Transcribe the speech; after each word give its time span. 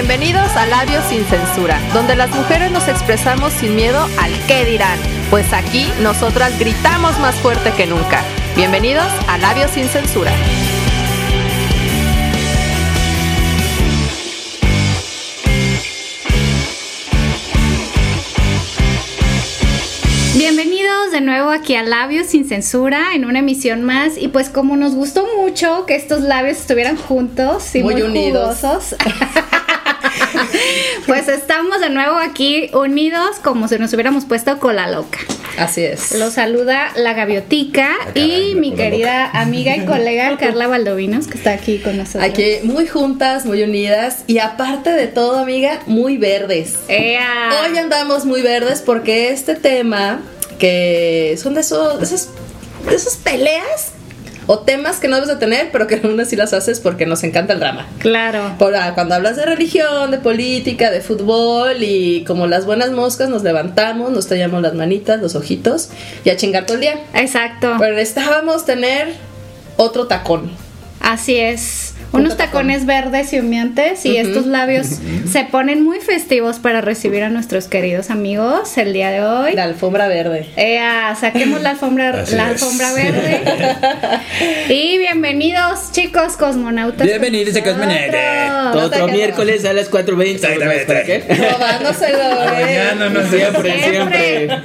Bienvenidos 0.00 0.54
a 0.54 0.64
Labios 0.64 1.02
sin 1.06 1.24
Censura, 1.24 1.76
donde 1.92 2.14
las 2.14 2.30
mujeres 2.30 2.70
nos 2.70 2.86
expresamos 2.86 3.52
sin 3.52 3.74
miedo 3.74 3.98
al 4.20 4.30
qué 4.46 4.64
dirán, 4.64 4.96
pues 5.28 5.52
aquí 5.52 5.88
nosotras 6.00 6.56
gritamos 6.56 7.18
más 7.18 7.34
fuerte 7.40 7.72
que 7.72 7.84
nunca. 7.84 8.22
Bienvenidos 8.54 9.08
a 9.26 9.38
Labios 9.38 9.72
sin 9.72 9.88
Censura. 9.88 10.30
Bienvenidos 20.36 21.10
de 21.10 21.20
nuevo 21.20 21.50
aquí 21.50 21.74
a 21.74 21.82
Labios 21.82 22.28
sin 22.28 22.46
Censura 22.46 23.14
en 23.14 23.24
una 23.24 23.40
emisión 23.40 23.82
más 23.82 24.16
y 24.16 24.28
pues 24.28 24.50
como 24.50 24.76
nos 24.76 24.94
gustó 24.94 25.26
mucho 25.36 25.84
que 25.86 25.96
estos 25.96 26.20
labios 26.20 26.58
estuvieran 26.58 26.96
juntos 26.96 27.74
y 27.74 27.82
Muy 27.82 27.94
muy, 27.94 28.02
unidos. 28.04 28.58
jugosos, 28.60 28.94
pues 31.06 31.28
estamos 31.28 31.80
de 31.80 31.90
nuevo 31.90 32.16
aquí 32.16 32.70
unidos 32.72 33.36
como 33.42 33.68
si 33.68 33.78
nos 33.78 33.92
hubiéramos 33.92 34.24
puesto 34.24 34.58
cola 34.58 34.90
loca. 34.90 35.18
Así 35.58 35.82
es. 35.82 36.12
Los 36.12 36.34
saluda 36.34 36.92
la 36.96 37.14
gaviotica 37.14 37.90
y 38.14 38.54
mi 38.54 38.74
querida 38.74 39.28
amiga 39.30 39.76
y 39.76 39.84
colega 39.84 40.36
Carla 40.38 40.68
Valdovinos 40.68 41.26
que 41.26 41.36
está 41.36 41.52
aquí 41.52 41.78
con 41.78 41.96
nosotros. 41.96 42.22
Aquí 42.24 42.58
muy 42.62 42.86
juntas, 42.86 43.44
muy 43.44 43.62
unidas 43.62 44.24
y 44.26 44.38
aparte 44.38 44.90
de 44.90 45.08
todo, 45.08 45.38
amiga, 45.38 45.80
muy 45.86 46.16
verdes. 46.16 46.76
¡Ea! 46.88 47.50
Hoy 47.62 47.76
andamos 47.76 48.24
muy 48.24 48.42
verdes 48.42 48.82
porque 48.82 49.30
este 49.30 49.56
tema, 49.56 50.20
que 50.58 51.36
son 51.42 51.54
de, 51.54 51.62
esos, 51.62 51.98
de, 51.98 52.04
esas, 52.04 52.28
de 52.88 52.94
esas 52.94 53.16
peleas 53.16 53.92
o 54.48 54.60
temas 54.60 54.96
que 54.98 55.08
no 55.08 55.16
debes 55.16 55.28
de 55.28 55.36
tener, 55.36 55.68
pero 55.70 55.86
que 55.86 55.96
aún 56.02 56.18
así 56.18 56.34
las 56.34 56.52
haces 56.52 56.80
porque 56.80 57.06
nos 57.06 57.22
encanta 57.22 57.52
el 57.52 57.60
drama. 57.60 57.86
Claro. 57.98 58.54
Por, 58.58 58.74
ah, 58.74 58.94
cuando 58.94 59.14
hablas 59.14 59.36
de 59.36 59.46
religión, 59.46 60.10
de 60.10 60.18
política, 60.18 60.90
de 60.90 61.00
fútbol 61.00 61.82
y 61.82 62.24
como 62.24 62.46
las 62.48 62.66
buenas 62.66 62.90
moscas 62.90 63.28
nos 63.28 63.42
levantamos, 63.44 64.10
nos 64.10 64.26
tallamos 64.26 64.62
las 64.62 64.74
manitas, 64.74 65.20
los 65.20 65.36
ojitos 65.36 65.90
y 66.24 66.30
a 66.30 66.36
chingar 66.36 66.66
todo 66.66 66.74
el 66.76 66.80
día. 66.80 67.00
Exacto. 67.14 67.76
Pero 67.78 67.94
necesitábamos 67.94 68.64
tener 68.64 69.14
otro 69.76 70.06
tacón. 70.06 70.50
Así 71.00 71.36
es. 71.38 71.94
Un 72.10 72.22
Unos 72.22 72.38
tacones 72.38 72.86
verdes 72.86 73.34
y 73.34 73.40
humeantes 73.40 74.06
y 74.06 74.16
estos 74.16 74.46
labios 74.46 74.86
se 75.30 75.44
ponen 75.44 75.84
muy 75.84 76.00
festivos 76.00 76.58
para 76.58 76.80
recibir 76.80 77.22
a 77.22 77.28
nuestros 77.28 77.66
queridos 77.66 78.08
amigos 78.08 78.78
el 78.78 78.94
día 78.94 79.10
de 79.10 79.22
hoy. 79.22 79.52
La 79.54 79.64
alfombra 79.64 80.08
verde. 80.08 80.46
Ea, 80.56 81.14
saquemos 81.20 81.60
la 81.60 81.70
alfombra, 81.70 82.22
Así 82.22 82.34
la 82.34 82.44
es. 82.44 82.62
alfombra 82.62 82.94
verde. 82.94 83.40
y 84.70 84.96
bienvenidos, 84.96 85.92
chicos 85.92 86.38
cosmonautas. 86.38 87.06
Bienvenidos 87.06 87.54
a 87.56 87.62
Cosmonautas. 87.62 88.74
No 88.74 88.80
Otro 88.84 89.08
miércoles 89.08 89.66
a 89.66 89.74
las 89.74 89.90
4.20. 89.90 90.22
Exactamente. 90.34 90.84
¿Para 90.86 91.04
qué? 91.04 91.24
Robándoselo, 91.28 92.18
eh. 92.22 92.90
Mañana 92.94 93.08
no. 93.10 93.28
Siempre, 93.28 93.82
Siempre. 93.82 94.38
siempre. 94.48 94.62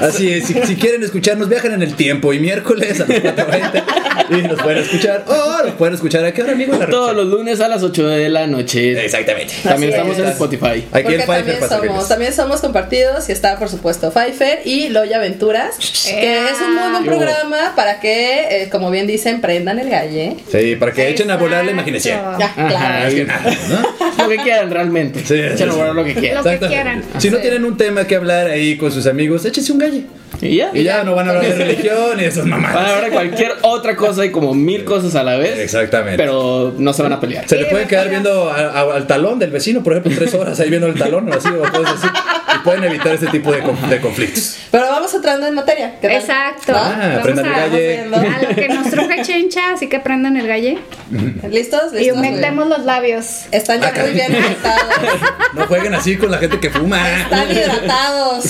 Así 0.00 0.32
es, 0.32 0.46
si, 0.46 0.54
si 0.54 0.76
quieren 0.76 1.02
escucharnos, 1.02 1.48
viajan 1.50 1.72
en 1.74 1.82
el 1.82 1.94
tiempo 1.96 2.32
y 2.32 2.38
miércoles 2.38 2.98
a 3.00 3.06
las 3.06 3.22
4.20 3.22 3.84
y 4.30 4.42
nos 4.42 4.60
pueden 4.62 4.78
escuchar. 4.82 5.24
O 5.26 5.64
nos 5.64 5.74
pueden 5.74 5.94
escuchar 5.94 6.24
a 6.24 6.32
qué 6.32 6.42
hora, 6.42 6.52
amigo? 6.52 6.74
En 6.74 6.80
la 6.80 6.86
Todos 6.86 7.14
los 7.14 7.26
lunes 7.26 7.60
a 7.60 7.68
las 7.68 7.82
8 7.82 8.06
de 8.08 8.28
la 8.28 8.46
noche. 8.46 9.04
Exactamente. 9.04 9.54
También 9.62 9.92
Así 9.92 10.00
estamos 10.00 10.18
es. 10.18 10.24
en 10.24 10.28
Spotify. 10.30 10.84
Aquí 10.92 11.14
Pfeiffer 11.14 11.26
también 11.26 11.68
somos, 11.68 12.08
también 12.08 12.32
somos 12.32 12.60
compartidos 12.60 13.28
y 13.28 13.32
está 13.32 13.58
por 13.58 13.68
supuesto 13.68 14.10
Pfeiffer 14.10 14.60
y 14.64 14.88
Loya 14.88 15.16
Aventuras, 15.18 15.76
que 16.04 16.46
es 16.46 16.60
un 16.60 16.74
muy 16.74 16.90
buen 16.90 17.04
programa 17.04 17.72
para 17.76 18.00
que, 18.00 18.62
eh, 18.62 18.68
como 18.70 18.90
bien 18.90 19.06
dicen, 19.06 19.40
prendan 19.40 19.78
el 19.78 19.90
galle. 19.90 20.36
Sí, 20.50 20.76
para 20.76 20.92
que 20.92 21.08
echen 21.08 21.30
a 21.30 21.36
volar 21.36 21.64
la 21.64 21.70
imaginación. 21.72 22.18
Ya, 22.38 22.46
Ajá. 22.46 22.68
claro. 22.68 23.04
Más 23.04 23.14
que 23.14 23.24
nada, 23.24 23.56
¿no? 23.68 24.24
Lo 24.24 24.28
que 24.28 24.36
quieran 24.38 24.70
realmente. 24.70 25.20
Sí, 25.24 25.34
Echen 25.34 25.56
sí, 25.58 25.64
a 25.64 25.72
volar 25.72 25.90
sí. 25.90 25.96
lo 25.96 26.04
que 26.04 26.14
quieran. 26.14 26.44
Lo 26.44 26.50
que 26.50 26.66
quieran. 26.66 27.04
Si 27.18 27.30
no 27.30 27.38
tienen 27.38 27.64
un 27.64 27.76
tema 27.76 28.06
que 28.06 28.16
hablar 28.16 28.48
ahí 28.48 28.76
con 28.76 28.90
sus 28.92 29.06
amigos, 29.06 29.44
échense 29.44 29.72
un 29.72 29.78
galle. 29.78 30.04
Y 30.40 30.56
ya. 30.56 30.70
Y 30.72 30.82
ya 30.84 31.02
no 31.04 31.14
van 31.14 31.26
a 31.26 31.30
hablar 31.30 31.46
de 31.46 31.54
religión 31.64 32.20
y 32.20 32.24
esas 32.24 32.44
Van 32.44 32.52
a 32.52 32.56
mamadas. 32.58 32.88
hablar 32.90 33.04
de 33.06 33.10
cualquier 33.10 33.52
otra 33.62 33.96
cosa 33.96 34.24
y 34.24 34.30
como 34.30 34.54
mil 34.54 34.84
cosas 34.84 35.14
a 35.16 35.24
la 35.24 35.36
vez. 35.36 35.58
Exactamente. 35.58 36.16
Pero 36.16 36.74
no 36.78 36.92
se 36.92 37.02
van 37.02 37.12
a 37.12 37.20
pelear. 37.20 37.48
Se 37.48 37.56
le 37.56 37.66
pueden 37.66 37.88
quedar 37.88 38.08
viendo 38.08 38.50
a- 38.50 38.56
a- 38.70 38.94
al 38.94 39.06
talón 39.06 39.38
del 39.38 39.50
vecino, 39.50 39.82
por 39.82 39.94
ejemplo, 39.94 40.12
tres 40.16 40.34
horas 40.34 40.58
ahí 40.60 40.70
viendo 40.70 40.86
el 40.86 40.94
talón 40.94 41.28
o 41.30 41.34
así, 41.34 41.48
o 41.48 41.60
cosas 41.72 41.94
así. 42.02 42.08
Y 42.54 42.58
pueden 42.64 42.84
evitar 42.84 43.12
ese 43.14 43.26
tipo 43.28 43.50
de, 43.52 43.62
de 43.88 44.00
conflictos. 44.00 44.58
Pero 44.70 44.86
vamos 44.88 45.12
entrando 45.14 45.46
en 45.46 45.54
materia. 45.54 45.94
¿qué 46.00 46.08
tal? 46.08 46.16
Exacto. 46.16 46.72
Ah, 46.74 46.94
Vamos 46.98 47.18
aprendan 47.20 47.46
el 47.46 47.52
a, 47.52 47.58
galle. 47.58 48.00
a 48.00 48.42
lo 48.48 48.54
que 48.54 48.68
nos 48.68 48.90
truje 48.90 49.22
chencha, 49.22 49.72
así 49.72 49.88
que 49.88 49.98
prendan 49.98 50.36
el 50.36 50.46
galle 50.46 50.78
¿Listos? 51.50 51.92
y 51.92 51.96
¿Listos? 51.98 52.16
humectemos 52.18 52.68
los 52.68 52.84
labios. 52.84 53.46
Están 53.50 53.80
ya 53.80 53.92
muy 54.02 54.10
bien 54.12 54.32
hidratados. 54.32 54.84
No 55.54 55.66
jueguen 55.66 55.94
así 55.94 56.16
con 56.16 56.30
la 56.30 56.38
gente 56.38 56.60
que 56.60 56.70
fuma. 56.70 56.98
Están 57.22 57.50
hidratados 57.50 58.44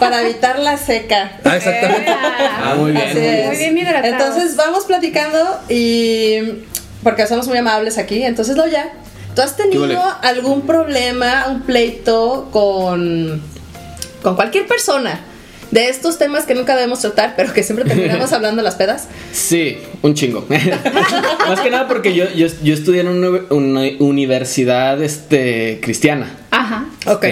para 0.00 0.22
evitar 0.22 0.58
la 0.58 0.76
seca. 0.78 1.01
Ah, 1.10 1.56
exactamente. 1.56 2.12
Ah, 2.64 2.74
muy 2.76 2.92
bien. 2.92 3.08
Así 3.08 3.18
es. 3.18 3.46
Muy 3.46 3.56
bien 3.56 3.78
hidratados. 3.78 4.06
Entonces 4.06 4.56
vamos 4.56 4.84
platicando 4.84 5.60
y 5.68 6.36
porque 7.02 7.26
somos 7.26 7.48
muy 7.48 7.58
amables 7.58 7.98
aquí. 7.98 8.22
Entonces 8.22 8.56
Loya, 8.56 8.92
¿tú 9.34 9.42
has 9.42 9.52
¿Qué 9.54 9.64
tenido 9.64 9.82
vale? 9.82 9.98
algún 10.22 10.62
problema, 10.62 11.46
un 11.48 11.62
pleito 11.62 12.48
con 12.52 13.42
con 14.22 14.36
cualquier 14.36 14.66
persona 14.66 15.20
de 15.72 15.88
estos 15.88 16.18
temas 16.18 16.44
que 16.44 16.54
nunca 16.54 16.76
debemos 16.76 17.00
tratar, 17.00 17.34
pero 17.34 17.52
que 17.52 17.62
siempre 17.62 17.84
terminamos 17.86 18.32
hablando 18.34 18.60
a 18.60 18.64
las 18.64 18.76
pedas? 18.76 19.08
Sí, 19.32 19.78
un 20.02 20.14
chingo. 20.14 20.46
Más 21.48 21.60
que 21.60 21.70
nada 21.70 21.88
porque 21.88 22.14
yo, 22.14 22.28
yo, 22.30 22.46
yo 22.62 22.74
estudié 22.74 23.00
en 23.00 23.08
una, 23.08 23.40
una 23.50 23.80
universidad 23.98 25.02
este, 25.02 25.80
cristiana. 25.82 26.30
Ok. 27.06 27.24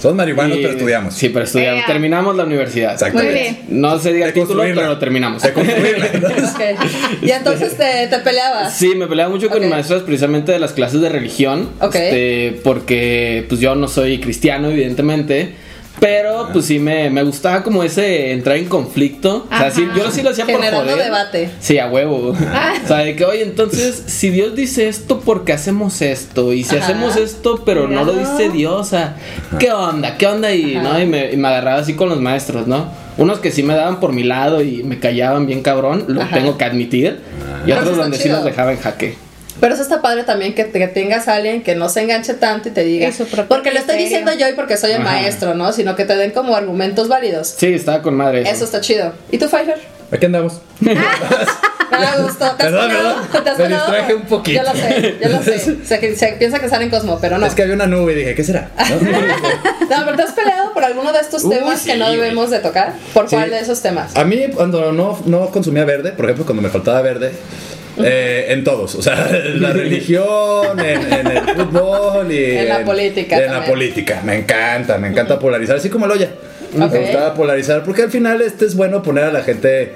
Son 0.00 0.16
marihuanos, 0.16 0.58
Y- 0.58 0.60
pero 0.62 0.74
estudiamos. 0.74 1.14
Sí, 1.14 1.28
pero 1.30 1.44
estudiamos. 1.44 1.86
Terminamos 1.86 2.36
la 2.36 2.44
universidad. 2.44 2.92
Exactamente. 2.92 3.32
Muy 3.32 3.40
bien. 3.42 3.58
No 3.80 3.98
se 3.98 4.12
diga 4.12 4.26
el 4.26 4.32
De 4.34 4.40
título, 4.40 4.62
pero 4.62 4.98
terminamos. 4.98 5.42
De 5.42 5.52
construirla. 5.52 6.06
¿no? 6.20 6.28
Ok. 6.48 7.22
Y 7.22 7.30
entonces 7.30 7.76
te, 7.76 8.06
te 8.08 8.18
peleabas. 8.20 8.76
Sí, 8.76 8.94
me 8.96 9.06
peleaba 9.06 9.30
mucho 9.30 9.48
con 9.48 9.62
Ok. 9.62 9.68
maestras 9.70 10.02
precisamente 10.02 10.52
de 10.52 10.58
las 10.58 10.72
clases 10.72 11.00
de 11.00 11.08
religión. 11.08 11.70
Ok. 11.80 11.94
este, 11.94 12.60
porque 12.64 13.44
pues 13.48 13.60
yo 13.60 13.74
no 13.74 13.88
soy 13.88 14.18
cristiano, 14.20 14.70
evidentemente. 14.70 15.52
Pero 16.00 16.48
pues 16.52 16.66
sí 16.66 16.78
me, 16.78 17.10
me 17.10 17.22
gustaba 17.24 17.62
como 17.62 17.82
ese 17.82 18.32
entrar 18.32 18.56
en 18.56 18.66
conflicto. 18.66 19.46
O 19.52 19.56
sea, 19.56 19.70
sí, 19.70 19.86
yo 19.96 20.10
sí 20.10 20.22
lo 20.22 20.30
hacía 20.30 20.44
por 20.46 20.54
Generando 20.54 20.90
joder. 20.92 21.04
debate. 21.04 21.50
Sí, 21.60 21.78
a 21.78 21.88
huevo. 21.90 22.34
Ah. 22.52 22.74
O 22.84 22.88
sea, 22.88 22.98
de 22.98 23.16
que, 23.16 23.24
oye, 23.24 23.42
entonces, 23.42 24.02
si 24.06 24.30
Dios 24.30 24.54
dice 24.54 24.88
esto, 24.88 25.20
¿por 25.20 25.44
qué 25.44 25.52
hacemos 25.52 26.00
esto? 26.00 26.52
Y 26.52 26.64
si 26.64 26.76
Ajá. 26.76 26.86
hacemos 26.86 27.16
esto, 27.16 27.62
pero 27.66 27.86
no 27.88 28.04
lo 28.04 28.12
dice 28.12 28.48
Dios, 28.50 28.74
o 28.80 28.84
sea, 28.84 29.16
¿qué 29.58 29.72
onda? 29.72 30.16
¿Qué 30.16 30.26
onda? 30.26 30.52
Y. 30.54 30.76
¿no? 30.76 30.98
y, 31.00 31.04
me, 31.06 31.32
y 31.32 31.36
me 31.36 31.48
agarraba 31.48 31.80
así 31.80 31.94
con 31.94 32.08
los 32.08 32.20
maestros, 32.20 32.66
¿no? 32.66 32.90
Unos 33.18 33.40
que 33.40 33.50
sí 33.50 33.62
me 33.62 33.74
daban 33.74 33.98
por 34.00 34.12
mi 34.12 34.22
lado 34.22 34.62
y 34.62 34.84
me 34.84 35.00
callaban 35.00 35.46
bien 35.46 35.62
cabrón, 35.62 36.04
lo 36.08 36.22
Ajá. 36.22 36.36
tengo 36.36 36.56
que 36.56 36.64
admitir. 36.64 37.18
Y 37.64 37.68
Pero 37.70 37.80
otros 37.80 37.96
donde 37.96 38.16
sí 38.16 38.22
chido. 38.24 38.36
los 38.36 38.44
dejaba 38.44 38.72
en 38.72 38.78
jaque. 38.78 39.16
Pero 39.60 39.74
eso 39.74 39.82
está 39.82 40.00
padre 40.02 40.24
también 40.24 40.54
que, 40.54 40.70
que 40.70 40.88
tengas 40.88 41.26
a 41.28 41.34
alguien 41.34 41.62
que 41.62 41.74
no 41.74 41.88
se 41.88 42.02
enganche 42.02 42.34
tanto 42.34 42.68
y 42.68 42.72
te 42.72 42.84
diga. 42.84 43.10
Porque 43.48 43.72
lo 43.72 43.78
estoy 43.80 43.98
diciendo 43.98 44.32
yo 44.38 44.48
y 44.48 44.52
porque 44.52 44.76
soy 44.76 44.92
el 44.92 45.02
Ajá. 45.02 45.10
maestro, 45.12 45.54
¿no? 45.54 45.72
Sino 45.72 45.96
que 45.96 46.04
te 46.04 46.16
den 46.16 46.30
como 46.30 46.54
argumentos 46.56 47.08
válidos. 47.08 47.54
Sí, 47.56 47.66
estaba 47.74 48.02
con 48.02 48.14
madre. 48.14 48.42
Eso 48.48 48.64
está 48.64 48.80
chido. 48.80 49.12
¿Y 49.30 49.38
tú, 49.38 49.48
Pfeiffer? 49.48 49.78
Aquí 50.12 50.26
andamos. 50.26 50.60
Me 50.80 52.22
gustó. 52.22 52.44
¿Te 52.52 52.62
has 52.62 52.70
Perdón, 52.70 52.88
peleado? 52.88 53.14
perdón. 53.32 53.44
¿Te 53.44 53.50
has 53.50 53.58
Me 53.58 53.68
distraje 53.68 54.14
un 54.14 54.22
poquito. 54.22 54.62
Yo 54.62 54.72
lo 54.72 54.78
sé, 54.78 55.16
yo 55.20 55.28
lo 55.30 55.42
sé. 55.42 55.58
Se, 55.84 56.16
se 56.16 56.26
piensa 56.38 56.58
que 56.60 56.66
están 56.66 56.82
en 56.82 56.90
Cosmo, 56.90 57.18
pero 57.20 57.38
no. 57.38 57.46
Es 57.46 57.54
que 57.54 57.62
había 57.62 57.74
una 57.74 57.86
nube 57.86 58.12
y 58.12 58.16
dije, 58.16 58.34
¿qué 58.34 58.44
será? 58.44 58.70
¿No? 58.88 58.96
No, 59.96 60.04
pero 60.04 60.16
¿te 60.16 60.22
has 60.22 60.32
peleado 60.32 60.72
por 60.74 60.84
alguno 60.84 61.12
de 61.12 61.20
estos 61.20 61.48
temas 61.48 61.80
sí, 61.80 61.90
que 61.90 61.96
no 61.96 62.10
debemos 62.10 62.50
de 62.50 62.58
tocar? 62.60 62.92
¿Por 63.14 63.28
Sí. 63.28 63.34
cuál 63.36 63.48
de 63.50 63.58
esos 63.60 63.80
temas? 63.80 64.14
A 64.16 64.24
mí, 64.24 64.48
cuando 64.54 64.92
no, 64.92 65.18
no 65.24 65.46
consumía 65.50 65.84
verde, 65.86 66.12
por 66.12 66.26
ejemplo, 66.26 66.44
cuando 66.44 66.62
me 66.62 66.68
faltaba 66.68 67.00
verde, 67.00 67.32
eh, 68.04 68.46
en 68.48 68.64
todos, 68.64 68.94
o 68.94 69.02
sea, 69.02 69.28
en 69.30 69.62
la 69.62 69.72
religión, 69.72 70.78
en, 70.78 71.12
en 71.12 71.26
el 71.26 71.40
fútbol 71.56 72.32
y 72.32 72.56
En 72.56 72.68
la 72.68 72.84
política 72.84 73.38
En 73.38 73.52
la 73.52 73.64
política, 73.64 74.22
me 74.24 74.36
encanta, 74.36 74.98
me 74.98 75.08
encanta 75.08 75.38
polarizar, 75.38 75.76
así 75.76 75.88
como 75.88 76.06
Loya. 76.06 76.30
Ok. 76.74 76.92
Me 76.92 76.98
gustaba 77.00 77.34
polarizar, 77.34 77.82
porque 77.84 78.02
al 78.02 78.10
final 78.10 78.42
este 78.42 78.66
es 78.66 78.74
bueno 78.74 79.02
poner 79.02 79.24
a 79.24 79.32
la 79.32 79.42
gente 79.42 79.92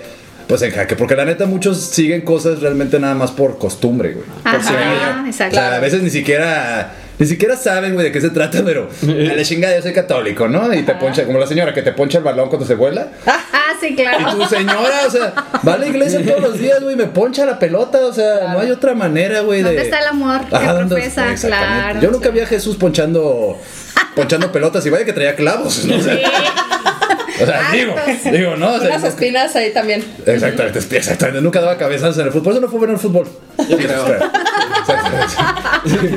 pues 0.46 0.60
en 0.62 0.70
jaque, 0.70 0.96
porque 0.96 1.16
la 1.16 1.24
neta 1.24 1.46
muchos 1.46 1.78
siguen 1.80 2.22
cosas 2.22 2.60
realmente 2.60 2.98
nada 2.98 3.14
más 3.14 3.30
por 3.30 3.58
costumbre, 3.58 4.12
güey. 4.12 4.26
Por 4.42 4.54
Ajá, 4.54 5.24
exacto. 5.26 5.56
O 5.56 5.60
sea, 5.60 5.76
a 5.76 5.80
veces 5.80 6.02
ni 6.02 6.10
siquiera 6.10 6.92
ni 7.22 7.28
siquiera 7.28 7.56
saben, 7.56 7.94
güey, 7.94 8.06
de 8.06 8.10
qué 8.12 8.20
se 8.20 8.30
trata, 8.30 8.64
pero 8.64 8.88
a 9.04 9.06
la 9.36 9.42
chingada 9.44 9.76
yo 9.76 9.82
soy 9.82 9.92
católico, 9.92 10.48
¿no? 10.48 10.74
Y 10.74 10.82
te 10.82 10.92
poncha, 10.96 11.24
como 11.24 11.38
la 11.38 11.46
señora 11.46 11.72
que 11.72 11.80
te 11.82 11.92
poncha 11.92 12.18
el 12.18 12.24
balón 12.24 12.48
cuando 12.48 12.66
se 12.66 12.74
vuela. 12.74 13.10
Ah, 13.26 13.38
sí, 13.80 13.90
Y 13.90 13.94
claro. 13.94 14.36
tu 14.36 14.44
señora, 14.46 15.02
o 15.06 15.10
sea, 15.10 15.32
va 15.66 15.74
a 15.74 15.78
la 15.78 15.86
iglesia 15.86 16.20
todos 16.26 16.40
los 16.40 16.58
días, 16.58 16.82
güey, 16.82 16.96
me 16.96 17.06
poncha 17.06 17.46
la 17.46 17.60
pelota, 17.60 18.04
o 18.06 18.12
sea, 18.12 18.48
no 18.52 18.58
hay 18.58 18.72
otra 18.72 18.94
manera, 18.94 19.40
güey, 19.42 19.60
de... 19.62 19.68
¿Dónde 19.68 19.82
está 19.82 20.00
el 20.00 20.06
amor 20.08 20.40
que 20.48 20.56
Ajá, 20.56 20.72
¿dónde- 20.74 20.96
profesa? 20.96 21.26
Claro. 21.40 22.00
Yo 22.00 22.10
nunca 22.10 22.30
vi 22.30 22.40
a 22.40 22.46
Jesús 22.46 22.74
ponchando, 22.76 23.56
ponchando 24.16 24.50
pelotas 24.50 24.84
y 24.86 24.90
vaya 24.90 25.04
que 25.04 25.12
traía 25.12 25.36
clavos, 25.36 25.84
¿no? 25.84 25.96
O 25.98 26.00
sea, 26.02 26.18
O 27.40 27.46
sea, 27.46 27.60
Ah, 27.68 27.72
digo, 27.72 27.94
entonces, 27.98 28.32
digo, 28.32 28.56
¿no? 28.56 28.74
O 28.74 28.78
sea, 28.80 28.90
Unas 28.90 29.04
espinas 29.04 29.56
ahí 29.56 29.72
también. 29.72 30.04
Exactamente, 30.26 30.78
exactamente. 30.96 31.40
Nunca 31.40 31.60
daba 31.60 31.78
cabezazos 31.78 32.18
en 32.18 32.26
el 32.26 32.32
fútbol. 32.32 32.44
Por 32.44 32.52
eso 32.52 32.60
no 32.60 32.68
fue 32.68 32.78
bueno 32.78 32.94
el 32.94 33.00
fútbol. 33.00 33.26
Yo 33.68 33.76
creo. 33.76 34.04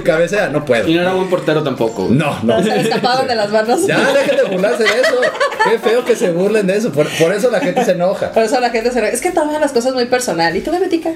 Cabecea, 0.04 0.50
no 0.50 0.66
puedo. 0.66 0.88
Y 0.88 0.94
no 0.96 1.02
era 1.02 1.14
buen 1.14 1.30
portero 1.30 1.64
tampoco. 1.64 2.08
No, 2.10 2.40
no. 2.44 2.62
Se 2.62 2.70
le 2.70 2.82
escapaban 2.82 3.28
de 3.28 3.36
las 3.36 3.50
manos. 3.50 3.86
Ya 3.88 4.00
dejen 4.14 4.38
de 4.38 4.44
burlarse 4.44 4.84
de 4.84 5.02
eso. 5.02 5.22
Qué 5.64 5.80
feo 5.80 6.06
que 6.06 6.16
se 6.16 6.32
burlen 6.32 6.68
de 6.68 6.78
eso. 6.78 6.92
Por, 6.92 7.08
por 7.18 7.34
eso 7.34 7.50
la 7.50 7.60
gente 7.60 7.84
se 7.86 7.92
enoja. 7.92 8.32
Por 8.32 8.44
eso 8.44 8.60
la 8.60 8.70
gente 8.70 8.92
se... 8.92 9.08
Es 9.10 9.22
que 9.22 9.32
toman 9.32 9.60
las 9.62 9.72
cosas 9.72 9.94
muy 9.94 10.06
personal. 10.06 10.56
¿Y 10.56 10.62
tú, 10.62 10.72
Bebetica? 10.72 11.12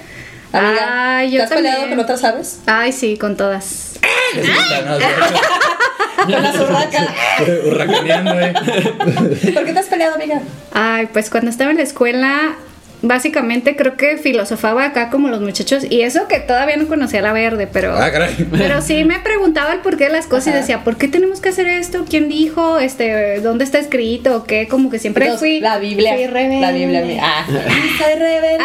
Amiga, 0.51 1.17
Ay, 1.17 1.31
yo 1.31 1.37
¿te 1.37 1.43
has 1.43 1.49
peleado 1.51 1.89
con 1.89 1.99
otras 1.99 2.23
aves? 2.23 2.59
Ay, 2.65 2.91
sí, 2.91 3.17
con 3.17 3.37
todas. 3.37 3.99
Con 6.23 6.43
las 6.43 6.55
urracas. 6.59 7.07
Hurracaneando, 7.65 8.39
eh. 8.39 8.53
¿Por 9.53 9.65
qué 9.65 9.73
te 9.73 9.79
has 9.79 9.87
peleado, 9.87 10.15
amiga? 10.15 10.41
Ay, 10.73 11.07
pues 11.11 11.29
cuando 11.29 11.49
estaba 11.49 11.71
en 11.71 11.77
la 11.77 11.83
escuela, 11.83 12.55
básicamente 13.01 13.75
creo 13.75 13.95
que 13.95 14.17
filosofaba 14.17 14.85
acá 14.85 15.09
como 15.09 15.27
los 15.29 15.41
muchachos. 15.41 15.83
Y 15.89 16.01
eso 16.01 16.27
que 16.27 16.39
todavía 16.39 16.75
no 16.77 16.87
conocía 16.87 17.21
la 17.21 17.33
verde, 17.33 17.67
pero. 17.71 17.95
Ah, 17.97 18.11
caray. 18.11 18.35
Pero 18.51 18.81
sí 18.81 19.03
me 19.03 19.19
preguntaba 19.23 19.73
el 19.73 19.79
porqué 19.79 20.05
de 20.05 20.11
las 20.11 20.27
cosas 20.27 20.47
y 20.47 20.57
decía, 20.57 20.83
¿por 20.83 20.97
qué 20.97 21.07
tenemos 21.07 21.39
que 21.41 21.49
hacer 21.49 21.67
esto? 21.67 22.05
¿Quién 22.09 22.27
dijo? 22.29 22.79
Este, 22.79 23.41
¿dónde 23.41 23.63
está 23.63 23.79
escrito? 23.79 24.35
¿O 24.37 24.43
qué? 24.43 24.67
Como 24.67 24.89
que 24.89 24.99
siempre 24.99 25.25
Entonces, 25.25 25.39
fui. 25.47 25.59
la 25.59 25.77
Biblia. 25.79 26.13
fui 26.15 26.27
rebelde. 26.27 26.61
La 26.61 26.71
Biblia. 26.71 27.01
mi- 27.05 27.17
Ah, 27.21 27.45
soy 27.97 28.13
rebelde. 28.19 28.63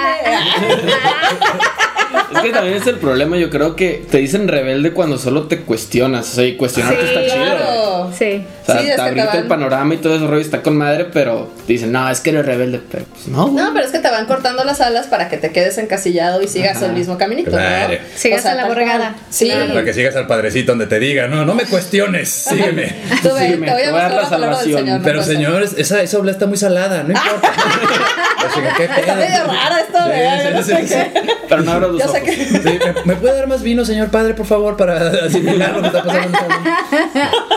Es 2.35 2.41
que 2.43 2.51
también 2.51 2.77
es 2.77 2.87
el 2.87 2.97
problema, 2.97 3.37
yo 3.37 3.51
creo 3.51 3.77
que 3.77 4.05
te 4.11 4.19
dicen 4.19 4.49
rebelde 4.49 4.93
cuando 4.93 5.19
solo 5.19 5.45
te 5.45 5.61
cuestionas. 5.61 6.31
O 6.33 6.35
sea, 6.37 6.45
y 6.45 6.57
cuestionarte 6.57 7.01
Sí, 7.03 7.07
está 7.15 7.23
chido. 7.35 7.45
Claro. 7.45 8.11
Sí. 8.17 8.43
O 8.67 8.67
sea, 8.67 8.81
Sí, 8.81 8.87
te 8.89 8.95
que 8.97 9.01
abrirte 9.03 9.31
te 9.33 9.39
el 9.39 9.47
panorama 9.47 9.93
y 9.93 9.99
todo 9.99 10.17
eso 10.17 10.27
rollo 10.27 10.41
está 10.41 10.63
con 10.63 10.77
madre, 10.79 11.05
pero 11.13 11.53
dicen, 11.69 11.93
no, 11.93 12.09
es 12.09 12.21
que 12.21 12.31
eres 12.31 12.47
rebelde, 12.47 12.81
pero 12.91 13.05
pues 13.05 13.29
no, 13.29 13.49
güey. 13.49 13.63
No, 13.63 13.73
pero 13.75 13.85
es 13.85 13.93
que 13.93 13.99
te 13.99 14.11
van 14.11 14.25
cortando 14.27 14.65
las 14.65 14.81
alas 14.81 15.07
para 15.07 15.29
que 15.29 15.37
te 15.37 15.51
quedes 15.53 15.77
encasillado 15.77 16.41
y 16.43 16.49
sigas 16.49 16.79
Ajá. 16.79 16.87
el 16.87 16.93
mismo 16.93 17.19
caminito, 17.19 17.51
Claro. 17.51 17.93
¿no? 17.93 17.99
Sigas 18.17 18.47
a 18.47 18.55
la 18.55 18.67
borregada. 18.67 19.11
cual. 19.11 19.25
Sí. 19.29 19.47
Claro. 19.47 19.69
Para 19.75 19.85
que 19.85 19.93
sigas 19.93 20.17
al 20.17 20.27
padrecito 20.27 20.73
donde 20.73 20.87
te 20.87 20.99
diga, 20.99 21.29
no, 21.29 21.45
no 21.45 21.55
me 21.55 21.65
cuestiones, 21.65 22.29
sígueme. 22.49 22.95
Tú 23.23 23.35
ve, 23.35 23.41
Sígueme, 23.41 23.67
te 23.67 23.73
voy 23.75 23.83
a 23.83 23.91
dar 23.93 24.15
la 24.15 24.29
salvación. 24.29 24.79
Señor. 24.81 25.01
Pero 25.05 25.19
pasa. 25.21 25.31
señores, 25.33 25.75
esa, 25.77 26.01
esa 26.03 26.19
oblea 26.19 26.33
está 26.33 26.47
muy 26.47 26.57
salada, 26.57 27.03
no 27.03 27.13
importa. 27.13 27.53
¿qué 28.77 28.85
Está 28.85 29.15
medio 29.15 29.45
rara 29.47 29.81
esto, 29.81 29.99
Sí, 30.05 30.11
¿verdad? 30.11 30.63
Sí, 30.65 30.89
sí. 30.89 30.95
Pero 31.49 31.63
no 31.63 31.73
abras 31.73 31.91
los 31.91 32.03
ojos. 32.05 32.19
que. 32.21 32.95
¿me, 33.05 33.17
puede 33.17 33.35
dar 33.35 33.47
más 33.47 33.63
vino, 33.63 33.85
señor 33.85 34.09
padre, 34.11 34.35
por 34.35 34.47
favor, 34.47 34.77
para 34.77 35.09
asimilar 35.27 35.73
lo 35.75 35.81
que 35.83 35.87
está 35.89 36.03
pasando? 36.03 36.39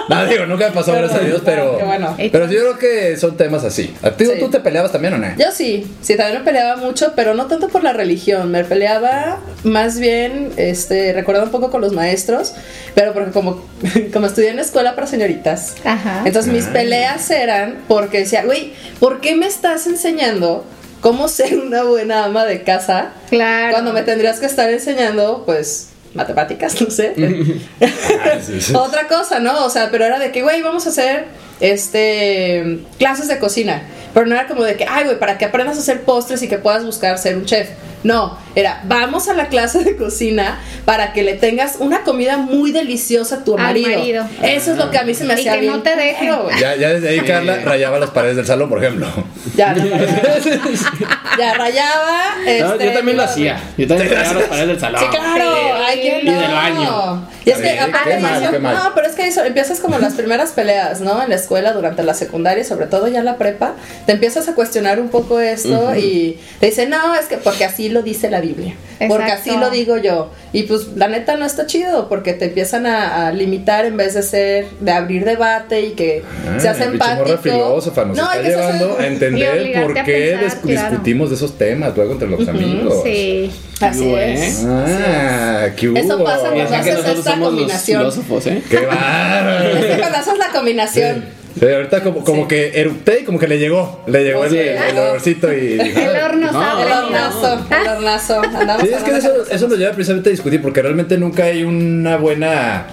No, 0.10 0.26
digo, 0.26 0.46
nunca 0.46 0.68
me 0.68 0.72
pasó, 0.72 0.94
gracias 1.00 1.22
a 1.22 1.24
Dios, 1.26 1.42
pero. 1.46 1.78
Qué 1.78 1.84
bueno. 1.84 2.16
Pero 2.18 2.46
yo 2.52 2.60
creo 2.60 2.78
que 2.78 3.18
son 3.18 3.38
temas 3.38 3.64
así. 3.64 3.94
¿A 4.02 4.12
ti, 4.12 4.26
Sí. 4.26 4.32
¿Tú 4.40 4.50
te 4.50 4.60
peleabas 4.60 4.92
también 4.92 5.14
o 5.14 5.18
no? 5.18 5.28
Yo 5.38 5.52
sí, 5.52 5.86
sí, 6.02 6.16
también 6.16 6.40
me 6.40 6.46
peleaba 6.46 6.76
mucho, 6.78 7.14
pero 7.16 7.34
no 7.34 7.46
tanto 7.48 7.70
por 7.70 7.84
la 7.84 7.94
religión, 7.94 8.52
me 8.52 8.64
peleaba 8.64 9.40
más 9.64 10.00
bien, 10.00 10.52
este, 10.58 11.14
recordaba 11.14 11.46
un 11.46 11.52
poco 11.52 11.72
con 11.72 11.82
los 11.82 11.94
maestros, 11.94 12.54
pero 12.96 13.14
porque 13.14 13.32
como, 13.32 13.64
como 14.14 14.28
estudié 14.28 14.50
en 14.50 14.60
escuela 14.60 14.96
para 14.96 15.08
señoritas, 15.08 15.76
Ajá. 15.84 16.24
entonces 16.26 16.52
mis 16.52 16.66
Ah. 16.68 16.74
peleas 16.74 17.30
eran 17.32 17.78
porque 17.88 18.20
decía, 18.20 18.44
güey, 18.44 18.74
¿por 19.00 19.22
qué 19.22 19.36
me 19.36 19.48
estás 19.48 19.88
enseñando 19.88 20.66
cómo 21.02 21.28
ser 21.28 21.58
una 21.60 21.84
buena 21.84 22.26
ama 22.26 22.46
de 22.46 22.64
casa 22.64 23.12
Claro. 23.30 23.72
cuando 23.74 23.94
me 23.94 24.04
tendrías 24.04 24.40
que 24.40 24.46
estar 24.48 24.70
enseñando, 24.70 25.44
pues, 25.46 25.90
matemáticas, 26.18 26.82
no 26.82 26.90
sé? 26.90 27.14
Ah. 27.82 28.80
Otra 28.80 29.08
cosa, 29.08 29.40
¿no? 29.40 29.66
O 29.66 29.70
sea, 29.70 29.90
pero 29.92 30.06
era 30.06 30.20
de 30.20 30.32
que, 30.32 30.42
güey, 30.42 30.62
vamos 30.62 30.86
a 30.86 30.90
hacer 30.90 31.26
este 31.60 32.80
clases 32.98 33.28
de 33.28 33.40
cocina. 33.40 33.84
Pero 34.14 34.26
no 34.26 34.36
era 34.36 34.48
como 34.48 34.64
de 34.64 34.76
que, 34.76 34.86
ay, 34.90 35.04
güey, 35.06 35.20
para 35.20 35.38
que 35.38 35.46
aprendas 35.46 35.78
a 35.78 35.82
hacer 35.82 36.02
postres 36.02 36.42
y 36.42 36.48
que 36.48 36.58
puedas 36.58 36.84
buscar 36.84 37.18
ser 37.20 37.38
un 37.38 37.46
chef. 37.46 37.70
No, 38.04 38.38
era, 38.56 38.82
vamos 38.86 39.28
a 39.28 39.34
la 39.34 39.48
clase 39.48 39.84
de 39.84 39.98
cocina 39.98 40.60
para 40.86 41.14
que 41.14 41.24
le 41.24 41.34
tengas 41.34 41.78
una 41.80 42.04
comida 42.04 42.38
muy 42.38 42.72
deliciosa 42.72 43.38
a 43.38 43.44
tu 43.44 43.56
Al 43.58 43.64
marido. 43.64 43.90
marido. 44.00 44.26
Eso 44.44 44.72
es 44.72 44.78
lo 44.78 44.92
que 44.92 44.98
a 45.00 45.04
mí 45.04 45.14
se 45.14 45.24
me 45.26 45.34
Y 45.34 45.38
hacía 45.40 45.54
que 45.54 45.60
bien 45.62 45.74
no 45.74 45.82
te 45.82 45.94
güey. 45.96 46.60
Ya, 46.60 46.76
ya 46.76 46.90
desde 46.94 47.10
ahí 47.10 47.20
Carla 47.22 47.58
rayaba 47.64 48.00
las 48.00 48.12
paredes 48.12 48.38
del 48.38 48.46
salón, 48.46 48.70
por 48.70 48.84
ejemplo. 48.84 49.08
Ya, 49.56 49.74
no, 49.74 49.84
ya 51.38 51.54
rayaba. 51.56 52.36
No, 52.46 52.50
este, 52.50 52.86
yo 52.86 52.94
también 52.94 53.18
lo 53.18 53.24
iba- 53.24 53.38
hía. 53.38 53.64
Yo 53.78 53.88
también 53.88 54.10
rayaba 54.12 54.34
las 54.40 54.50
paredes 54.50 54.68
del 54.68 54.80
salón. 54.80 55.02
Sí, 55.02 55.08
claro, 55.10 55.67
quien 55.94 56.22
Y 56.28 56.30
no. 56.30 56.40
del 56.42 56.52
baño. 56.52 57.28
Y 57.46 57.50
es 57.52 57.58
que 57.60 57.80
aparte 57.80 58.20
no, 58.60 58.92
pero 58.96 59.08
es 59.08 59.14
que 59.16 59.28
eso, 59.28 59.44
empiezas 59.44 59.80
como 59.80 59.98
las 60.00 60.14
primeras 60.14 60.52
peleas, 60.52 61.02
¿no? 61.02 61.22
En 61.24 61.30
la 61.30 61.36
escuela, 61.36 61.74
durante 61.74 62.04
la 62.04 62.14
secundaria, 62.14 62.64
sobre 62.64 62.88
todo 62.88 63.08
ya 63.08 63.20
en 63.20 63.26
la 63.26 63.38
prepa, 63.38 63.74
te 64.06 64.12
empiezas 64.14 64.48
a 64.50 64.54
cuestionar 64.56 65.00
un 65.00 65.10
poco 65.10 65.40
esto 65.40 65.96
y 65.96 66.40
te 66.60 66.68
dicen, 66.68 66.90
no, 66.90 67.16
es 67.16 67.26
que 67.28 67.38
porque 67.38 67.66
así 67.66 67.90
lo 67.90 68.02
dice 68.02 68.30
la 68.30 68.42
Biblia, 68.42 68.76
porque 69.08 69.24
Exacto. 69.26 69.52
así 69.52 69.60
lo 69.60 69.70
digo 69.70 69.98
yo. 69.98 70.30
Y 70.54 70.64
pues 70.64 70.88
la 70.96 71.08
neta 71.08 71.36
no 71.38 71.46
está 71.46 71.66
chido, 71.68 72.10
porque 72.10 72.34
te 72.34 72.46
empiezan 72.46 72.86
a, 72.86 73.28
a 73.28 73.32
limitar 73.32 73.86
en 73.86 73.96
vez 73.98 74.14
de 74.14 74.24
ser, 74.24 74.66
de 74.80 74.92
abrir 74.92 75.24
debate 75.26 75.82
y 75.82 75.92
que 75.92 76.24
se 76.60 76.68
Ah, 76.70 76.74
morra 76.74 76.86
empático. 76.86 77.38
filósofa 77.44 78.06
nos 78.06 78.18
No, 78.18 78.24
está 78.32 78.42
que 78.44 78.50
llevando 78.50 78.98
a 79.00 79.06
entender 79.08 79.82
por 79.84 79.94
qué 79.94 80.38
pensar, 80.40 80.58
dis- 80.60 80.62
claro. 80.62 80.90
discutimos 80.90 81.30
de 81.30 81.36
esos 81.36 81.58
temas 81.58 81.96
luego 81.96 82.14
entre 82.14 82.28
los 82.30 82.48
amigos. 82.48 83.02
Sí. 83.04 83.52
Así 83.80 84.12
es. 84.16 84.64
¿eh? 84.64 84.68
Ah, 84.68 85.68
Eso 85.86 86.24
pasa 86.24 86.48
Y 86.50 86.60
cuando 86.60 86.76
haces 86.76 86.96
esta 86.98 87.16
somos 87.16 87.40
los 87.40 87.50
combinación. 87.50 88.00
filósofos, 88.02 88.48
¿eh? 88.48 88.64
¡Qué 88.70 88.86
bárbaro! 88.86 89.70
Es 89.80 89.86
que 89.86 89.98
cuando 90.00 90.18
haces 90.18 90.38
la 90.38 90.50
combinación. 90.50 91.26
Sí, 91.60 91.66
ahorita 91.66 92.04
como, 92.04 92.24
como 92.24 92.48
que 92.48 92.80
erupté 92.80 93.22
y 93.22 93.24
como 93.24 93.40
que 93.40 93.48
le 93.48 93.58
llegó. 93.58 94.04
Le 94.06 94.24
llegó 94.24 94.44
el, 94.46 94.52
Sí. 94.52 94.58
el 94.60 94.98
olorcito 94.98 95.52
y 95.52 95.78
dijo, 95.80 96.00
El 96.00 96.24
horno 96.24 96.52
No, 96.52 96.54
sabe. 96.62 96.84
El 96.84 96.92
hornazo, 96.92 97.60
el 97.82 97.88
hornazo. 97.88 98.42
Andamos 98.42 98.84
Sí, 98.84 98.90
es 98.94 99.04
que 99.04 99.12
hablando 99.12 99.42
eso, 99.44 99.52
eso 99.52 99.68
nos 99.68 99.78
lleva 99.80 99.92
precisamente 99.94 100.30
a 100.30 100.32
discutir 100.32 100.62
porque 100.62 100.82
realmente 100.84 101.18
nunca 101.18 101.46
hay 101.46 101.64
una 101.64 102.18
buena 102.18 102.86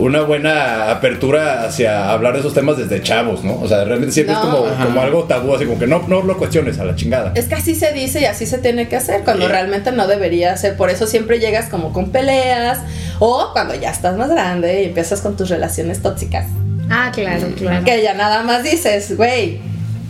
una 0.00 0.22
buena 0.22 0.90
apertura 0.90 1.64
hacia 1.64 2.10
hablar 2.10 2.32
de 2.34 2.40
esos 2.40 2.54
temas 2.54 2.76
desde 2.76 3.02
chavos, 3.02 3.44
¿no? 3.44 3.60
O 3.60 3.68
sea, 3.68 3.84
realmente 3.84 4.12
siempre 4.12 4.34
No. 4.34 4.66
es 4.68 4.72
como, 4.86 5.00
algo 5.00 5.24
tabú, 5.24 5.54
así 5.54 5.64
como 5.66 5.78
que 5.78 5.86
no, 5.86 6.02
no 6.08 6.22
lo 6.22 6.36
cuestiones 6.38 6.78
a 6.78 6.84
la 6.84 6.96
chingada. 6.96 7.32
Es 7.34 7.46
que 7.46 7.54
así 7.54 7.74
se 7.74 7.92
dice 7.92 8.20
y 8.20 8.24
así 8.24 8.46
se 8.46 8.58
tiene 8.58 8.88
que 8.88 8.96
hacer, 8.96 9.22
cuando 9.22 9.46
Sí. 9.46 9.52
realmente 9.52 9.92
no 9.92 10.06
debería 10.06 10.56
ser. 10.56 10.76
Por 10.76 10.90
eso 10.90 11.06
siempre 11.06 11.38
llegas 11.38 11.68
como 11.68 11.92
con 11.92 12.10
peleas 12.10 12.78
o 13.18 13.50
cuando 13.52 13.74
ya 13.74 13.90
estás 13.90 14.16
más 14.16 14.30
grande 14.30 14.82
y 14.82 14.86
empiezas 14.86 15.20
con 15.20 15.36
tus 15.36 15.48
relaciones 15.48 16.02
tóxicas. 16.02 16.46
Ah, 16.90 17.10
claro, 17.14 17.46
claro. 17.56 17.84
Que 17.84 18.02
ya 18.02 18.14
nada 18.14 18.42
más 18.42 18.64
dices, 18.64 19.16
güey, 19.16 19.60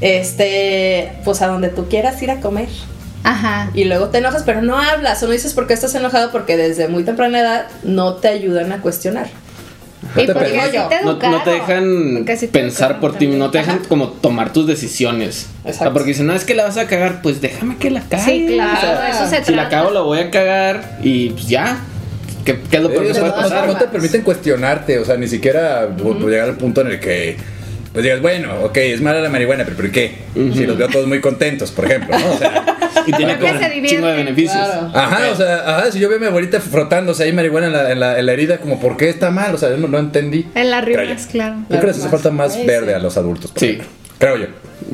este, 0.00 1.12
pues 1.24 1.42
a 1.42 1.46
donde 1.46 1.68
tú 1.68 1.88
quieras 1.88 2.20
ir 2.22 2.30
a 2.30 2.40
comer. 2.40 2.68
Ajá. 3.22 3.70
Y 3.74 3.84
luego 3.84 4.08
te 4.08 4.18
enojas, 4.18 4.44
pero 4.44 4.62
no 4.62 4.78
hablas 4.78 5.22
o 5.22 5.26
no 5.26 5.32
dices 5.32 5.52
por 5.52 5.66
qué 5.66 5.74
estás 5.74 5.94
enojado 5.94 6.30
porque 6.32 6.56
desde 6.56 6.88
muy 6.88 7.04
temprana 7.04 7.40
edad 7.40 7.66
no 7.82 8.14
te 8.14 8.28
ayudan 8.28 8.72
a 8.72 8.78
cuestionar. 8.80 9.28
No 10.14 10.22
Y 10.22 10.26
te 10.26 10.32
No, 11.04 11.12
no 11.12 11.44
dejan 11.44 12.24
te 12.24 12.48
pensar 12.48 13.00
por 13.00 13.16
ti, 13.18 13.26
no 13.26 13.50
te 13.50 13.58
dejan 13.58 13.76
Ajá. 13.80 13.88
como 13.88 14.08
tomar 14.08 14.52
tus 14.52 14.66
decisiones. 14.66 15.46
O 15.64 15.72
sea, 15.72 15.92
porque 15.92 16.08
dicen, 16.08 16.26
no, 16.26 16.34
es 16.34 16.44
que 16.44 16.54
la 16.54 16.64
vas 16.64 16.78
a 16.78 16.86
cagar, 16.86 17.20
pues 17.22 17.40
déjame 17.40 17.76
que 17.76 17.90
la 17.90 18.00
cague. 18.02 18.22
Sí, 18.24 18.46
claro, 18.54 18.78
O 18.78 18.80
sea, 18.80 19.08
eso 19.10 19.28
se 19.36 19.44
si 19.44 19.54
la 19.54 19.68
cago, 19.68 19.90
la 19.90 20.00
voy 20.00 20.18
a 20.20 20.30
cagar 20.30 20.98
y 21.02 21.30
pues 21.30 21.48
ya. 21.48 21.78
¿Qué, 22.44 22.58
qué 22.70 22.76
es 22.78 22.82
lo 22.82 22.88
peor 22.88 23.06
Sí, 23.06 23.12
que 23.12 23.20
puede 23.20 23.32
no, 23.32 23.36
pasar? 23.42 23.66
no 23.68 23.76
te 23.76 23.86
permiten 23.88 24.22
cuestionarte, 24.22 24.98
o 24.98 25.04
sea, 25.04 25.16
ni 25.18 25.28
siquiera 25.28 25.88
pu- 25.94 26.18
llegar 26.26 26.48
al 26.48 26.56
punto 26.56 26.80
en 26.80 26.86
el 26.88 26.98
que 27.00 27.36
pues 27.92 28.04
digas, 28.04 28.20
bueno, 28.20 28.54
ok, 28.64 28.76
es 28.76 29.00
mala 29.00 29.20
la 29.20 29.28
marihuana, 29.28 29.64
pero 29.64 29.76
¿por 29.76 29.90
qué? 29.90 30.12
Si 30.34 30.64
los 30.66 30.76
veo 30.76 30.88
todos 30.88 31.06
muy 31.06 31.20
contentos, 31.20 31.70
por 31.72 31.86
ejemplo, 31.86 32.16
¿no? 32.18 32.30
O 32.32 32.38
sea, 32.38 32.76
Y 33.06 33.12
tiene 33.12 33.38
como 33.38 33.52
un 33.52 33.84
chingo 33.86 34.06
de 34.08 34.16
beneficios. 34.16 34.56
Claro. 34.56 34.90
ajá, 34.94 35.30
o 35.32 35.36
sea, 35.36 35.56
ajá, 35.78 35.92
si 35.92 35.98
yo 36.00 36.08
veo 36.08 36.18
a 36.18 36.20
mi 36.20 36.26
abuelita 36.26 36.60
frotándose 36.60 37.22
ahí 37.24 37.32
marihuana 37.32 37.66
en 37.68 37.72
la, 37.72 37.92
en 37.92 38.00
la, 38.00 38.18
en 38.18 38.26
la 38.26 38.32
herida, 38.32 38.58
como, 38.58 38.80
¿por 38.80 38.96
qué 38.96 39.08
está 39.08 39.30
mal? 39.30 39.54
O 39.54 39.58
sea, 39.58 39.70
yo 39.70 39.76
no, 39.76 39.88
no 39.88 39.98
entendí. 39.98 40.46
En 40.54 40.70
las 40.70 40.84
rimas, 40.84 41.26
claro. 41.26 41.56
Yo 41.68 41.78
creo 41.80 41.82
que 41.82 41.90
hace 41.90 42.08
falta 42.08 42.30
más 42.30 42.56
verde 42.66 42.88
sí. 42.88 42.92
a 42.94 42.98
los 42.98 43.16
adultos. 43.16 43.52
por 43.52 43.60
Sí. 43.60 43.66
ejemplo. 43.66 43.88
Creo 44.20 44.36
yo. 44.36 44.46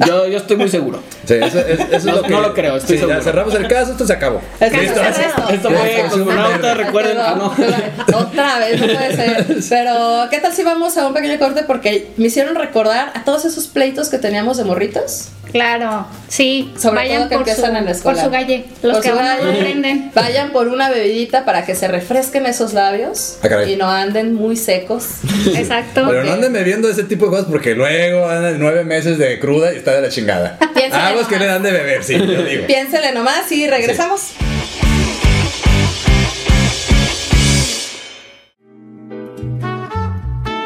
Yo, 0.06 0.26
yo 0.28 0.38
estoy 0.38 0.56
muy 0.56 0.68
seguro. 0.68 1.00
Sí, 1.26 1.34
eso, 1.34 1.58
es- 1.60 1.80
eso 1.80 1.96
es 1.96 2.04
No- 2.04 2.12
lo 2.16 2.22
que. 2.22 2.28
no 2.30 2.40
lo 2.40 2.54
creo, 2.54 2.76
estoy 2.76 2.98
Sí, 2.98 3.04
ya 3.06 3.20
cerramos 3.20 3.54
el 3.54 3.66
caso, 3.68 3.92
esto 3.92 4.06
se 4.06 4.12
acabó. 4.14 4.40
Es 4.60 4.70
que 4.72 4.78
Listo. 4.82 5.00
eso 5.00 5.08
es 5.10 5.18
esto. 5.26 5.48
Esto 5.48 5.70
fue 5.70 6.04
cosmonauta, 6.10 6.74
recuerden. 6.74 7.18
Ah, 7.18 7.34
no. 7.36 8.18
Otra 8.18 8.58
vez, 8.58 8.80
no 8.80 8.86
puede 8.86 9.16
ser. 9.16 9.46
Pero, 9.68 10.26
¿qué 10.30 10.38
tal 10.38 10.52
si 10.52 10.62
vamos 10.64 10.96
a 10.96 11.06
un 11.06 11.14
pequeño 11.14 11.38
corte? 11.38 11.62
Porque 11.66 12.08
me 12.16 12.26
hicieron 12.26 12.54
recordar 12.54 13.12
a 13.14 13.24
todos 13.24 13.44
esos 13.44 13.66
pleitos 13.68 14.08
que 14.08 14.18
teníamos 14.18 14.56
de 14.58 14.64
morritos. 14.64 15.28
Claro, 15.56 16.06
sí. 16.28 16.72
Sobre 16.78 16.96
vayan 16.96 17.20
todo 17.22 17.28
que 17.30 17.34
por 17.36 17.44
su, 17.44 17.50
empiezan 17.50 17.76
en 17.76 17.84
la 17.86 17.90
escuela. 17.92 18.22
Por 18.22 18.24
su 18.26 18.30
galle. 18.30 18.64
Los 18.82 18.92
Por 18.94 19.02
que 19.02 19.08
su 19.08 19.14
aún 19.14 19.24
no 19.24 19.50
aprenden. 19.50 20.12
Vayan 20.14 20.50
por 20.52 20.68
una 20.68 20.90
bebidita 20.90 21.44
para 21.44 21.64
que 21.64 21.74
se 21.74 21.88
refresquen 21.88 22.44
esos 22.46 22.74
labios 22.74 23.38
Ah, 23.42 23.64
y 23.64 23.76
no 23.76 23.88
anden 23.88 24.34
muy 24.34 24.56
secos. 24.56 25.06
Exacto. 25.54 26.04
Pero 26.08 26.24
no 26.24 26.32
anden 26.32 26.52
bebiendo 26.52 26.88
ese 26.88 27.04
tipo 27.04 27.26
de 27.26 27.30
cosas 27.30 27.46
porque 27.50 27.74
luego 27.74 28.28
andan 28.28 28.58
nueve 28.58 28.84
meses 28.84 29.18
de 29.18 29.38
cruda 29.38 29.72
y 29.72 29.78
está 29.78 29.94
de 29.94 30.02
la 30.02 30.08
chingada. 30.10 30.58
Aguas 30.92 31.26
que 31.26 31.38
le 31.38 31.46
dan 31.46 31.62
de 31.62 31.72
beber, 31.72 32.04
sí, 32.04 32.14
yo 32.14 32.42
digo. 32.42 32.66
Piénsele 32.66 33.12
nomás 33.12 33.50
y 33.50 33.66
regresamos. 33.66 34.32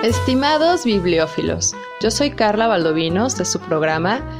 Estimados 0.02 0.84
bibliófilos, 0.84 1.74
yo 2.00 2.10
soy 2.10 2.30
Carla 2.30 2.66
Valdovinos 2.66 3.36
de 3.36 3.44
su 3.44 3.60
programa 3.60 4.39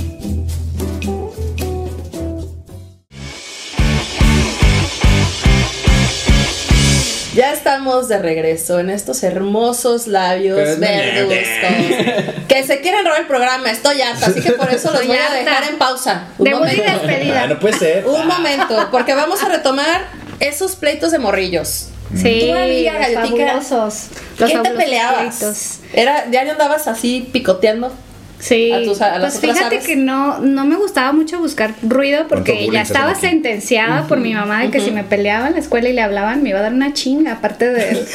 Estamos 7.71 8.09
de 8.09 8.17
regreso 8.17 8.81
en 8.81 8.89
estos 8.89 9.23
hermosos 9.23 10.05
labios 10.05 10.57
Pero 10.57 10.71
es 10.71 10.79
verduzcos 10.79 12.43
que 12.49 12.63
se 12.65 12.81
quieren 12.81 13.05
robar 13.05 13.21
el 13.21 13.27
programa. 13.27 13.71
Estoy 13.71 14.01
harta, 14.01 14.25
así 14.25 14.41
que 14.41 14.51
por 14.51 14.69
eso 14.69 14.91
los 14.91 15.07
voy 15.07 15.15
a 15.15 15.33
dejar 15.33 15.63
en 15.69 15.77
pausa. 15.77 16.27
Un 16.37 16.47
y 16.47 16.49
momento. 16.49 16.83
despedida. 16.83 17.43
Ah, 17.43 17.47
no 17.47 17.59
puede 17.59 17.77
ser. 17.79 18.05
Un 18.05 18.27
momento, 18.27 18.89
porque 18.91 19.15
vamos 19.15 19.41
a 19.41 19.47
retomar 19.47 20.01
esos 20.41 20.75
pleitos 20.75 21.13
de 21.13 21.19
morrillos. 21.19 21.87
Sí, 22.13 22.49
Tú, 22.51 22.57
amiga 22.57 22.91
los 22.91 23.01
gallotica, 23.01 23.47
fabulosos. 23.47 24.07
Los 24.37 24.49
¿Qué 24.49 24.57
te 24.57 24.63
fabulosos 24.63 24.77
peleabas? 24.83 25.35
pleitos. 25.37 25.79
Era, 25.93 26.25
diario 26.25 26.51
andabas 26.51 26.87
así 26.87 27.29
picoteando. 27.31 27.93
Sí, 28.41 28.71
a 28.71 28.83
tus- 28.83 29.01
a 29.01 29.19
pues 29.19 29.39
fíjate 29.39 29.63
aves. 29.75 29.85
que 29.85 29.95
no, 29.95 30.39
no 30.39 30.65
me 30.65 30.75
gustaba 30.75 31.13
mucho 31.13 31.39
buscar 31.39 31.73
ruido 31.83 32.27
porque 32.27 32.67
ya 32.71 32.81
estaba 32.81 33.15
sentenciada 33.15 34.07
por 34.07 34.17
mi 34.19 34.33
mamá 34.33 34.61
de 34.63 34.71
que 34.71 34.79
si 34.81 34.91
me 34.91 35.03
peleaba 35.03 35.47
en 35.47 35.53
la 35.53 35.59
escuela 35.59 35.87
y 35.89 35.93
le 35.93 36.01
hablaban 36.01 36.41
me 36.43 36.49
iba 36.49 36.59
a 36.59 36.63
dar 36.63 36.73
una 36.73 36.91
chinga, 36.93 37.33
aparte 37.33 37.69
de, 37.71 37.85
de 37.85 38.05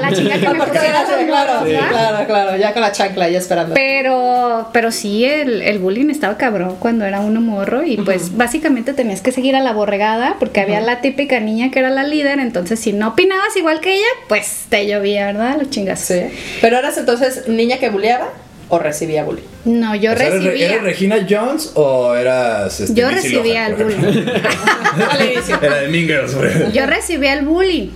la 0.00 0.12
chinga 0.12 0.38
que 0.40 0.48
me 0.48 0.54
Porque 0.58 0.72
pusieron 0.78 1.02
era- 1.02 1.16
los 1.16 1.24
claro, 1.26 1.64
¿verdad? 1.64 1.88
claro, 1.88 2.26
claro, 2.26 2.56
ya 2.56 2.72
con 2.72 2.82
la 2.82 2.92
chancla 2.92 3.28
ya 3.28 3.38
esperando. 3.38 3.74
Pero, 3.74 4.68
pero 4.72 4.90
sí, 4.90 5.24
el, 5.24 5.62
el 5.62 5.78
bullying 5.78 6.10
estaba 6.10 6.36
cabrón 6.36 6.76
cuando 6.80 7.04
era 7.04 7.20
uno 7.20 7.40
morro 7.40 7.84
y 7.84 7.96
pues 7.98 8.36
básicamente 8.36 8.92
tenías 8.92 9.20
que 9.20 9.30
seguir 9.32 9.54
a 9.56 9.60
la 9.60 9.72
borregada 9.72 10.36
porque 10.40 10.60
había 10.60 10.80
la 10.80 11.00
típica 11.00 11.38
niña 11.40 11.70
que 11.70 11.78
era 11.78 11.90
la 11.90 12.02
líder, 12.04 12.40
entonces 12.40 12.80
si 12.80 12.92
no 12.92 13.08
opinabas 13.08 13.56
igual 13.56 13.80
que 13.80 13.94
ella, 13.94 14.04
pues 14.28 14.64
te 14.68 14.86
llovía, 14.86 15.26
¿verdad? 15.26 15.56
Los 15.58 15.70
chingas. 15.70 16.00
Sí. 16.00 16.22
Pero 16.60 16.76
eras 16.78 16.98
entonces 16.98 17.46
niña 17.48 17.78
que 17.78 17.88
bulleaba 17.90 18.28
o 18.68 18.78
recibía 18.78 19.24
bullying. 19.24 19.44
No, 19.64 19.94
yo 19.94 20.12
O 20.12 20.16
sea, 20.16 20.26
¿eres, 20.28 20.44
recibía. 20.44 20.66
¿Eres 20.66 20.82
Regina 20.82 21.26
Jones 21.28 21.72
o 21.74 22.14
eras 22.14 22.80
este, 22.80 23.00
Yo 23.00 23.08
Lindsay 23.10 23.32
recibía 23.32 23.68
Lohan, 23.68 23.80
el 23.80 23.96
bullying. 23.96 24.26
Era 25.62 25.82
de. 25.82 26.72
Yo 26.72 26.86
recibía 26.86 27.32
el 27.34 27.44
bullying. 27.44 27.88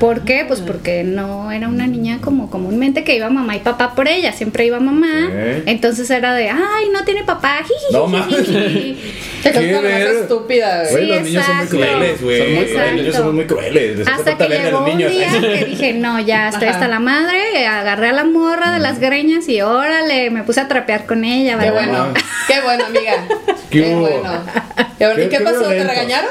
¿Por 0.00 0.22
qué? 0.22 0.46
Pues 0.48 0.60
porque 0.60 1.04
no 1.04 1.52
era 1.52 1.68
una 1.68 1.86
niña 1.86 2.18
como 2.22 2.50
comúnmente 2.50 3.04
que 3.04 3.14
iba 3.16 3.28
mamá 3.28 3.54
y 3.56 3.60
papá 3.60 3.94
por 3.94 4.08
ella, 4.08 4.32
siempre 4.32 4.64
iba 4.64 4.80
mamá. 4.80 5.30
Entonces 5.66 6.08
era 6.10 6.34
de, 6.34 6.48
ay, 6.48 6.88
no 6.90 7.04
tiene 7.04 7.22
papá. 7.22 7.58
No 7.92 8.06
mames. 8.06 8.34
Te 9.42 9.48
estúpida, 10.22 10.84
güey. 10.90 10.92
Güey, 10.92 11.04
Sí, 11.06 11.06
los 11.12 11.22
niños 11.22 11.44
son 11.44 11.56
muy 11.58 11.66
crueles, 11.66 12.22
güey. 12.22 12.38
Son 12.38 12.54
muy 12.54 12.64
crueles. 12.66 12.94
niños 12.94 13.14
son 13.16 13.34
muy 13.34 13.44
crueles. 13.46 13.98
Les 13.98 14.08
Hasta 14.08 14.36
que 14.38 14.44
a 14.44 14.48
llegó 14.48 14.78
un 14.78 14.84
niños. 14.96 15.12
día 15.12 15.28
que 15.40 15.64
dije, 15.66 15.92
no, 15.94 16.18
ya 16.20 16.48
estoy 16.48 16.68
Ajá. 16.68 16.76
hasta 16.78 16.88
la 16.88 16.98
madre, 17.00 17.66
agarré 17.66 18.08
a 18.08 18.12
la 18.12 18.24
morra 18.24 18.72
de 18.72 18.78
las 18.80 19.00
greñas 19.00 19.48
y 19.48 19.60
órale, 19.60 20.30
me 20.30 20.42
puse 20.44 20.60
a 20.60 20.68
trapear 20.68 21.04
con 21.06 21.24
ella, 21.24 21.58
Qué 21.58 21.70
¿verdad? 21.70 21.86
bueno, 21.88 22.14
qué 22.48 22.60
bueno, 22.62 22.84
amiga. 22.86 23.24
¿Qué 23.70 23.94
bueno. 23.94 24.42
¿Y 25.24 25.28
Qué- 25.28 25.40
pasó? 25.40 25.62
¿Te 25.68 25.84
regañaron? 25.84 26.30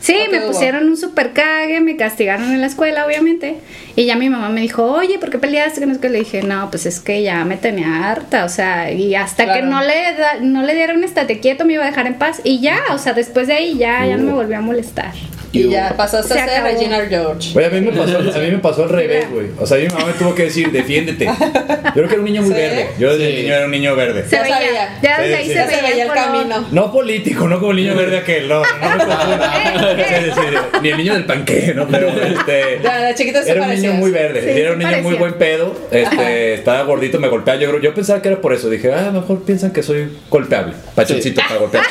Sí, 0.00 0.14
¿O 0.14 0.30
qué 0.30 0.40
me 0.40 0.46
pusieron 0.46 0.88
un 0.88 0.96
super 0.96 1.32
cague, 1.32 1.80
me 1.80 1.96
castigaron 1.96 2.52
en 2.52 2.60
la 2.60 2.66
escuela, 2.68 3.04
obviamente. 3.06 3.56
Y 3.96 4.06
ya 4.06 4.16
mi 4.16 4.30
mamá 4.30 4.48
me 4.48 4.62
dijo, 4.62 4.84
oye, 4.84 5.18
¿por 5.18 5.30
qué 5.30 5.38
peleaste? 5.38 5.80
Que. 6.00 6.08
Le 6.08 6.20
dije, 6.20 6.42
no, 6.42 6.70
pues 6.70 6.86
es 6.86 7.00
que 7.00 7.22
ya 7.22 7.44
me 7.44 7.56
tenía 7.58 8.08
harta, 8.10 8.44
o 8.44 8.48
sea, 8.48 8.90
y 8.90 9.14
hasta 9.14 9.44
que 9.54 9.62
no 9.62 9.80
le, 9.82 10.14
da- 10.14 10.38
no 10.40 10.62
le 10.62 10.74
dieron 10.74 11.04
estate 11.04 11.40
quieto 11.40 11.64
me 11.66 11.74
iba 11.74 11.84
a 11.84 11.86
dejar 11.86 12.06
en 12.06 12.14
paz. 12.14 12.40
Y 12.44 12.60
ya, 12.60 12.78
o 12.92 12.98
sea, 12.98 13.12
después 13.12 13.46
de 13.46 13.54
ahí 13.54 13.76
ya, 13.76 14.06
ya 14.06 14.16
no 14.16 14.24
me 14.24 14.32
volvió 14.32 14.56
a 14.56 14.60
molestar. 14.62 15.12
Y 15.52 15.68
ya 15.68 15.94
pasaste 15.96 16.34
Se 16.34 16.40
a 16.40 16.46
ser. 16.46 16.62
Regina 16.62 16.98
George. 17.08 17.52
Güey, 17.52 17.66
a 17.66 17.70
mí 17.70 17.80
me 17.80 17.90
pasó, 17.92 18.18
a 18.18 18.38
mí 18.38 18.50
me 18.52 18.58
pasó 18.58 18.82
al 18.84 18.88
revés, 18.90 19.28
güey. 19.32 19.46
O 19.58 19.66
sea, 19.66 19.78
mi 19.78 19.86
mamá 19.88 20.06
me 20.06 20.12
tuvo 20.12 20.32
que 20.34 20.44
decir, 20.44 20.70
defiéndete. 20.70 21.24
Yo 21.24 21.92
creo 21.92 22.06
que 22.08 22.14
era 22.14 22.18
un 22.18 22.24
niño 22.24 22.42
muy 22.42 22.50
¿Sí? 22.52 22.56
verde. 22.60 22.90
Yo 23.00 23.16
desde 23.16 23.30
Sí. 23.36 23.42
niño 23.42 23.54
era 23.54 23.64
un 23.64 23.70
niño 23.72 23.96
verde. 23.96 24.24
Se 24.28 24.36
Ya 24.36 24.42
veía, 24.42 24.54
sabía. 24.56 24.98
ya 25.02 25.20
desde 25.20 25.34
ahí 25.34 25.42
sí. 25.42 25.48
se, 25.48 25.54
Ya 25.56 25.64
se 25.66 25.76
veía, 25.76 25.88
veía 25.90 26.04
el 26.04 26.12
camino. 26.12 26.68
No 26.70 26.92
político, 26.92 27.48
no 27.48 27.58
como 27.58 27.72
el 27.72 27.78
niño 27.78 27.96
verde 27.96 28.18
aquel, 28.18 28.48
no, 28.48 28.62
no 28.62 28.88
me 28.90 29.04
confundan. 29.04 29.50
Sí, 29.98 30.14
sí, 30.24 30.30
sí, 30.34 30.56
Ni 30.82 30.88
el 30.90 30.96
niño 30.98 31.14
del 31.14 31.24
panque, 31.24 31.72
¿no? 31.74 31.88
Pero 31.88 32.08
este. 32.08 32.80
Ya, 32.82 32.98
de 33.00 33.14
chiquita 33.16 33.42
se 33.42 33.50
Era 33.50 33.62
un 33.62 33.70
niño 33.70 33.92
muy 33.94 34.10
verde, 34.12 34.42
Sí, 34.54 34.60
era 34.60 34.72
un 34.72 34.78
niño 34.78 34.98
muy 35.02 35.14
buen 35.16 35.34
pedo, 35.34 35.74
este, 35.90 36.54
estaba 36.54 36.82
gordito, 36.84 37.18
me 37.18 37.26
golpeaba, 37.28 37.58
yo, 37.60 37.68
creo- 37.70 37.80
yo 37.82 37.92
pensaba 37.94 38.22
que 38.22 38.28
era 38.28 38.40
por 38.40 38.52
eso, 38.52 38.70
dije, 38.70 38.92
ah, 38.92 39.00
a 39.08 39.12
lo 39.12 39.20
mejor 39.22 39.42
piensan 39.42 39.72
que 39.72 39.82
soy 39.82 40.16
golpeable, 40.28 40.74
pachoncito 40.94 41.40
para 41.48 41.58
golpear. 41.60 41.84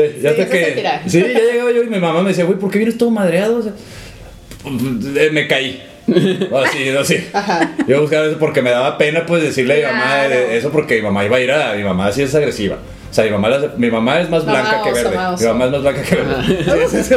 Sí, 0.00 0.20
ya 0.22 0.34
Sí, 0.34 0.40
hasta 0.40 0.50
que, 0.50 1.10
sí, 1.10 1.20
ya 1.20 1.40
llegaba 1.52 1.70
yo 1.72 1.82
y 1.82 1.86
mi 1.88 1.98
mamá 1.98 2.22
me 2.22 2.28
decía, 2.30 2.44
güey, 2.44 2.58
¿por 2.58 2.70
qué 2.70 2.78
vienes 2.78 2.96
todo 2.98 3.10
madreado? 3.10 3.58
O 3.58 3.62
sea, 3.62 3.72
eh, 5.16 5.30
me 5.32 5.46
caí. 5.48 5.82
Así, 6.10 6.88
así. 6.88 7.28
Ajá. 7.32 7.70
Yo 7.86 8.00
buscaba 8.00 8.26
eso 8.26 8.36
porque 8.38 8.62
me 8.62 8.70
daba 8.70 8.98
pena 8.98 9.24
pues 9.26 9.42
decirle 9.44 9.86
a 9.86 9.92
mi 9.92 9.98
mamá 9.98 10.14
de- 10.28 10.56
eso 10.56 10.70
porque 10.72 10.96
mi 10.96 11.02
mamá 11.02 11.24
iba 11.24 11.36
a 11.36 11.40
ir 11.40 11.52
a 11.52 11.74
mi 11.74 11.84
mamá 11.84 12.10
sí 12.10 12.22
es 12.22 12.34
agresiva. 12.34 12.78
O 13.10 13.14
sea, 13.14 13.24
mi 13.24 13.30
mamá, 13.30 13.48
mi 13.76 13.90
mamá 13.90 14.20
es 14.20 14.28
más 14.28 14.44
Mamá 14.44 14.60
blanca 14.60 14.82
que 14.84 14.92
verde. 14.92 15.14
mamá 15.16 15.36
Mi 15.38 15.46
mamá 15.46 15.64
es 15.66 15.70
más 15.70 15.82
blanca 15.82 16.02
que 16.02 16.14
verde. 16.16 16.44
Sí, 16.64 16.96
sí, 16.96 17.04
sí. 17.04 17.14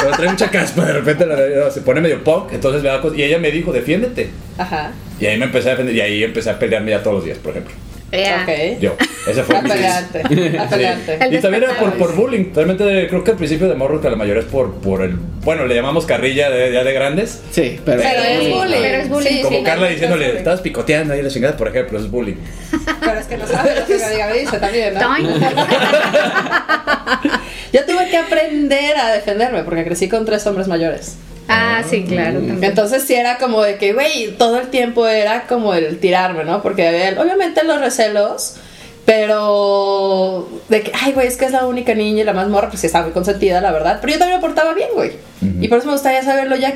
Pero 0.00 0.16
trae 0.16 0.28
mucha 0.30 0.50
caspa, 0.50 0.84
de 0.86 0.92
repente 0.94 1.26
la- 1.26 1.70
se 1.70 1.82
pone 1.82 2.00
medio 2.00 2.24
punk, 2.24 2.52
entonces 2.52 2.82
me 2.82 2.88
da 2.88 3.00
cosas. 3.02 3.18
Y 3.18 3.22
ella 3.22 3.38
me 3.38 3.50
dijo, 3.50 3.70
defiéndete. 3.72 4.30
Ajá. 4.56 4.92
Y 5.20 5.26
ahí 5.26 5.36
me 5.38 5.44
empecé 5.46 5.68
a 5.68 5.70
defender 5.72 5.94
y 5.94 6.00
ahí 6.00 6.24
empecé 6.24 6.48
a 6.50 6.58
pelearme 6.58 6.90
ya 6.92 7.02
todos 7.02 7.16
los 7.16 7.24
días, 7.26 7.36
por 7.38 7.50
ejemplo. 7.50 7.74
Ya. 8.12 8.42
Ok. 8.42 8.78
Yo. 8.78 8.94
Ese 9.26 9.42
fue 9.42 9.56
A 9.56 9.62
mi 9.62 9.70
pelearte. 9.70 10.20
A 10.58 10.68
pelearte. 10.68 11.18
El 11.20 11.34
Y 11.34 11.40
también 11.40 11.64
era 11.64 11.74
por, 11.78 11.94
por 11.94 12.14
bullying. 12.14 12.52
Realmente 12.54 13.06
creo 13.08 13.24
que 13.24 13.30
al 13.30 13.36
principio 13.38 13.68
de 13.68 13.74
morro 13.74 14.00
que 14.02 14.10
la 14.10 14.16
mayoría 14.16 14.42
es 14.42 14.48
por, 14.48 14.74
por 14.74 15.02
el. 15.02 15.16
Bueno, 15.42 15.66
le 15.66 15.74
llamamos 15.74 16.04
carrilla 16.04 16.50
de, 16.50 16.72
ya 16.72 16.84
de 16.84 16.92
grandes. 16.92 17.40
Sí, 17.50 17.80
pero. 17.84 18.02
Pero 18.02 18.22
es 18.22 18.50
bullying. 18.50 18.82
Pero 18.82 18.98
es 18.98 19.08
bullying, 19.08 19.30
Sí, 19.30 19.42
Como 19.42 19.58
sí, 19.58 19.64
Carla 19.64 19.86
no, 19.86 19.92
diciéndole, 19.92 20.28
es 20.28 20.34
estabas 20.36 20.60
picoteando 20.60 21.14
ahí 21.14 21.22
la 21.22 21.30
chingada, 21.30 21.56
por 21.56 21.68
ejemplo, 21.68 21.98
es 21.98 22.10
bullying. 22.10 22.36
Pero 23.00 23.18
es 23.18 23.26
que 23.26 23.38
no 23.38 23.46
sabes 23.46 23.78
lo 23.80 23.86
que 23.86 23.94
me 23.94 24.38
dice 24.40 24.58
también, 24.58 24.94
¿no? 24.94 25.18
Yo 27.72 27.86
tuve 27.86 28.10
que 28.10 28.18
aprender 28.18 28.96
a 28.98 29.12
defenderme 29.12 29.62
porque 29.62 29.84
crecí 29.84 30.08
con 30.08 30.26
tres 30.26 30.46
hombres 30.46 30.68
mayores. 30.68 31.16
Ah, 31.48 31.82
sí, 31.88 32.04
claro. 32.04 32.34
también. 32.40 32.64
Entonces 32.64 33.02
sí 33.02 33.14
era 33.14 33.38
como 33.38 33.62
de 33.62 33.76
que, 33.76 33.92
güey, 33.92 34.32
todo 34.38 34.58
el 34.58 34.68
tiempo 34.68 35.06
era 35.06 35.46
como 35.46 35.74
el 35.74 35.98
tirarme, 35.98 36.44
¿no? 36.44 36.62
Porque 36.62 36.86
había, 36.86 37.20
obviamente 37.20 37.64
los 37.64 37.80
recelos, 37.80 38.56
pero 39.04 40.48
de 40.68 40.82
que, 40.82 40.92
ay, 40.94 41.12
güey, 41.12 41.26
es 41.26 41.36
que 41.36 41.44
es 41.44 41.52
la 41.52 41.66
única 41.66 41.94
niña 41.94 42.22
y 42.22 42.24
la 42.24 42.32
más 42.32 42.48
morra, 42.48 42.68
pues 42.68 42.80
sí 42.80 42.86
estaba 42.86 43.04
muy 43.04 43.12
consentida, 43.12 43.60
la 43.60 43.72
verdad. 43.72 43.98
Pero 44.00 44.12
yo 44.12 44.18
también 44.18 44.38
me 44.40 44.46
portaba 44.46 44.74
bien, 44.74 44.90
güey. 44.94 45.12
Y 45.60 45.68
por 45.68 45.78
eso 45.78 45.86
me 45.88 45.92
gustaría 45.94 46.22
saberlo 46.22 46.54
ya. 46.56 46.74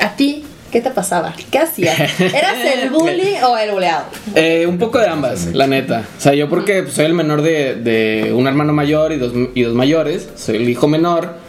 A 0.00 0.16
ti, 0.16 0.44
¿qué 0.72 0.80
te 0.80 0.90
pasaba? 0.90 1.34
¿Qué 1.50 1.58
hacías? 1.58 1.98
¿Eras 2.20 2.56
el 2.82 2.90
bully 2.90 3.34
o 3.46 3.56
el 3.58 3.70
buleado? 3.72 4.04
Eh, 4.34 4.66
un 4.66 4.78
poco 4.78 4.98
de 4.98 5.08
ambas, 5.08 5.46
la 5.54 5.66
neta. 5.66 6.04
O 6.16 6.20
sea, 6.20 6.34
yo 6.34 6.48
porque 6.48 6.82
pues, 6.82 6.94
soy 6.94 7.04
el 7.04 7.14
menor 7.14 7.42
de, 7.42 7.74
de 7.74 8.32
un 8.32 8.46
hermano 8.46 8.72
mayor 8.72 9.12
y 9.12 9.18
dos, 9.18 9.32
y 9.54 9.62
dos 9.62 9.74
mayores. 9.74 10.28
Soy 10.34 10.56
el 10.56 10.68
hijo 10.68 10.88
menor. 10.88 11.47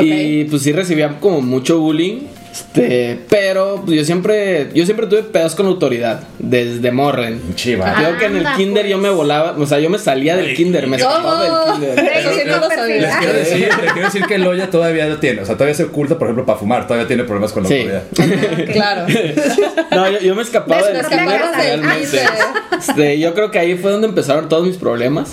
Y 0.00 0.44
pues 0.44 0.62
sí 0.62 0.72
recibía 0.72 1.20
como 1.20 1.40
mucho 1.40 1.78
bullying. 1.80 2.22
Este, 2.54 3.18
pero 3.28 3.82
pues, 3.84 3.96
yo 3.96 4.04
siempre 4.04 4.68
yo 4.74 4.84
siempre 4.84 5.08
tuve 5.08 5.24
pedos 5.24 5.56
con 5.56 5.66
autoridad 5.66 6.20
desde 6.38 6.92
morren. 6.92 7.40
Chiva. 7.56 8.00
Yo 8.00 8.16
que 8.16 8.26
en 8.26 8.36
el 8.36 8.46
Anda, 8.46 8.56
kinder 8.56 8.86
yo 8.86 8.96
pues. 9.00 9.10
me 9.10 9.16
volaba, 9.16 9.56
o 9.58 9.66
sea, 9.66 9.80
yo 9.80 9.90
me 9.90 9.98
salía 9.98 10.36
del 10.36 10.46
Ay, 10.46 10.54
kinder, 10.54 10.86
me 10.86 10.96
escapaba 10.96 11.42
del 11.42 11.72
kinder. 11.80 12.12
Eso 12.16 12.30
sí 12.32 12.40
no 12.46 12.58
lo 12.60 12.68
sabía. 12.68 12.96
Les 13.00 13.16
quiero 13.16 13.32
decir, 13.32 13.58
les 13.82 13.92
quiero 13.92 14.06
decir 14.06 14.26
que 14.26 14.38
Loya 14.38 14.70
todavía 14.70 15.06
lo 15.06 15.18
tiene. 15.18 15.40
O 15.42 15.46
sea, 15.46 15.56
todavía 15.56 15.74
se 15.74 15.82
oculta, 15.82 16.16
por 16.16 16.28
ejemplo, 16.28 16.46
para 16.46 16.56
fumar. 16.56 16.86
Todavía 16.86 17.08
tiene 17.08 17.24
problemas 17.24 17.52
con 17.52 17.64
la 17.64 17.68
Sí. 17.70 17.88
autoridad. 17.88 18.72
Claro. 18.72 19.06
No, 19.90 20.10
yo, 20.10 20.18
yo 20.20 20.34
me 20.34 20.42
escapaba 20.42 20.86
del 20.88 21.06
kinder 21.06 21.40
realmente. 21.56 22.18
Este, 22.78 23.18
yo 23.20 23.32
creo 23.34 23.50
que 23.52 23.58
ahí 23.60 23.76
fue 23.76 23.92
donde 23.92 24.08
empezaron 24.08 24.48
todos 24.48 24.66
mis 24.66 24.76
problemas. 24.76 25.32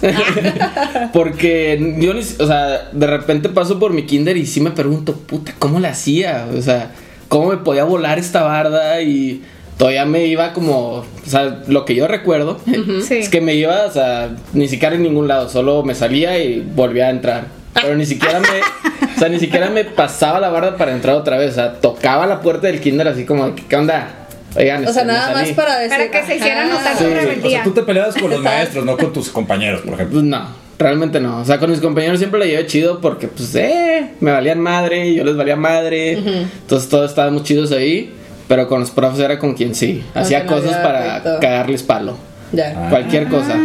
Porque 1.14 1.78
yo, 2.00 2.14
ni- 2.14 2.22
o 2.22 2.48
sea, 2.48 2.90
de 2.92 3.08
repente 3.08 3.50
paso 3.50 3.80
por 3.80 3.92
mi 3.94 4.04
kinder 4.06 4.38
y 4.38 4.46
sí 4.46 4.62
me 4.62 4.72
pregunto, 4.72 5.14
puta, 5.16 5.54
¿cómo 5.60 5.80
le 5.80 5.88
hacía? 5.88 6.48
O 6.56 6.62
sea, 6.62 6.92
¿cómo 7.32 7.48
me 7.48 7.58
podía 7.58 7.86
volar 7.86 8.20
esta 8.20 8.44
barda? 8.44 9.02
Y 9.02 9.42
todavía 9.78 10.06
me 10.06 10.26
iba 10.26 10.52
como, 10.52 10.98
o 10.98 11.06
sea, 11.26 11.62
lo 11.68 11.86
que 11.86 11.96
yo 11.96 12.08
recuerdo 12.08 12.60
Sí. 13.08 13.16
es 13.16 13.30
que 13.30 13.40
me 13.40 13.56
iba, 13.56 13.86
o 13.86 13.92
sea, 13.92 14.30
ni 14.52 14.68
siquiera 14.68 14.96
en 14.96 15.04
ningún 15.04 15.30
lado, 15.30 15.48
solo 15.50 15.82
me 15.82 15.96
salía 15.96 16.38
y 16.38 16.60
volvía 16.60 17.08
a 17.08 17.10
entrar. 17.10 17.46
Pero 17.74 17.96
ni 17.96 18.06
siquiera 18.06 18.42
me, 18.42 19.08
o 19.16 19.18
sea, 19.18 19.30
ni 19.30 19.40
siquiera 19.40 19.70
me 19.70 19.86
pasaba 19.86 20.42
la 20.42 20.50
barda 20.50 20.76
para 20.76 20.92
entrar 20.92 21.16
otra 21.16 21.38
vez. 21.38 21.52
O 21.52 21.56
sea, 21.56 21.80
tocaba 21.80 22.28
la 22.28 22.42
puerta 22.42 22.68
del 22.68 22.82
kinder 22.82 23.08
así 23.08 23.24
como, 23.24 23.56
¿qué 23.56 23.76
onda? 23.78 24.10
Oigan, 24.58 24.86
O 24.86 24.92
sea, 24.92 25.04
este, 25.04 25.14
nada 25.14 25.34
más 25.34 25.50
para 25.52 25.80
decir. 25.80 25.98
Para 25.98 26.12
que 26.12 26.28
se 26.28 26.36
hiciera 26.36 26.66
ajá. 26.66 26.74
notar 26.74 26.98
Sí. 26.98 27.06
O 27.46 27.50
sea, 27.50 27.64
tú 27.64 27.72
te 27.72 27.84
peleabas 27.84 28.16
con 28.18 28.30
los 28.30 28.42
maestros, 28.42 28.84
no 28.84 28.98
con 28.98 29.14
tus 29.14 29.30
compañeros, 29.30 29.82
por 29.82 29.94
ejemplo. 29.94 30.20
Pues 30.20 30.26
no. 30.26 30.61
Realmente 30.82 31.20
no. 31.20 31.40
O 31.40 31.46
sea, 31.46 31.60
con 31.60 31.70
mis 31.70 31.80
compañeros 31.80 32.20
siempre 32.20 32.40
la 32.40 32.46
llevé 32.46 32.66
chido 32.66 33.00
porque, 33.00 33.28
pues, 33.28 33.54
eh, 33.56 34.12
me 34.20 34.32
valían 34.32 34.60
madre 34.60 35.14
yo 35.14 35.24
les 35.24 35.36
valía 35.36 35.56
madre. 35.56 36.14
Entonces 36.14 36.90
todos 36.90 37.10
estábamos 37.10 37.44
chidos 37.44 37.72
ahí. 37.72 38.14
Pero 38.48 38.68
con 38.68 38.82
los 38.82 38.92
profes 38.92 39.22
era 39.22 39.40
con 39.40 39.54
quien 39.54 39.74
sí. 39.76 40.04
Con 40.12 40.24
Hacía 40.24 40.46
quien 40.46 40.60
cosas 40.60 40.78
para 40.80 41.40
cagarles 41.40 41.84
palo. 41.84 42.18
Ya. 42.52 42.74
Ah. 42.76 42.90
Cualquier 42.90 43.30
cosa. 43.30 43.56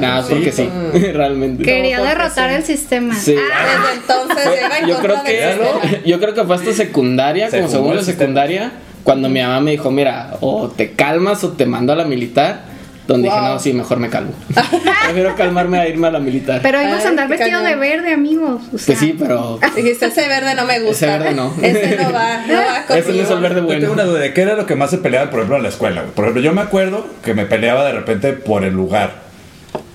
Nada, 0.00 0.24
porque 0.28 0.52
sí. 0.52 0.68
realmente. 1.12 1.64
Quería 1.64 2.00
derrotar 2.00 2.50
sí. 2.50 2.56
el 2.56 2.62
sistema. 2.62 3.14
Sí. 3.16 3.34
Ah, 3.36 3.66
Desde 3.66 4.00
entonces 4.00 4.60
en 4.80 4.88
Yo 4.88 4.98
creo 4.98 5.24
que 5.24 6.02
yo 6.08 6.20
creo 6.20 6.34
que 6.34 6.44
fue 6.44 6.54
hasta 6.54 6.72
secundaria, 6.72 7.50
Se 7.50 7.58
como 7.58 7.70
segundo 7.70 7.96
de 7.96 8.04
secundaria, 8.04 8.72
cuando 9.02 9.28
mi 9.28 9.40
mamá 9.40 9.60
me 9.60 9.72
dijo, 9.72 9.90
mira, 9.90 10.36
o 10.40 10.68
te 10.68 10.92
calmas 10.92 11.42
o 11.42 11.50
te 11.50 11.66
mando 11.66 11.92
a 11.92 11.96
la 11.96 12.04
militar. 12.04 12.73
Donde 13.06 13.28
dije, 13.28 13.38
Wow. 13.40 13.48
no, 13.52 13.58
sí, 13.58 13.72
mejor 13.74 13.98
me 13.98 14.08
calmo. 14.08 14.32
Prefiero 15.04 15.34
calmarme 15.36 15.78
a 15.78 15.86
irme 15.88 16.06
a 16.06 16.10
la 16.10 16.18
militar. 16.20 16.60
pero 16.62 16.80
ibas 16.80 17.04
a 17.04 17.08
andar 17.10 17.28
vestido 17.28 17.60
cañón. 17.60 17.70
de 17.70 17.76
verde, 17.76 18.12
amigos. 18.14 18.62
O 18.72 18.78
sea, 18.78 18.86
pues 18.86 18.98
sí, 18.98 19.16
pero 19.18 19.58
Dijiste, 19.76 20.06
ese 20.06 20.26
verde 20.28 20.54
no 20.54 20.64
me 20.64 20.80
gusta. 20.80 20.92
Ese 20.92 21.18
verde 21.18 21.34
no. 21.34 21.52
Ese 21.62 21.96
no 21.96 22.12
va, 22.12 22.38
no 22.46 22.54
va 22.54 22.78
ese 22.78 22.88
no 22.88 22.94
es 22.96 23.04
conmigo. 23.04 23.32
el 23.34 23.40
verde 23.40 23.60
Yo 23.60 23.66
tengo 23.66 23.66
bueno. 23.66 23.92
una 23.92 24.04
duda 24.04 24.20
de 24.20 24.32
qué 24.32 24.42
era 24.42 24.54
lo 24.54 24.64
que 24.66 24.74
más 24.74 24.88
se 24.90 24.98
peleaban, 24.98 25.28
por 25.30 25.40
ejemplo, 25.40 25.56
en 25.58 25.62
la 25.64 25.68
escuela, 25.68 26.00
güey. 26.00 26.14
Por 26.14 26.24
ejemplo, 26.24 26.42
yo 26.42 26.52
me 26.54 26.62
acuerdo 26.62 27.06
que 27.22 27.34
me 27.34 27.44
peleaba 27.44 27.84
de 27.84 27.92
repente 27.92 28.32
por 28.32 28.64
el 28.64 28.72
lugar. 28.74 29.22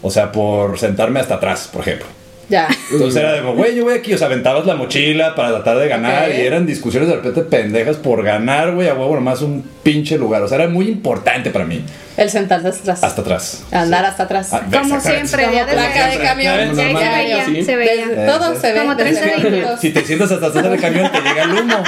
O 0.01 0.11
sea, 0.11 0.31
por 0.31 0.77
sentarme 0.77 1.19
hasta 1.19 1.35
atrás, 1.35 1.69
por 1.73 1.81
ejemplo. 1.81 2.05
Ya. 2.50 2.68
Entonces 2.91 3.22
era 3.22 3.34
de, 3.34 3.41
güey, 3.41 3.75
yo 3.75 3.84
voy 3.84 3.94
aquí, 3.94 4.13
o 4.13 4.18
sea, 4.18 4.27
aventabas 4.27 4.65
la 4.65 4.75
mochila 4.75 5.36
para 5.36 5.50
tratar 5.50 5.77
de 5.77 5.88
ganar 5.88 6.29
y 6.29 6.41
eran 6.41 6.65
discusiones 6.65 7.08
de 7.08 7.15
repente 7.15 7.41
pendejas 7.41 7.98
por 7.98 8.24
ganar, 8.24 8.74
güey, 8.74 8.89
a 8.89 8.94
huevo 8.96 9.15
nomás 9.15 9.41
un 9.41 9.63
pinche 9.84 10.18
lugar. 10.18 10.41
O 10.41 10.48
sea, 10.48 10.58
era 10.58 10.68
muy 10.68 10.88
importante 10.88 11.51
para 11.51 11.65
mí. 11.65 11.84
El 12.18 12.29
sentarse 12.29 12.68
hasta 12.68 12.82
atrás. 12.82 13.03
Hasta 13.03 13.22
atrás. 13.22 13.63
Andar 13.72 14.06
hasta 14.06 14.24
atrás. 14.24 14.50
Ah, 14.51 14.63
Como 14.72 15.00
siempre, 15.00 15.44
ya 15.53 15.65
desde 15.65 15.77
placa 15.77 16.08
de 16.08 16.18
camión. 16.18 16.75
Ya 16.75 16.91
Ya 16.91 17.15
ahí 17.15 17.36
se 17.46 17.48
veía, 17.48 17.65
se 17.65 17.75
veía. 17.75 18.25
Todo 18.25 18.60
se 18.60 18.74
ve. 18.74 18.79
Como 18.79 18.96
desde 18.96 19.12
tres 19.12 19.24
chiquitos. 19.24 19.51
segundos. 19.51 19.79
Si 19.79 19.91
te 19.91 20.06
sientas 20.06 20.32
hasta 20.32 20.48
atrás 20.48 20.63
del 20.70 20.82
camión, 20.82 21.12
te 21.12 21.22
llega 21.22 21.44
el 21.44 21.51
humo. 21.53 21.84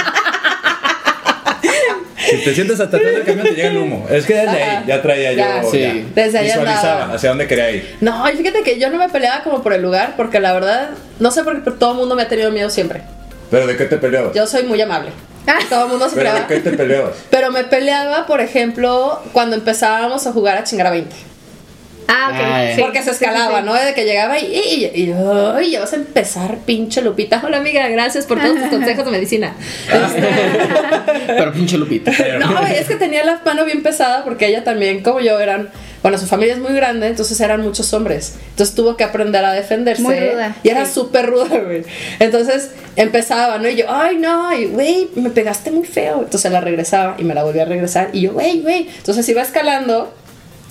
Si 2.38 2.44
te 2.44 2.54
sientas 2.54 2.80
hasta 2.80 2.96
atrás 2.96 3.12
del 3.14 3.24
camión, 3.24 3.46
te 3.46 3.54
llega 3.54 3.68
el 3.68 3.78
humo. 3.78 4.06
Es 4.10 4.26
que 4.26 4.34
desde 4.34 4.62
Ajá. 4.62 4.78
ahí 4.80 4.84
ya 4.86 5.02
traía 5.02 5.32
Ya. 5.32 5.62
yo. 5.62 5.70
Sí. 5.70 5.80
ya 5.80 5.94
Desde 6.22 6.38
ahí 6.38 6.44
visualizaba 6.46 6.92
andaba. 7.02 7.14
hacia 7.14 7.28
dónde 7.30 7.46
quería 7.46 7.70
ir. 7.70 7.96
No, 8.00 8.28
y 8.30 8.36
fíjate 8.36 8.62
que 8.62 8.78
yo 8.78 8.90
no 8.90 8.98
me 8.98 9.08
peleaba 9.08 9.42
como 9.42 9.62
por 9.62 9.72
el 9.72 9.82
lugar, 9.82 10.14
porque 10.16 10.40
la 10.40 10.52
verdad, 10.52 10.90
no 11.20 11.30
sé 11.30 11.44
por 11.44 11.54
qué, 11.56 11.60
pero 11.64 11.76
todo 11.76 11.92
el 11.92 11.96
mundo 11.98 12.14
me 12.14 12.22
ha 12.22 12.28
tenido 12.28 12.50
miedo 12.50 12.70
siempre. 12.70 13.02
¿Pero 13.50 13.66
de 13.66 13.76
qué 13.76 13.84
te 13.84 13.96
peleabas? 13.98 14.34
Yo 14.34 14.46
soy 14.46 14.62
muy 14.64 14.80
amable. 14.80 15.10
Todo 15.68 15.84
el 15.84 15.90
mundo 15.90 16.08
se 16.08 16.14
¿Pero 16.14 16.32
de 16.32 16.40
peleaba. 16.42 16.48
qué 16.48 16.60
te 16.60 16.76
peleabas? 16.76 17.12
Pero 17.28 17.50
me 17.50 17.64
peleaba, 17.64 18.26
por 18.26 18.40
ejemplo, 18.40 19.20
cuando 19.32 19.56
empezábamos 19.56 20.26
a 20.26 20.32
jugar 20.32 20.56
a 20.56 20.64
chingar 20.64 20.86
a 20.86 20.90
20. 20.90 21.14
Ah, 22.08 22.30
ok. 22.30 22.40
Ay. 22.42 22.74
sí, 22.74 22.80
Porque 22.82 22.98
se 22.98 23.04
sí, 23.04 23.10
escalaba, 23.10 23.60
sí. 23.60 23.66
¿no? 23.66 23.74
De 23.74 23.94
que 23.94 24.04
llegaba 24.04 24.38
y, 24.38 24.44
y, 24.46 24.90
y, 24.94 25.70
ya 25.70 25.80
vas 25.80 25.92
a 25.92 25.96
empezar, 25.96 26.58
pinche 26.66 27.02
Lupita. 27.02 27.40
Hola, 27.44 27.58
amiga, 27.58 27.88
gracias 27.88 28.26
por 28.26 28.40
todos 28.40 28.58
tus 28.58 28.68
consejos 28.68 29.04
de 29.04 29.10
medicina. 29.10 29.54
Pero 31.26 31.52
pinche 31.52 31.76
Lupita. 31.78 32.12
No, 32.38 32.66
es 32.66 32.88
que 32.88 32.96
tenía 32.96 33.24
la 33.24 33.40
mano 33.44 33.64
bien 33.64 33.82
pesada 33.82 34.24
porque 34.24 34.46
ella 34.46 34.64
también, 34.64 35.02
como 35.02 35.20
yo, 35.20 35.38
eran. 35.40 35.70
Bueno, 36.02 36.18
su 36.18 36.26
familia 36.26 36.54
es 36.54 36.60
muy 36.60 36.72
grande, 36.72 37.06
entonces 37.06 37.40
eran 37.40 37.62
muchos 37.62 37.92
hombres. 37.94 38.34
Entonces 38.50 38.74
tuvo 38.74 38.96
que 38.96 39.04
aprender 39.04 39.44
a 39.44 39.52
defenderse. 39.52 40.02
Muy 40.02 40.18
ruda, 40.18 40.56
Y 40.64 40.68
era 40.68 40.84
sí. 40.84 40.94
súper 40.94 41.26
ruda, 41.26 41.58
güey. 41.58 41.84
Entonces 42.18 42.70
empezaba, 42.96 43.58
¿no? 43.58 43.68
Y 43.68 43.76
yo, 43.76 43.84
ay, 43.88 44.16
no, 44.16 44.50
güey, 44.70 45.08
me 45.14 45.30
pegaste 45.30 45.70
muy 45.70 45.86
feo. 45.86 46.22
Entonces 46.24 46.50
la 46.50 46.60
regresaba 46.60 47.14
y 47.18 47.24
me 47.24 47.34
la 47.34 47.44
volvía 47.44 47.62
a 47.62 47.66
regresar. 47.66 48.10
Y 48.12 48.22
yo, 48.22 48.32
güey, 48.32 48.60
güey. 48.60 48.88
Entonces 48.96 49.28
iba 49.28 49.42
escalando 49.42 50.12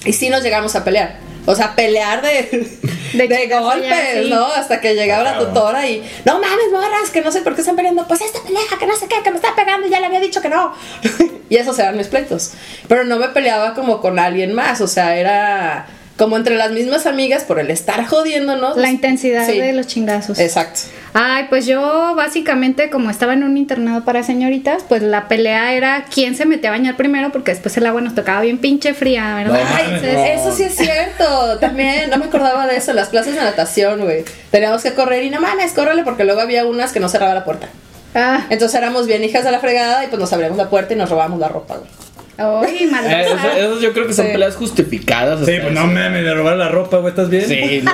y 0.05 0.13
sí 0.13 0.29
nos 0.29 0.43
llegamos 0.43 0.75
a 0.75 0.84
pelear. 0.84 1.17
O 1.46 1.55
sea, 1.55 1.75
pelear 1.75 2.22
de, 2.22 2.77
De 3.13 3.48
golpes. 3.48 4.27
¿no? 4.29 4.46
Hasta 4.46 4.79
que 4.79 4.93
llegaba 4.93 5.24
la 5.24 5.39
tutora 5.39 5.88
y, 5.88 6.03
no 6.24 6.34
mames, 6.36 6.72
morras, 6.72 7.10
que 7.12 7.22
no 7.22 7.31
sé 7.31 7.41
por 7.41 7.55
qué 7.55 7.62
están 7.62 7.75
peleando. 7.75 8.08
Pues 8.08 8.22
esta 8.22 8.41
peleja, 8.41 8.77
que 8.77 8.86
no 8.86 8.96
sé 8.96 9.08
qué, 9.08 9.15
que 9.24 9.31
me 9.31 9.38
está 9.38 9.55
pegando 9.55 9.88
y 9.88 9.89
ya 9.89 10.00
le 10.00 10.05
había 10.05 10.20
dicho 10.20 10.41
que 10.41 10.50
no. 10.50 10.74
y 11.50 11.55
esos 11.58 11.77
eran 11.79 11.98
mis 11.98 12.08
pleitos. 12.08 12.51
Pero 12.88 13.03
no 13.03 13.17
me 13.17 13.29
peleaba 13.29 13.74
como 13.74 14.01
con 14.01 14.20
alguien 14.20 14.53
más, 14.53 14.81
o 14.81 14.87
sea, 14.87 15.16
era 15.18 15.87
como 16.18 16.37
entre 16.37 16.55
las 16.55 16.72
mismas 16.72 17.07
amigas 17.07 17.44
por 17.44 17.59
el 17.59 17.72
estar 17.72 18.05
jodiéndonos. 18.05 18.77
La 18.77 18.90
intensidad 18.92 19.46
Sí. 19.48 19.59
de 19.59 19.74
los 19.74 19.87
chingazos. 19.87 20.37
Exacto. 20.40 20.81
Ay, 21.14 21.48
pues 21.50 21.66
yo 21.66 22.14
básicamente 22.16 22.90
como 22.90 23.10
estaba 23.10 23.34
en 23.34 23.44
un 23.44 23.58
internado 23.58 24.06
para 24.06 24.24
señoritas, 24.24 24.84
pues 24.88 25.02
la 25.02 25.28
pelea 25.28 25.74
era 25.74 26.06
quién 26.14 26.36
se 26.36 26.46
metía 26.46 26.70
a 26.70 26.74
bañar 26.74 26.96
primero 26.96 27.32
porque 27.34 27.52
después 27.52 27.76
el 27.76 27.86
agua 27.86 28.00
nos 28.00 28.16
tocaba 28.16 28.40
bien 28.42 28.60
pinche 28.60 28.94
fría, 28.94 29.36
¿verdad? 29.36 29.60
No 29.62 29.68
Ay, 29.76 29.84
mames, 29.88 30.04
eso- 30.04 30.26
eso 30.50 30.56
sí 30.56 30.64
es 30.64 30.76
cierto. 30.76 31.60
También 31.60 32.10
no 32.10 32.18
me 32.18 32.26
acordaba 32.26 32.66
de 32.66 32.78
eso. 32.78 32.94
Las 32.94 33.10
clases 33.10 33.36
de 33.36 33.42
natación, 33.42 34.02
güey. 34.02 34.24
Teníamos 34.52 34.84
que 34.84 34.94
correr 34.94 35.24
y 35.26 35.30
no 35.30 35.42
mames, 35.42 35.74
córrele 35.74 36.04
porque 36.04 36.24
luego 36.24 36.40
había 36.40 36.66
unas 36.66 36.94
que 36.94 37.02
no 37.02 37.10
cerraba 37.10 37.34
la 37.34 37.44
puerta. 37.44 37.68
Ah, 38.16 38.46
Entonces 38.50 38.78
éramos 38.78 39.06
bien 39.08 39.24
hijas 39.24 39.44
de 39.44 39.52
la 39.52 39.60
fregada 39.60 40.04
y 40.06 40.08
pues 40.08 40.20
nos 40.20 40.32
abríamos 40.32 40.58
la 40.58 40.70
puerta 40.70 40.94
y 40.94 40.98
nos 40.98 41.10
robábamos 41.10 41.40
la 41.40 41.48
ropa, 41.50 41.76
güey. 41.78 41.90
Ay, 42.37 42.89
Eh, 43.11 43.59
Esos 43.59 43.81
yo 43.81 43.94
creo 43.94 44.07
que 44.07 44.13
son 44.13 44.25
Sí. 44.27 44.31
peleas 44.31 44.55
justificadas. 44.55 45.39
Sí, 45.46 45.53
pues 45.61 45.74
no 45.74 45.81
eso. 45.81 45.87
mames, 45.91 46.24
me 46.24 46.33
robaron 46.33 46.59
la 46.59 46.70
ropa, 46.70 46.98
güey, 46.98 47.09
¿estás 47.11 47.29
bien? 47.29 47.46
Sí, 47.48 47.81
no, 47.83 47.91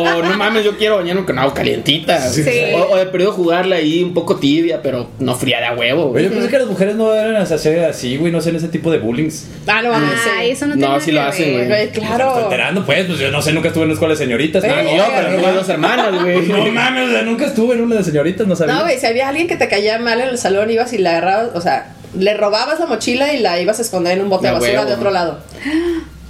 o 0.00 0.22
no 0.22 0.36
mames, 0.36 0.64
yo 0.64 0.76
quiero 0.76 0.96
bañarme 0.96 1.24
con 1.24 1.38
agua 1.38 1.54
calientita. 1.54 2.20
Sí. 2.20 2.44
O, 2.74 2.92
o 2.92 2.96
de 2.96 3.06
periodo 3.06 3.32
jugarla 3.32 3.76
ahí 3.76 4.02
un 4.02 4.14
poco 4.14 4.36
tibia, 4.36 4.80
pero 4.82 5.10
no 5.18 5.34
fría 5.34 5.60
de 5.60 5.66
a 5.66 5.74
huevo. 5.74 6.08
Güey. 6.10 6.24
yo 6.24 6.30
pensé 6.30 6.48
que 6.48 6.58
las 6.58 6.68
mujeres 6.68 6.94
no 6.96 7.14
eran 7.14 7.36
así, 7.36 7.68
así, 7.68 8.16
güey, 8.16 8.30
no 8.32 8.38
hacen 8.38 8.56
ese 8.56 8.68
tipo 8.68 8.90
de 8.90 8.98
bullying. 8.98 9.28
Ah, 9.66 9.82
no 9.82 9.90
mames. 9.92 10.20
Ay, 10.38 10.46
sí. 10.46 10.52
eso 10.52 10.66
no 10.66 10.76
No, 10.76 11.00
sí 11.00 11.12
lo 11.12 11.20
que 11.22 11.26
hacen, 11.28 11.44
ver. 11.46 11.54
güey. 11.54 11.66
Güey, 11.68 11.78
Me 11.78 11.84
estoy 11.84 12.02
claro. 12.02 12.40
enterando, 12.44 12.84
pues, 12.86 13.04
pues 13.06 13.18
yo 13.18 13.30
no 13.30 13.42
sé, 13.42 13.52
nunca 13.52 13.68
estuve 13.68 13.82
en 13.84 13.88
una 13.88 13.94
escuela 13.94 14.14
de 14.14 14.18
señoritas. 14.18 14.62
Nada, 14.64 14.82
No, 14.82 15.04
pero 15.14 15.30
no, 15.32 15.46
no 15.48 15.52
dos 15.54 15.68
hermanas, 15.68 16.22
güey. 16.22 16.46
no 16.48 16.66
mames, 16.66 17.08
o 17.08 17.12
sea, 17.12 17.22
nunca 17.22 17.46
estuve 17.46 17.74
en 17.74 17.82
una 17.82 17.96
de 17.96 18.04
señoritas, 18.04 18.46
no 18.46 18.56
sabía. 18.56 18.74
No, 18.74 18.82
güey, 18.82 18.98
si 18.98 19.06
había 19.06 19.28
alguien 19.28 19.46
que 19.48 19.56
te 19.56 19.68
caía 19.68 19.98
mal 19.98 20.20
en 20.20 20.28
el 20.28 20.38
salón, 20.38 20.70
ibas 20.70 20.92
y 20.92 20.98
la 20.98 21.10
agarrabas, 21.10 21.48
o 21.54 21.60
sea, 21.60 21.93
le 22.18 22.34
robabas 22.34 22.78
la 22.80 22.86
mochila 22.86 23.32
y 23.32 23.40
la 23.40 23.60
ibas 23.60 23.78
a 23.78 23.82
esconder 23.82 24.14
en 24.18 24.24
un 24.24 24.30
bote 24.30 24.46
de 24.48 24.52
basura 24.52 24.72
huevo. 24.72 24.86
de 24.86 24.94
otro 24.94 25.10
lado. 25.10 25.38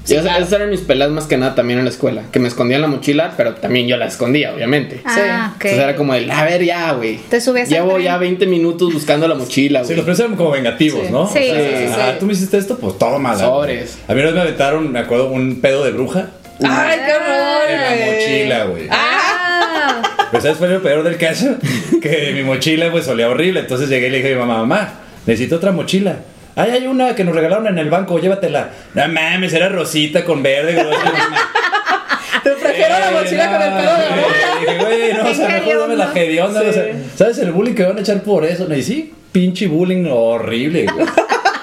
Sí, 0.05 0.13
esas, 0.13 0.27
claro. 0.27 0.41
esas 0.45 0.53
eran 0.53 0.69
mis 0.71 0.81
peleas 0.81 1.09
más 1.09 1.25
que 1.25 1.39
nada 1.39 1.55
también 1.55 1.79
en 1.79 1.87
la 1.87 1.91
escuela. 1.91 2.25
Que 2.31 2.39
me 2.39 2.47
escondían 2.49 2.83
la 2.83 2.89
mochila, 2.89 3.33
pero 3.39 3.55
también 3.55 3.87
yo 3.89 3.97
la 3.97 4.05
escondía, 4.05 4.53
obviamente. 4.55 5.01
Ah, 5.07 5.53
ok. 5.57 5.65
Entonces 5.65 5.79
era 5.83 5.97
como 5.97 6.13
el, 6.15 6.31
a 6.31 6.45
ver 6.45 6.63
ya, 6.63 6.93
güey. 6.93 7.17
Te 7.31 7.41
subías 7.41 7.69
al 7.69 7.75
Llevo 7.75 7.99
ya 7.99 8.19
20 8.19 8.47
minutos 8.47 8.93
buscando 8.93 9.27
la 9.27 9.35
mochila, 9.35 9.81
Sí, 9.81 9.87
güey. 9.87 9.97
los 9.97 10.05
premios 10.05 10.21
eran 10.21 10.37
como 10.37 10.51
vengativos, 10.51 11.07
Sí. 11.07 11.13
¿no? 11.13 11.27
Sí, 11.27 11.39
O 11.39 11.55
sea, 11.55 11.55
sí, 11.55 11.87
sí, 11.87 11.93
ah, 11.99 12.09
sí. 12.13 12.17
tú 12.21 12.27
me 12.27 12.33
hiciste 12.35 12.59
esto, 12.59 12.77
pues 12.79 12.99
todo 12.99 13.19
mal. 13.19 13.39
Sobres. 13.39 13.97
A 14.07 14.13
mí 14.13 14.19
una 14.21 14.27
vez 14.27 14.35
me 14.35 14.41
aventaron, 14.43 14.93
me 14.93 14.99
acuerdo, 14.99 15.29
un 15.31 15.61
pedo 15.63 15.83
de 15.85 15.93
bruja 15.93 16.29
¡Ay, 16.63 16.99
qué 17.07 17.13
horror! 17.15 17.71
en 17.71 17.81
la 17.81 18.07
mochila, 18.13 18.65
güey. 18.67 18.89
¡Ah! 18.91 20.03
Ah, 20.07 20.29
Pues 20.31 20.43
¿sabes 20.43 20.59
fue 20.59 20.69
lo 20.69 20.83
peor 20.83 21.03
del 21.03 21.17
caso? 21.17 21.47
Que 22.03 22.33
mi 22.35 22.43
mochila 22.43 22.91
pues 22.91 23.09
olía 23.09 23.29
horrible. 23.31 23.61
Entonces 23.61 23.89
llegué 23.89 24.09
y 24.09 24.11
le 24.11 24.17
dije 24.19 24.33
a 24.33 24.37
mi 24.37 24.41
mamá, 24.43 24.59
mamá, 24.59 24.93
necesito 25.27 25.57
otra 25.57 25.73
mochila. 25.73 26.17
Ay, 26.57 26.71
hay 26.71 26.87
una 26.87 27.15
que 27.17 27.25
nos 27.25 27.35
regalaron 27.35 27.67
en 27.67 27.79
el 27.79 27.91
banco, 27.91 28.19
llévatela. 28.19 28.71
No 28.95 29.09
mames, 29.09 29.53
era 29.53 29.69
rosita 29.69 30.25
con 30.25 30.43
verde. 30.43 30.75
güey. 30.75 30.97
Te 32.45 32.51
prefiero 32.51 32.99
la 32.99 33.11
mochila 33.11 33.47
con 33.51 33.63
el 33.63 33.73
pelo 33.73 33.93
de. 33.97 34.61
Dije, 34.61 34.79
güey, 34.85 35.13
no, 35.15 35.31
o 35.31 35.35
sea, 35.35 35.49
mejor 35.49 35.79
dame 35.81 35.97
la 35.97 36.13
hedionda. 36.15 36.61
o 36.61 36.73
sea, 36.73 36.85
¿Sabes 37.17 37.39
el 37.39 37.53
bullying 37.53 37.75
que 37.75 37.85
van 37.85 37.97
a 37.97 38.01
echar 38.01 38.23
por 38.23 38.45
eso? 38.45 38.73
Y 38.75 38.83
sí, 38.83 39.15
pinche 39.33 39.67
bullying 39.67 40.07
horrible, 40.11 40.87
güey. 40.87 41.07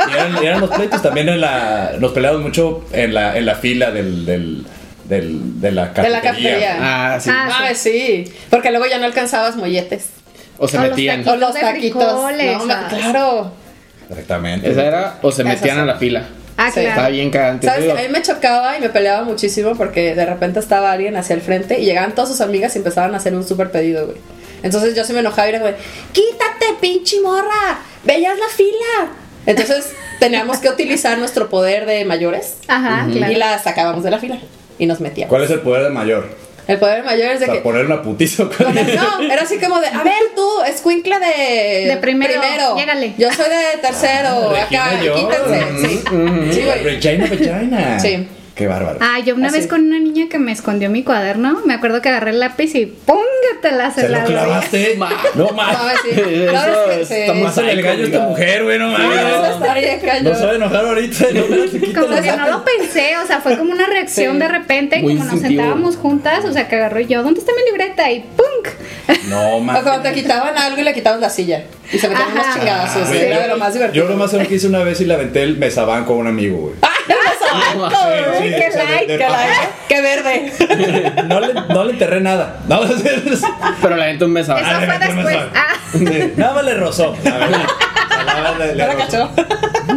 Y 0.10 0.14
eran, 0.14 0.44
y 0.44 0.46
eran 0.46 0.60
los 0.60 0.70
pleitos 0.72 1.02
también 1.02 1.30
en 1.30 1.40
la. 1.40 1.92
Nos 2.00 2.12
peleamos 2.12 2.42
mucho 2.42 2.84
en 2.92 3.14
la, 3.14 3.38
en 3.38 3.46
la 3.46 3.56
fila 3.56 3.92
del, 3.92 4.26
del, 4.26 4.66
del- 5.08 5.62
de 5.62 5.72
la 5.72 5.86
De 5.86 5.94
cafetería. 5.94 6.18
la 6.18 6.22
cafetería. 6.22 6.78
Ah, 6.82 7.20
sí. 7.22 7.30
Ah, 7.32 7.50
Ah, 7.70 7.74
sí. 7.76 8.26
Porque 8.50 8.72
luego 8.72 8.88
ya 8.88 8.98
no 8.98 9.06
alcanzabas 9.06 9.56
molletes. 9.56 10.08
O 10.64 10.68
se 10.68 10.78
O 10.78 10.82
los 10.82 10.90
metían. 10.92 11.24
taquitos. 11.24 11.34
O 11.34 11.38
los 11.38 11.54
de 11.56 11.60
taquitos. 11.62 12.04
frijoles, 12.04 12.58
No, 12.60 12.66
ma- 12.66 12.86
ah. 12.86 12.90
claro. 12.90 13.52
Exactamente. 14.10 14.70
Esa 14.72 14.84
era, 14.86 15.18
o 15.22 15.32
se 15.32 15.44
metían 15.44 15.80
a 15.80 15.86
la 15.86 15.96
fila. 15.96 16.28
ah, 16.58 16.70
Sí. 16.72 16.82
Estaba 16.82 16.96
claro. 16.96 17.14
bien 17.14 17.30
cagante. 17.32 17.68
¿Sabes? 17.68 17.84
Digo, 17.84 17.94
A 17.98 18.02
mí 18.02 18.08
me 18.10 18.22
chocaba 18.22 18.78
y 18.78 18.82
me 18.82 18.90
peleaba 18.90 19.24
muchísimo 19.24 19.74
porque 19.76 20.14
de 20.14 20.26
repente 20.26 20.60
estaba 20.60 20.92
alguien 20.92 21.16
hacia 21.16 21.34
el 21.34 21.42
frente 21.42 21.80
y 21.80 21.86
llegaban 21.86 22.14
todas 22.14 22.30
sus 22.30 22.42
amigas 22.42 22.76
y 22.76 22.80
empezaban 22.80 23.14
a 23.14 23.18
hacer 23.18 23.34
un 23.36 23.48
súper 23.48 23.72
pedido, 23.72 24.06
güey. 24.06 24.18
Entonces 24.64 24.96
yo 24.96 25.04
sí 25.04 25.14
me 25.14 25.22
enojaba 25.22 25.48
y 25.48 25.50
era 25.52 25.60
güey, 25.60 25.74
quítate, 26.12 26.66
pinche 26.80 27.20
morra, 27.22 27.80
veías 28.04 28.38
la 28.38 28.48
fila. 28.56 29.12
Entonces 29.48 29.92
teníamos 30.20 30.60
que 30.60 30.70
utilizar 30.70 31.18
nuestro 31.18 31.50
poder 31.50 31.86
de 31.88 32.06
mayores 32.06 32.58
Ajá, 32.68 33.08
claro. 33.12 33.32
y 33.32 33.36
la 33.36 33.58
sacábamos 33.58 34.04
de 34.04 34.12
la 34.12 34.20
fila 34.20 34.38
y 34.78 34.86
nos 34.86 35.00
metíamos. 35.00 35.30
¿Cuál 35.30 35.44
es 35.46 35.50
el 35.50 35.62
poder 35.62 35.84
del 35.86 35.94
mayor? 35.94 36.28
El 36.72 36.80
poder 36.80 36.98
de 36.98 37.04
mayor 37.04 37.28
es 37.32 37.38
O 37.38 37.40
de 37.40 37.46
sea, 37.46 37.54
que... 37.56 37.62
poner 37.62 37.86
una 37.86 38.02
putiza. 38.02 38.46
Con 38.50 38.78
el- 38.78 38.96
no, 38.96 39.22
era 39.22 39.42
así 39.44 39.58
como 39.60 39.80
de, 39.80 39.88
a 39.88 40.04
ver 40.04 40.14
tú, 40.36 40.48
escuincla 40.68 41.20
de... 41.20 41.86
De 41.88 41.98
primero, 41.98 42.42
llégale. 42.76 43.14
Yo 43.18 43.32
soy 43.32 43.46
de 43.50 43.78
tercero, 43.82 44.54
Ah, 44.56 44.64
acá, 44.64 45.00
quítense. 45.00 45.88
Sí, 45.88 46.04
sí, 46.54 46.62
güey. 46.66 46.84
Regina 46.84 47.28
Vagina. 47.28 48.00
Sí. 48.00 48.28
Qué 48.62 48.68
bárbaro. 48.68 49.00
Ah, 49.02 49.20
yo 49.20 49.36
una 49.36 49.48
Así. 49.48 49.58
vez 49.58 49.68
con 49.68 49.82
una 49.86 50.00
niña 50.00 50.28
que 50.30 50.38
me 50.40 50.52
escondió 50.52 50.90
mi 50.90 51.04
cuaderno, 51.04 51.62
me 51.66 51.74
acuerdo 51.74 52.02
que 52.02 52.10
agarré 52.10 52.30
el 52.32 52.40
lápiz 52.40 52.76
y 52.76 52.86
¡póngatela! 52.86 53.92
¿Se 53.92 54.08
lo 54.08 54.24
clavaste? 54.24 54.96
No 55.36 55.46
No, 55.48 55.52
más. 55.54 55.78
sí. 56.04 56.10
Eso 56.20 56.52
No, 56.54 56.92
es 56.92 57.08
que 57.08 57.22
está 57.24 57.34
se- 57.34 57.42
Pásale 57.44 57.72
el 57.72 57.82
gallo 57.82 58.04
a 58.04 58.06
esta 58.06 58.20
mujer, 58.28 58.64
güey, 58.64 58.78
no 58.80 58.92
mames. 58.92 60.24
No 60.24 60.36
sabe 60.36 60.56
enojar 60.58 60.86
ahorita. 60.86 61.26
No 61.34 61.44
se 61.72 61.94
Como 61.94 62.08
la 62.08 62.22
que 62.22 62.32
no 62.38 62.48
lo 62.50 62.64
pensé, 62.66 63.18
o 63.18 63.26
sea, 63.28 63.40
fue 63.42 63.58
como 63.58 63.72
una 63.72 63.88
reacción 63.88 64.34
Sí. 64.36 64.40
de 64.40 64.48
repente, 64.48 65.00
Muy 65.00 65.18
como 65.18 65.32
nos 65.32 65.42
sentábamos 65.42 65.96
juntas, 65.98 66.46
o 66.46 66.54
sea, 66.54 66.68
que 66.68 66.76
agarró 66.76 67.00
y 67.00 67.08
yo, 67.08 67.24
¿dónde 67.24 67.40
está 67.40 67.52
mi 67.54 67.64
libreta? 67.72 68.12
Y 68.12 68.20
¡punk! 68.38 69.18
No, 69.30 69.58
O 69.58 69.66
cuando 69.66 70.02
te 70.02 70.14
quitaban 70.14 70.58
algo 70.58 70.80
y 70.80 70.84
le 70.84 70.94
quitabas 70.94 71.20
la 71.20 71.30
silla. 71.30 71.64
Y 71.92 71.98
se 72.00 72.08
metían 72.08 72.32
unos 72.32 72.46
Ajá. 72.46 72.60
chingadazos. 72.60 73.08
Güey, 73.10 73.22
Era 73.26 73.40
de 73.42 73.48
lo 73.50 73.58
más 73.58 73.74
divertido. 73.74 74.06
Yo 74.06 74.10
lo 74.12 74.18
más 74.18 74.32
que 74.32 74.56
hice 74.56 74.68
una 74.68 74.84
vez 74.84 75.02
y 75.02 75.06
le 75.06 75.14
aventé 75.14 75.44
el 75.44 75.58
mesabanco 75.58 76.10
con 76.14 76.18
un 76.20 76.28
amigo, 76.28 76.58
güey. 76.58 76.74
¡Ay, 77.54 78.24
Sí, 78.38 78.44
sí, 78.44 78.56
qué 78.58 78.68
o 78.68 78.72
sea, 78.72 78.86
de- 78.86 78.92
light, 78.92 79.08
de- 79.10 79.18
qué 79.88 80.02
verde! 80.02 80.52
No 81.28 81.40
le, 81.40 81.54
no 81.54 81.84
le 81.84 81.92
enterré 81.94 82.22
nada. 82.22 82.58
No, 82.68 82.82
Pero 83.82 83.96
la 83.96 84.06
gente 84.06 84.26
un 84.26 84.32
mes 84.34 84.44
Eso 84.44 84.54
abajo. 84.54 84.70
fue 84.70 84.88
le 84.88 84.94
un 84.94 85.16
después. 85.16 85.38
Ah. 85.56 86.32
Nada 86.38 86.54
más 86.54 86.64
le 86.66 86.74
rozó. 86.76 87.16
nada 87.24 87.48
más 88.44 88.58
le- 88.60 88.76
le 88.76 88.82
¿No 88.84 88.88
la 88.88 88.94
rozó. 88.94 89.06
cachó? 89.06 89.32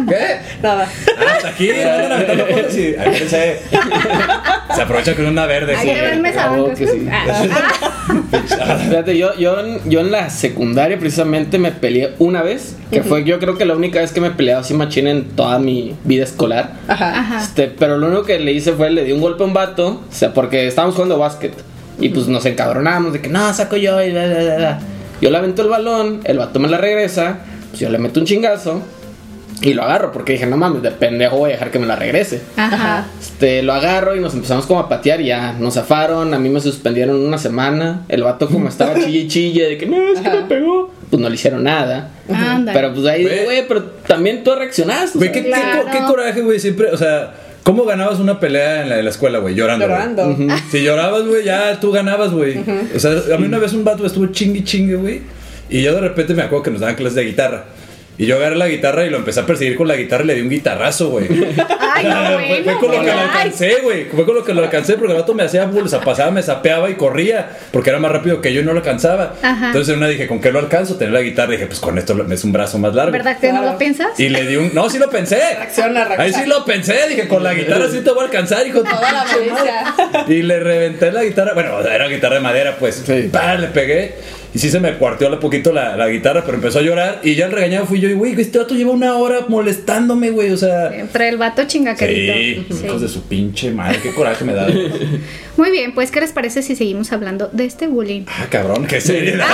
¿Qué? 0.09 0.39
Nada. 0.61 0.87
Ah, 1.17 1.23
hasta 1.35 1.47
aquí, 1.49 1.69
no 1.71 1.89
andan 1.91 2.11
aventando 2.11 2.47
cosas 2.47 2.75
y 2.75 2.95
ahí 2.97 3.17
pensé. 3.19 3.61
Se 4.73 4.81
aprovecha 4.81 5.15
con 5.15 5.25
una 5.27 5.45
verde. 5.45 5.75
Ahí 5.75 5.89
sí. 6.75 6.85
sí. 6.87 7.07
Ah. 7.11 7.43
Fíjate, 8.89 9.17
yo, 9.17 9.35
yo, 9.35 9.59
en- 9.59 9.79
yo 9.89 9.99
en 10.01 10.11
la 10.11 10.29
secundaria 10.29 10.97
precisamente 10.97 11.57
me 11.59 11.71
peleé 11.71 12.13
una 12.19 12.41
vez, 12.41 12.75
que 12.91 13.03
fue 13.03 13.23
yo 13.23 13.39
creo 13.39 13.57
que 13.57 13.65
la 13.65 13.75
única 13.75 13.99
vez 13.99 14.11
que 14.11 14.21
me 14.21 14.27
he 14.27 14.31
peleado 14.31 14.61
así 14.61 14.73
machín 14.73 15.07
en 15.07 15.25
toda 15.29 15.59
mi 15.59 15.95
vida 16.03 16.23
escolar. 16.23 16.73
Ajá. 16.87 17.19
Ajá. 17.19 17.41
Este, 17.43 17.67
pero 17.67 17.97
lo 17.97 18.07
único 18.07 18.23
que 18.23 18.39
le 18.39 18.51
hice 18.53 18.73
fue 18.73 18.89
le 18.89 19.03
di 19.03 19.11
un 19.11 19.21
golpe 19.21 19.43
a 19.43 19.45
un 19.45 19.53
vato, 19.53 19.87
o 20.09 20.13
sea, 20.13 20.33
porque 20.33 20.67
estábamos 20.67 20.95
jugando 20.95 21.17
básquet. 21.17 21.53
Y 21.99 22.09
pues 22.09 22.27
nos 22.27 22.45
encabronamos 22.45 23.13
de 23.13 23.21
que 23.21 23.29
no, 23.29 23.53
saco 23.53 23.77
yo 23.77 24.01
y 24.03 24.11
bla, 24.11 24.25
bla, 24.27 24.55
bla. 24.57 24.79
Yo 25.21 25.29
le 25.29 25.37
avento 25.37 25.61
el 25.61 25.69
balón, 25.69 26.19
el 26.25 26.37
vato 26.37 26.59
me 26.59 26.67
la 26.67 26.77
regresa, 26.77 27.37
pues 27.69 27.79
yo 27.79 27.89
le 27.89 27.97
meto 27.99 28.19
un 28.19 28.25
chingazo 28.25 28.81
y 29.61 29.73
lo 29.73 29.83
agarro, 29.83 30.11
porque 30.11 30.33
dije, 30.33 30.45
no 30.45 30.57
mames, 30.57 30.81
de 30.81 30.91
pendejo 30.91 31.37
voy 31.37 31.51
a 31.51 31.53
dejar 31.53 31.71
que 31.71 31.79
me 31.79 31.85
la 31.85 31.95
regrese. 31.95 32.41
Ajá. 32.57 33.05
Este, 33.19 33.63
lo 33.63 33.73
agarro 33.73 34.15
y 34.15 34.19
nos 34.19 34.33
empezamos 34.33 34.65
como 34.65 34.79
a 34.79 34.89
patear 34.89 35.21
y 35.21 35.27
ya 35.27 35.53
nos 35.53 35.75
zafaron, 35.75 36.33
a 36.33 36.39
mí 36.39 36.49
me 36.49 36.59
suspendieron 36.59 37.15
una 37.25 37.37
semana, 37.37 38.03
el 38.09 38.23
vato 38.23 38.47
como 38.47 38.67
estaba 38.67 38.95
chille 38.99 39.19
y 39.19 39.27
chille 39.27 39.69
de 39.69 39.77
que 39.77 39.85
no, 39.85 39.97
es 40.09 40.19
que 40.19 40.29
me 40.29 40.41
pegó, 40.43 40.91
pues 41.09 41.21
no 41.21 41.29
le 41.29 41.35
hicieron 41.35 41.63
nada. 41.63 42.11
Anda. 42.29 42.73
Pero 42.73 42.93
pues 42.93 43.05
ahí, 43.05 43.23
Güey. 43.23 43.67
pero 43.67 43.83
también 44.07 44.43
tú 44.43 44.53
reaccionaste. 44.55 45.17
Güey, 45.17 45.31
¿qué, 45.31 45.51
coraje, 46.07 46.41
güey, 46.41 46.59
siempre, 46.59 46.91
o 46.91 46.97
sea, 46.97 47.33
¿cómo 47.63 47.85
ganabas 47.85 48.19
una 48.19 48.39
pelea 48.39 48.83
en 48.83 48.89
la, 48.89 48.99
en 48.99 49.05
la 49.05 49.11
escuela, 49.11 49.39
güey? 49.39 49.55
Llorando. 49.55 49.87
Llorando. 49.87 50.37
Si 50.71 50.83
llorabas, 50.83 51.23
güey, 51.23 51.45
ya 51.45 51.79
tú 51.79 51.91
ganabas, 51.91 52.31
güey. 52.31 52.57
O 52.93 52.99
sea, 52.99 53.11
a 53.33 53.37
mí 53.37 53.45
una 53.45 53.59
vez 53.59 53.73
un 53.73 53.83
vato 53.85 54.05
estuvo 54.05 54.27
chingue 54.27 54.63
chingue, 54.63 54.95
güey. 54.95 55.21
Y 55.69 55.81
yo 55.81 55.93
de 55.95 56.01
repente 56.01 56.33
me 56.33 56.43
acuerdo 56.43 56.63
que 56.63 56.71
nos 56.71 56.81
daban 56.81 56.95
clases 56.95 57.15
de 57.15 57.23
guitarra. 57.23 57.65
Y 58.17 58.25
yo 58.25 58.37
agarré 58.37 58.55
la 58.55 58.67
guitarra 58.67 59.05
y 59.05 59.09
lo 59.09 59.17
empecé 59.17 59.41
a 59.41 59.45
perseguir 59.45 59.75
con 59.75 59.87
la 59.87 59.95
guitarra 59.95 60.23
y 60.23 60.27
le 60.27 60.35
di 60.35 60.41
un 60.41 60.49
guitarrazo, 60.49 61.09
güey. 61.09 61.27
Ay, 61.93 62.05
no, 62.05 62.63
fue, 62.63 62.75
con 62.79 62.91
lo 62.91 63.01
que 63.01 63.11
lo 63.11 63.19
alcancé, 63.19 63.75
güey. 63.83 64.05
Fue 64.05 64.25
con 64.25 64.35
lo 64.35 64.43
que 64.43 64.53
lo 64.53 64.63
alcancé 64.63 64.93
porque 64.93 65.13
el 65.13 65.19
vato 65.19 65.33
me 65.33 65.43
hacía 65.43 65.69
sea, 65.87 65.99
pasaba, 65.99 66.31
me 66.31 66.41
sapeaba 66.41 66.89
y 66.89 66.95
corría 66.95 67.49
porque 67.71 67.89
era 67.89 67.99
más 67.99 68.11
rápido 68.11 68.39
que 68.39 68.53
yo 68.53 68.61
y 68.61 68.63
no 68.63 68.71
lo 68.71 68.79
alcanzaba. 68.79 69.33
Ajá. 69.41 69.67
Entonces 69.67 69.93
en 69.93 69.99
una 69.99 70.07
dije, 70.07 70.27
¿con 70.27 70.39
qué 70.39 70.51
lo 70.51 70.59
alcanzo? 70.59 70.95
Tener 70.95 71.13
la 71.13 71.21
guitarra. 71.21 71.51
Dije, 71.51 71.67
pues 71.67 71.79
con 71.79 71.97
esto 71.97 72.15
me 72.15 72.35
es 72.35 72.43
un 72.43 72.53
brazo 72.53 72.79
más 72.79 72.95
largo. 72.95 73.11
¿Verdad 73.11 73.37
que 73.37 73.51
no 73.51 73.61
lo 73.61 73.77
piensas? 73.77 74.17
Y 74.17 74.29
le 74.29 74.45
di 74.45 74.55
un. 74.55 74.73
No, 74.73 74.89
sí 74.89 74.97
lo 74.97 75.09
pensé. 75.09 75.35
Reacciona, 75.35 76.05
reacciona. 76.05 76.23
Ahí 76.23 76.33
sí 76.33 76.47
lo 76.47 76.63
pensé. 76.63 76.95
Dije, 77.09 77.27
con 77.27 77.43
la 77.43 77.53
guitarra 77.53 77.89
sí 77.91 77.99
te 77.99 78.11
voy 78.11 78.21
a 78.21 78.25
alcanzar, 78.25 78.65
hijo 78.65 78.81
Toda 78.83 79.11
la. 79.11 80.25
Y 80.27 80.41
le 80.41 80.59
reventé 80.59 81.11
la 81.11 81.23
guitarra. 81.23 81.53
Bueno, 81.53 81.81
era 81.81 82.07
guitarra 82.07 82.35
de 82.35 82.41
madera, 82.41 82.77
pues. 82.79 83.03
Sí. 83.05 83.29
Le 83.59 83.67
pegué. 83.67 84.15
Y 84.55 84.59
sí 84.59 84.69
se 84.71 84.79
me 84.79 84.93
cuarteó 84.93 85.29
un 85.31 85.39
poquito 85.41 85.73
la, 85.73 85.97
la 85.97 86.07
guitarra, 86.07 86.43
pero 86.45 86.55
empezó 86.55 86.79
a 86.79 86.81
llorar. 86.81 87.19
Y 87.23 87.35
ya 87.35 87.47
el 87.47 87.51
regañado 87.51 87.85
fui 87.85 87.99
yo. 87.99 88.07
Y, 88.07 88.13
güey, 88.13 88.39
este 88.39 88.57
vato 88.57 88.73
lleva 88.73 88.91
una 88.91 89.15
hora 89.17 89.41
molestándome, 89.49 90.29
güey. 90.31 90.49
O 90.51 90.57
sea. 90.57 90.95
Entre 90.95 91.27
el 91.27 91.35
vato 91.37 91.65
chingaquerito. 91.65 92.33
Sí, 92.33 92.65
Sí. 92.79 92.85
hijos 92.85 93.01
de 93.01 93.09
su 93.09 93.23
pinche 93.23 93.71
madre. 93.71 93.99
Qué 94.01 94.13
coraje 94.13 94.45
me 94.45 94.53
da. 94.53 94.67
Muy 95.57 95.71
bien, 95.71 95.93
pues, 95.93 96.09
¿qué 96.09 96.21
les 96.21 96.31
parece 96.31 96.61
si 96.63 96.75
seguimos 96.77 97.11
hablando 97.11 97.49
de 97.51 97.65
este 97.65 97.87
bullying? 97.87 98.23
Ah, 98.27 98.47
cabrón, 98.49 98.87
qué 98.87 99.01
seriedad. 99.01 99.45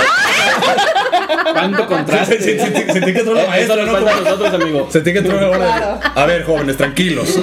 ¿Cuánto 1.52 1.86
contraste? 1.86 2.38
Sentí- 2.40 2.92
sentí 2.92 3.12
que 3.12 3.22
la 3.22 3.40
Eso 3.40 3.48
maestra, 3.48 3.76
nos 3.76 3.86
¿no? 3.86 3.92
falta 3.92 4.10
a 4.10 4.14
Como- 4.14 4.24
nosotros, 4.30 4.54
amigo. 4.62 4.88
Sentí 4.90 5.12
que 5.12 5.18
entró 5.18 5.36
una 5.38 5.48
hora. 5.48 6.00
A 6.14 6.26
ver, 6.26 6.44
jóvenes, 6.44 6.76
tranquilos. 6.76 7.38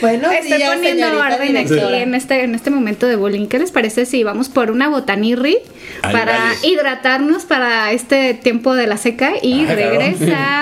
Buenos 0.00 0.32
Estoy 0.32 0.58
días, 0.58 0.74
poniendo 0.74 1.06
orden 1.18 1.56
aquí 1.56 1.74
en 1.78 2.14
este, 2.14 2.44
en 2.44 2.54
este 2.54 2.70
momento 2.70 3.06
de 3.06 3.16
bullying. 3.16 3.46
¿Qué 3.48 3.58
les 3.58 3.72
parece 3.72 4.06
si 4.06 4.22
vamos 4.24 4.48
por 4.48 4.70
una 4.70 4.88
botanirri 4.88 5.58
Ay, 6.02 6.12
para 6.12 6.38
hidratarnos 6.62 7.44
para 7.44 7.90
este 7.92 8.34
tiempo 8.34 8.74
de 8.74 8.86
la 8.86 8.96
seca 8.96 9.32
y 9.42 9.64
Ah, 9.64 9.66
cabrón. 9.68 9.86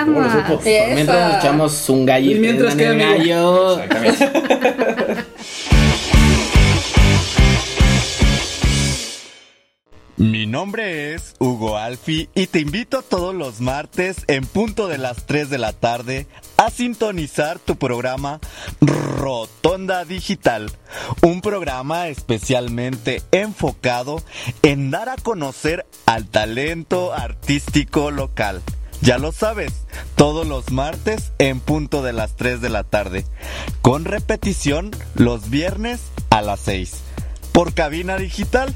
¿Cómo 0.05 0.19
lo 0.21 0.27
regresamos? 0.29 0.63
mientras 0.95 1.33
nos 1.33 1.43
echamos 1.43 1.89
un 1.89 2.05
gallo. 2.05 2.31
Y 2.31 2.35
mientras 2.35 2.75
que 2.75 2.83
que 2.83 2.95
gallo. 2.97 3.79
Exactamente. 3.79 4.27
Mi 10.17 10.47
nombre 10.47 11.13
es 11.13 11.35
Hugo 11.37 11.77
Alfi 11.77 12.27
y 12.33 12.47
te 12.47 12.59
invito 12.59 13.03
todos 13.03 13.35
los 13.35 13.61
martes 13.61 14.23
en 14.25 14.47
punto 14.47 14.87
de 14.87 14.97
las 14.97 15.27
3 15.27 15.47
de 15.51 15.59
la 15.59 15.73
tarde 15.73 16.25
a 16.57 16.71
sintonizar 16.71 17.59
tu 17.59 17.75
programa 17.75 18.39
Rotonda 18.81 20.05
Digital, 20.05 20.71
un 21.21 21.41
programa 21.41 22.07
especialmente 22.07 23.21
enfocado 23.31 24.23
en 24.63 24.89
dar 24.89 25.07
a 25.09 25.17
conocer 25.17 25.85
al 26.07 26.25
talento 26.27 27.13
artístico 27.13 28.09
local. 28.09 28.63
Ya 29.01 29.19
lo 29.19 29.31
sabes, 29.31 29.85
todos 30.15 30.47
los 30.47 30.71
martes 30.71 31.31
en 31.37 31.59
punto 31.59 32.01
de 32.01 32.13
las 32.13 32.35
3 32.35 32.59
de 32.59 32.69
la 32.69 32.83
tarde, 32.83 33.23
con 33.83 34.03
repetición 34.03 34.89
los 35.13 35.51
viernes 35.51 36.01
a 36.31 36.41
las 36.41 36.61
6 36.61 37.03
por 37.57 37.73
cabina 37.73 38.17
digital, 38.17 38.75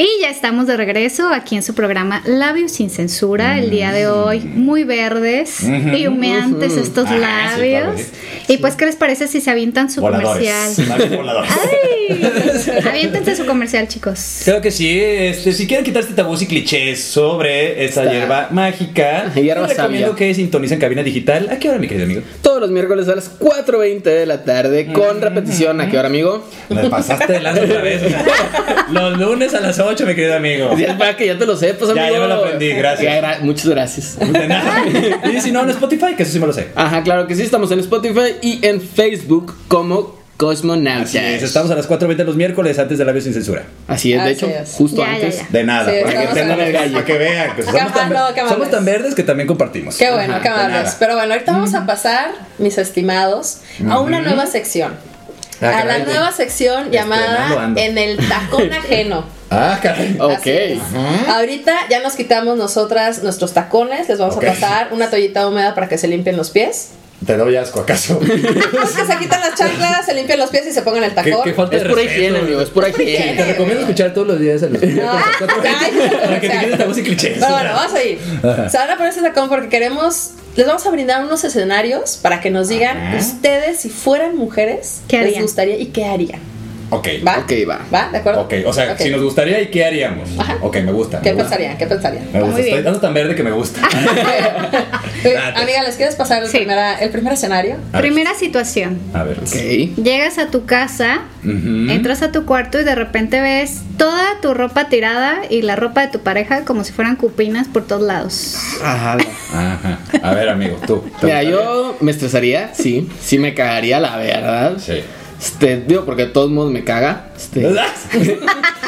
Y 0.00 0.06
ya 0.22 0.30
estamos 0.30 0.68
de 0.68 0.76
regreso 0.76 1.28
aquí 1.30 1.56
en 1.56 1.64
su 1.64 1.74
programa 1.74 2.22
Labios 2.24 2.70
sin 2.70 2.88
censura. 2.88 3.58
El 3.58 3.68
día 3.70 3.90
de 3.90 4.06
hoy, 4.06 4.38
muy 4.38 4.84
verdes 4.84 5.64
y 5.64 6.06
humeantes 6.06 6.76
estos 6.76 7.06
Ah, 7.08 7.14
sí, 7.56 7.60
labios. 7.60 8.02
Y 8.46 8.58
pues, 8.58 8.76
¿qué 8.76 8.86
les 8.86 8.94
parece 8.94 9.26
si 9.26 9.40
se 9.40 9.50
avientan 9.50 9.90
su 9.90 10.00
Voladores. 10.00 10.76
comercial? 10.76 11.44
¡Ay! 11.48 12.30
Aviéntense 12.88 13.34
su 13.34 13.44
comercial, 13.44 13.88
chicos. 13.88 14.42
Claro 14.44 14.60
que 14.62 14.70
sí, 14.70 15.00
este, 15.00 15.52
si 15.52 15.66
quieren 15.66 15.84
quitarse 15.84 16.12
tabús 16.14 16.42
y 16.42 16.46
clichés 16.46 17.02
sobre 17.02 17.84
esta 17.84 18.04
hierba 18.10 18.48
mágica, 18.52 19.32
hierba 19.34 19.66
les 19.66 19.76
recomiendo 19.76 20.12
sabia. 20.12 20.28
que 20.28 20.34
sintonicen 20.34 20.78
cabina 20.78 21.02
digital. 21.02 21.48
¿A 21.50 21.58
qué 21.58 21.70
hora, 21.70 21.78
mi 21.80 21.88
querido 21.88 22.06
amigo? 22.06 22.22
Todos 22.40 22.60
los 22.60 22.70
miércoles 22.70 23.08
a 23.08 23.16
las 23.16 23.36
4.20 23.38 24.02
de 24.02 24.26
la 24.26 24.44
tarde, 24.44 24.92
con 24.92 25.20
repetición. 25.20 25.80
¿A 25.80 25.90
qué 25.90 25.98
hora, 25.98 26.06
amigo? 26.06 26.48
Me 26.68 26.88
pasaste 26.88 27.32
de 27.32 27.40
lanza 27.40 27.62
otra 27.64 27.82
vez. 27.82 28.00
Los 28.90 29.18
lunes 29.18 29.52
a 29.54 29.60
las 29.60 29.78
8, 29.88 30.06
mi 30.06 30.14
querido 30.14 30.36
amigo. 30.36 30.70
Es 30.78 30.94
para 30.94 31.16
que 31.16 31.26
ya 31.26 31.38
te 31.38 31.46
lo 31.46 31.56
sepas, 31.56 31.88
Ya, 31.94 32.02
amigo. 32.06 32.14
ya 32.16 32.20
me 32.22 32.28
lo 32.28 32.34
aprendí, 32.34 32.68
gracias. 32.70 33.02
Ya, 33.02 33.20
gra- 33.20 33.40
muchas 33.40 33.66
gracias. 33.68 34.18
De 34.18 34.46
nada. 34.48 34.84
Y 35.32 35.40
si 35.40 35.50
no, 35.52 35.62
en 35.62 35.70
Spotify, 35.70 36.14
que 36.16 36.22
eso 36.22 36.32
sí 36.32 36.38
me 36.40 36.46
lo 36.46 36.52
sé. 36.52 36.68
Ajá, 36.74 37.02
claro 37.02 37.26
que 37.26 37.34
sí, 37.34 37.42
estamos 37.42 37.70
en 37.72 37.80
Spotify 37.80 38.36
y 38.42 38.64
en 38.66 38.80
Facebook 38.80 39.54
como 39.68 40.16
Cosmonautas. 40.36 41.08
Así 41.08 41.18
es, 41.18 41.42
estamos 41.42 41.68
a 41.72 41.74
las 41.74 41.88
4.20 41.88 42.24
los 42.24 42.36
miércoles 42.36 42.78
antes 42.78 42.96
de 42.96 43.04
Labios 43.04 43.24
sin 43.24 43.34
censura. 43.34 43.64
Así 43.88 44.12
es, 44.12 44.22
de 44.22 44.30
Así 44.30 44.44
hecho, 44.44 44.48
es. 44.48 44.70
justo 44.72 44.98
Ya, 44.98 45.08
ya, 45.08 45.14
antes. 45.14 45.38
ya. 45.40 45.46
De 45.50 45.64
nada, 45.64 45.90
Sí, 45.92 45.98
para 46.04 46.20
que 46.20 46.26
tengan 46.34 46.60
en- 46.60 46.66
el 46.66 46.72
gallo, 46.72 46.92
para 46.92 47.04
que 47.04 47.18
vean 47.18 47.56
Qué 47.56 47.62
somos 47.64 47.92
tan, 47.92 48.48
somos 48.48 48.70
tan 48.70 48.84
verdes 48.84 49.14
que 49.16 49.24
también 49.24 49.48
compartimos. 49.48 49.96
Qué 49.96 50.10
bueno, 50.12 50.36
Ajá. 50.36 50.94
Pero 51.00 51.14
bueno, 51.16 51.32
ahorita 51.32 51.50
vamos 51.52 51.74
a 51.74 51.86
pasar, 51.86 52.30
mis 52.58 52.78
estimados, 52.78 53.62
a 53.90 53.98
una 53.98 54.20
nueva 54.20 54.46
sección. 54.46 54.92
Ah, 55.60 55.80
a 55.80 55.84
la 55.84 55.98
nueva 56.00 56.32
sección 56.32 56.90
llamada. 56.90 57.72
En 57.76 57.98
el 57.98 58.16
tacón 58.28 58.72
ajeno. 58.72 59.24
Ah, 59.50 59.78
caray. 59.82 60.14
Ok. 60.20 60.78
Ahorita 61.26 61.74
ya 61.88 62.00
nos 62.00 62.16
quitamos 62.16 62.58
nosotras 62.58 63.22
nuestros 63.22 63.54
tacones. 63.54 64.06
Les 64.06 64.18
vamos 64.18 64.36
a 64.36 64.40
pasar 64.40 64.88
una 64.92 65.08
toallita 65.08 65.48
húmeda 65.48 65.74
para 65.74 65.88
que 65.88 65.96
se 65.96 66.06
limpien 66.06 66.36
los 66.36 66.50
pies. 66.50 66.90
¿Te 67.26 67.36
doy 67.36 67.56
asco 67.56 67.80
acaso? 67.80 68.20
Es 68.24 68.90
que 68.90 69.04
se 69.06 69.18
quitan 69.18 69.40
las 69.40 69.54
chanclas, 69.56 70.06
se 70.06 70.14
limpian 70.14 70.38
los 70.38 70.50
pies 70.50 70.66
y 70.68 70.72
se 70.72 70.82
pongan 70.82 71.02
el 71.04 71.10
¿Qué, 71.10 71.16
tacón. 71.30 71.44
qué 71.44 71.52
falta 71.52 71.76
Es 71.76 71.82
de 71.82 71.88
pura 71.88 72.02
respeto, 72.02 72.20
higiene, 72.20 72.38
amigo, 72.38 72.60
es 72.60 72.70
pura 72.70 72.88
higiene. 72.88 73.34
te 73.36 73.44
recomiendo 73.44 73.80
escuchar 73.82 74.14
todos 74.14 74.26
los 74.28 74.38
días 74.40 74.62
el 74.62 74.72
No, 74.96 75.12
Para 76.22 76.40
que 76.40 76.48
te 76.48 76.58
quites 76.58 76.78
tabús 76.78 76.98
y 76.98 77.02
clichés. 77.02 77.38
No, 77.38 77.48
bueno, 77.50 77.70
vamos 77.74 77.94
a 77.94 78.04
ir. 78.04 78.18
Se 78.70 78.78
van 78.78 78.90
a 78.90 78.96
poner 78.96 79.12
ese 79.12 79.22
tacón 79.22 79.48
porque 79.48 79.68
queremos. 79.68 80.30
Les 80.56 80.66
vamos 80.66 80.84
a 80.86 80.90
brindar 80.90 81.24
unos 81.24 81.44
escenarios 81.44 82.16
para 82.20 82.40
que 82.40 82.50
nos 82.50 82.68
digan 82.68 82.96
Ajá. 82.96 83.16
ustedes 83.18 83.78
si 83.80 83.90
fueran 83.90 84.36
mujeres, 84.36 85.02
¿Qué 85.06 85.18
les 85.18 85.26
harían? 85.26 85.42
gustaría 85.42 85.76
y 85.78 85.86
qué 85.86 86.04
harían. 86.04 86.40
Ok. 86.90 87.08
¿Va? 87.26 87.38
Ok, 87.38 87.52
va. 87.68 87.80
¿Va? 87.92 88.08
¿De 88.10 88.18
acuerdo? 88.18 88.40
Ok, 88.42 88.54
o 88.66 88.72
sea, 88.72 88.96
si 88.96 89.10
nos 89.10 89.22
gustaría, 89.22 89.60
¿y 89.60 89.66
qué 89.68 89.84
haríamos? 89.84 90.28
Ajá. 90.38 90.56
Ok, 90.62 90.76
me 90.78 90.92
gusta. 90.92 91.20
¿Qué 91.20 91.30
me 91.30 91.42
gusta. 91.42 91.48
pensarían? 91.50 91.76
¿Qué 91.78 91.86
pensarían? 91.86 92.24
Me 92.32 92.40
gusta, 92.40 92.52
Muy 92.52 92.60
estoy 92.60 92.72
bien. 92.72 92.84
dando 92.84 93.00
tan 93.00 93.14
verde 93.14 93.34
que 93.34 93.42
me 93.42 93.50
gusta. 93.50 93.80
Amiga, 95.56 95.82
¿les 95.84 95.96
quieres 95.96 96.14
pasar 96.16 96.42
el, 96.42 96.48
Sí. 96.48 96.58
primera- 96.58 96.98
el 96.98 97.10
primer 97.10 97.32
escenario? 97.32 97.76
A 97.92 98.00
ver. 98.00 98.02
Primera 98.02 98.34
situación. 98.34 98.98
A 99.12 99.24
ver. 99.24 99.38
Ok. 99.38 99.54
Llegas 100.02 100.38
a 100.38 100.46
tu 100.48 100.64
casa, 100.64 101.20
entras 101.44 102.22
a 102.22 102.32
tu 102.32 102.44
cuarto 102.46 102.80
y 102.80 102.84
de 102.84 102.94
repente 102.94 103.40
ves 103.40 103.80
toda 103.96 104.40
tu 104.40 104.54
ropa 104.54 104.88
tirada 104.88 105.40
y 105.50 105.62
la 105.62 105.76
ropa 105.76 106.02
de 106.02 106.08
tu 106.08 106.20
pareja 106.20 106.64
como 106.64 106.84
si 106.84 106.92
fueran 106.92 107.16
cupinas 107.16 107.66
por 107.68 107.86
todos 107.86 108.02
lados. 108.02 108.56
Ajá. 108.82 109.18
Ajá. 109.52 109.98
A 110.22 110.34
ver, 110.34 110.48
amigo, 110.48 110.78
tú. 110.86 111.04
¿te 111.20 111.26
Mira, 111.26 111.42
yo 111.42 111.96
me 112.00 112.10
estresaría, 112.12 112.70
sí. 112.74 113.08
Sí 113.20 113.38
me 113.38 113.54
cagaría, 113.54 113.98
la 114.00 114.16
verdad. 114.16 114.76
Sí. 114.78 115.02
Este, 115.40 115.76
digo, 115.86 116.04
porque 116.04 116.26
de 116.26 116.32
todos 116.32 116.50
modos 116.50 116.72
me 116.72 116.84
caga. 116.84 117.26
Este, 117.36 117.68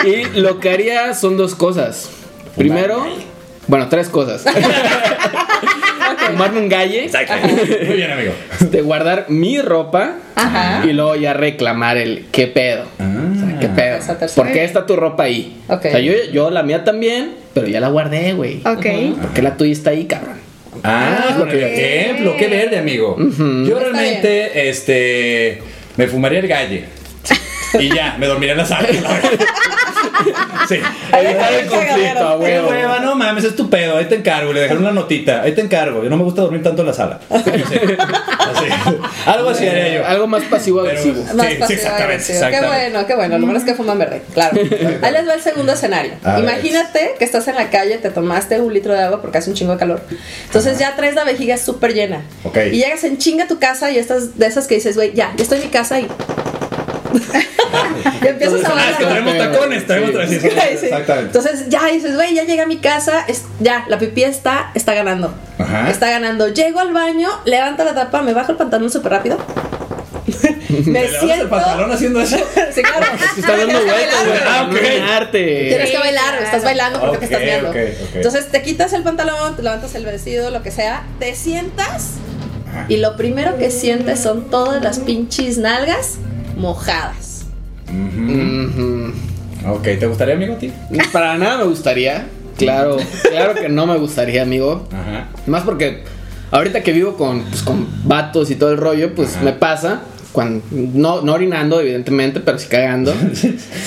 y 0.35 0.41
lo 0.41 0.59
que 0.61 0.71
haría 0.71 1.15
son 1.15 1.37
dos 1.37 1.55
cosas. 1.55 2.11
Primero, 2.57 3.07
bueno, 3.69 3.89
tres 3.89 4.09
cosas. 4.09 4.45
Tomarme 6.27 6.61
un 6.61 6.69
galle, 6.69 7.05
Exacto. 7.05 7.35
Muy 7.87 7.97
bien, 7.97 8.11
amigo. 8.11 8.33
este, 8.61 8.83
guardar 8.83 9.27
mi 9.29 9.61
ropa 9.61 10.15
Ajá. 10.37 10.85
y 10.87 10.93
luego 10.93 11.17
ya 11.17 11.33
reclamar 11.33 11.97
el 11.97 12.27
qué 12.31 12.47
pedo. 12.47 12.85
O 12.99 13.39
sea, 13.39 13.59
qué 13.61 13.69
pedo. 13.69 13.99
¿Por 14.37 14.53
qué 14.53 14.65
está 14.65 14.87
tu 14.87 14.97
ropa 14.97 15.25
ahí? 15.25 15.57
Ok. 15.69 15.87
O 15.87 15.91
sea, 15.91 16.01
yo, 16.01 16.13
yo 16.33 16.51
la 16.51 16.63
mía 16.63 16.85
también, 16.85 17.33
pero 17.55 17.67
ya 17.69 17.81
la 17.81 17.89
guardé, 17.89 18.33
güey. 18.35 18.59
Ok. 18.65 19.17
¿Por 19.21 19.31
qué 19.35 19.43
la 19.43 19.57
tuya 19.57 19.73
está 19.73 19.91
ahí, 19.91 20.05
cabrón? 20.07 20.37
Ah, 20.85 21.31
Ok. 21.33 21.39
por 21.39 21.55
ejemplo, 21.55 22.37
qué 22.39 22.49
verde, 22.49 22.79
amigo. 22.79 23.17
Yo 23.19 23.79
Está 23.79 23.81
realmente, 23.81 24.69
este, 24.71 25.63
me 25.97 26.07
fumaría 26.07 26.41
el 26.41 26.49
galle. 26.49 27.00
Y 27.79 27.95
ya, 27.95 28.17
me 28.19 28.27
dormiría 28.27 28.53
en 28.53 28.59
la 28.59 28.67
sala. 28.67 28.89
Sí. 30.69 30.75
Evitar 31.13 31.53
el 31.55 31.67
conflicto, 31.67 32.39
huevo. 32.39 32.69
hueva, 32.69 32.99
no 33.01 33.15
mames, 33.15 33.45
es 33.45 33.57
tu 33.57 33.69
pedo, 33.71 33.97
ahí 33.97 34.05
te 34.05 34.17
encargo, 34.17 34.53
le 34.53 34.61
dejaré 34.61 34.79
una 34.79 34.93
notita, 34.93 35.41
ahí 35.43 35.53
te 35.53 35.63
encargo, 35.63 36.03
yo 36.05 36.11
no 36.11 36.17
me 36.17 36.25
gusta 36.25 36.43
dormir 36.43 36.63
tanto 36.63 36.83
en 36.83 36.89
la 36.89 36.93
sala. 36.93 37.19
Sí, 37.31 37.51
así. 37.51 38.97
Algo 39.27 39.51
así 39.51 39.67
haría 39.67 39.95
yo. 39.95 40.07
Algo 40.07 40.27
más 40.27 40.43
pasivo 40.45 40.83
Pero- 40.83 40.91
agresivo. 40.99 41.25
Más 41.35 41.47
Sí, 41.47 41.53
sí, 41.55 41.59
pasivo 41.59 41.79
exactamente, 41.81 42.03
agresivo. 42.05 42.39
Qué 42.41 42.47
exactamente. 42.47 42.91
bueno, 42.91 43.07
qué 43.07 43.15
bueno. 43.17 43.39
Lo 43.39 43.47
bueno 43.47 43.59
es 43.59 43.65
que 43.65 43.75
fuman 43.75 43.99
verde, 43.99 44.23
claro. 44.35 44.57
Ahí 45.03 45.13
les 45.13 45.29
va 45.29 45.35
el 45.35 45.41
segundo 45.43 45.73
escenario. 45.73 46.13
A 46.23 46.33
ver. 46.35 46.45
Imagínate 46.45 47.15
que 47.19 47.25
estás 47.25 47.49
en 47.49 47.55
la 47.57 47.71
calle, 47.71 47.99
te 47.99 48.11
tomaste 48.11 48.61
un 48.61 48.73
litro 48.75 48.93
de 48.93 49.01
agua 49.03 49.21
porque 49.23 49.39
hace 49.39 49.51
un 49.51 49.57
chingo 49.57 49.73
de 49.73 49.79
calor. 49.79 50.03
Entonces 50.47 50.79
ya 50.79 50.95
traes 50.97 51.15
la 51.15 51.25
vejiga 51.25 51.57
súper 51.57 51.95
llena. 51.95 52.23
Ok. 52.45 52.59
Y 52.73 52.77
llegas 52.77 53.03
en 53.05 53.19
chinga 53.19 53.45
a 53.45 53.49
tu 53.49 53.59
casa 53.59 53.91
y 53.91 53.99
estás 53.99 54.39
de 54.39 54.47
esas 54.47 54.67
que 54.67 54.75
dices, 54.77 54.97
güey, 54.97 55.13
ya, 55.15 55.33
ya 55.37 55.43
estoy 55.43 55.59
en 55.59 55.65
mi 55.65 55.71
casa 55.71 55.99
y. 56.01 56.07
y 58.23 58.27
empiezas 58.27 58.65
a 58.65 58.73
Ah, 58.75 58.91
es 58.91 58.97
que 58.97 59.05
traemos 59.05 59.39
tacones, 59.39 59.87
traemos 59.87 60.11
Sí. 60.29 60.41
Sí, 60.41 60.41
sí. 60.41 60.47
Exactamente. 60.87 61.27
Entonces 61.39 61.69
ya 61.69 61.87
dices, 61.87 62.15
güey, 62.15 62.35
ya 62.35 62.45
llegué 62.45 62.63
a 62.63 62.67
mi 62.67 62.79
casa, 62.79 63.25
es- 63.29 63.45
ya, 63.61 63.85
la 63.89 63.99
pipí 63.99 64.23
está, 64.25 64.71
está 64.75 64.95
ganando. 64.95 65.35
Ajá. 65.59 65.91
Está 65.91 66.11
ganando. 66.11 66.49
Llego 66.49 66.81
al 66.81 66.93
baño, 66.93 67.29
levanto 67.45 67.85
la 67.85 67.95
tapa, 67.95 68.23
me 68.23 68.33
bajo 68.33 68.53
el 68.53 68.59
pantalón 68.59 68.91
súper 68.91 69.13
rápido. 69.13 69.39
me 70.87 71.01
¿Te 71.03 71.09
siento. 71.09 71.45
el 71.45 71.49
pantalón 71.49 71.93
haciendo 71.93 72.21
eso? 72.21 72.37
Sí, 72.73 72.83
claro. 72.83 73.07
Es 73.15 73.31
que 73.33 73.41
está 73.41 73.57
dando 73.57 73.67
Tienes 73.67 73.85
que 73.85 73.91
vueltas, 73.91 74.21
güey. 74.21 74.39
bailar, 74.39 74.49
Ah, 74.49 75.23
ok. 75.27 75.31
Tienes 75.33 75.91
que 75.91 75.99
bailar, 75.99 76.43
estás 76.43 76.65
bailando 76.65 77.01
porque 77.01 77.19
te 77.19 77.25
Ok, 77.27 77.33
estás 77.33 77.43
viendo. 77.43 77.71
ok, 77.71 77.77
ok. 77.77 78.15
Entonces 78.15 78.49
te 78.51 78.63
quitas 78.63 78.93
el 78.93 79.03
pantalón, 79.03 79.57
te 79.57 79.63
levantas 79.63 79.95
el 79.95 80.05
vestido, 80.07 80.51
lo 80.51 80.63
que 80.63 80.71
sea, 80.71 81.03
te 81.19 81.35
sientas 81.35 82.13
y 82.89 82.99
lo 82.99 83.17
primero 83.17 83.59
que 83.59 83.71
sientes 83.73 84.21
son 84.21 84.49
todas 84.51 84.81
las 84.83 85.01
pinches 85.01 85.59
nalgas 85.59 86.15
mojadas. 86.61 87.47
Ok, 89.67 89.83
¿te 89.83 90.07
gustaría, 90.07 90.35
amigo, 90.35 90.55
a 90.55 90.59
ti? 90.59 90.73
Para 91.13 91.37
nada 91.37 91.59
me 91.59 91.65
gustaría. 91.65 92.27
Claro, 92.57 92.97
claro 93.29 93.55
que 93.55 93.69
no 93.69 93.87
me 93.87 93.97
gustaría, 93.99 94.43
amigo. 94.43 94.87
Ajá. 94.93 95.29
Más 95.47 95.63
porque 95.65 96.03
ahorita 96.51 96.83
que 96.83 96.93
vivo 96.93 97.17
con, 97.17 97.43
pues, 97.45 97.63
con 97.63 97.87
vatos 98.05 98.51
y 98.51 98.55
todo 98.57 98.71
el 98.71 98.77
rollo, 98.79 99.15
pues 99.15 99.41
me 99.43 99.53
pasa. 99.53 100.03
Cuando, 100.33 100.63
no, 100.71 101.23
no 101.23 101.33
orinando, 101.33 101.81
evidentemente, 101.81 102.39
pero 102.41 102.57
sí 102.59 102.69
cagando. 102.69 103.13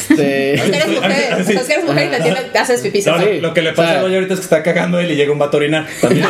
Este, 0.09 0.53
Es 0.55 0.61
que 0.61 0.75
eres 0.75 0.87
mujer, 0.89 1.33
o 1.39 1.43
sea, 1.43 1.61
es 1.61 1.67
que 1.67 1.73
eres 1.73 1.85
mujer 1.85 2.07
y 2.07 2.09
te, 2.17 2.21
tienes- 2.23 2.51
te 2.51 2.59
haces 2.59 2.81
pipí. 2.81 3.01
No, 3.05 3.17
¿sí? 3.19 3.25
lo- 3.35 3.47
lo 3.47 3.53
que 3.53 3.61
le 3.61 3.69
pasa 3.71 3.81
O 3.83 3.91
sea- 3.91 3.99
a 3.99 4.01
Doña 4.03 4.15
ahorita 4.15 4.33
es 4.33 4.39
que 4.41 4.43
está 4.43 4.61
cagando 4.63 4.99
él 4.99 5.09
y 5.11 5.15
llega 5.15 5.31
un 5.31 5.39
vato 5.39 5.55
a 5.57 5.59
orinar. 5.61 5.87
También 6.01 6.27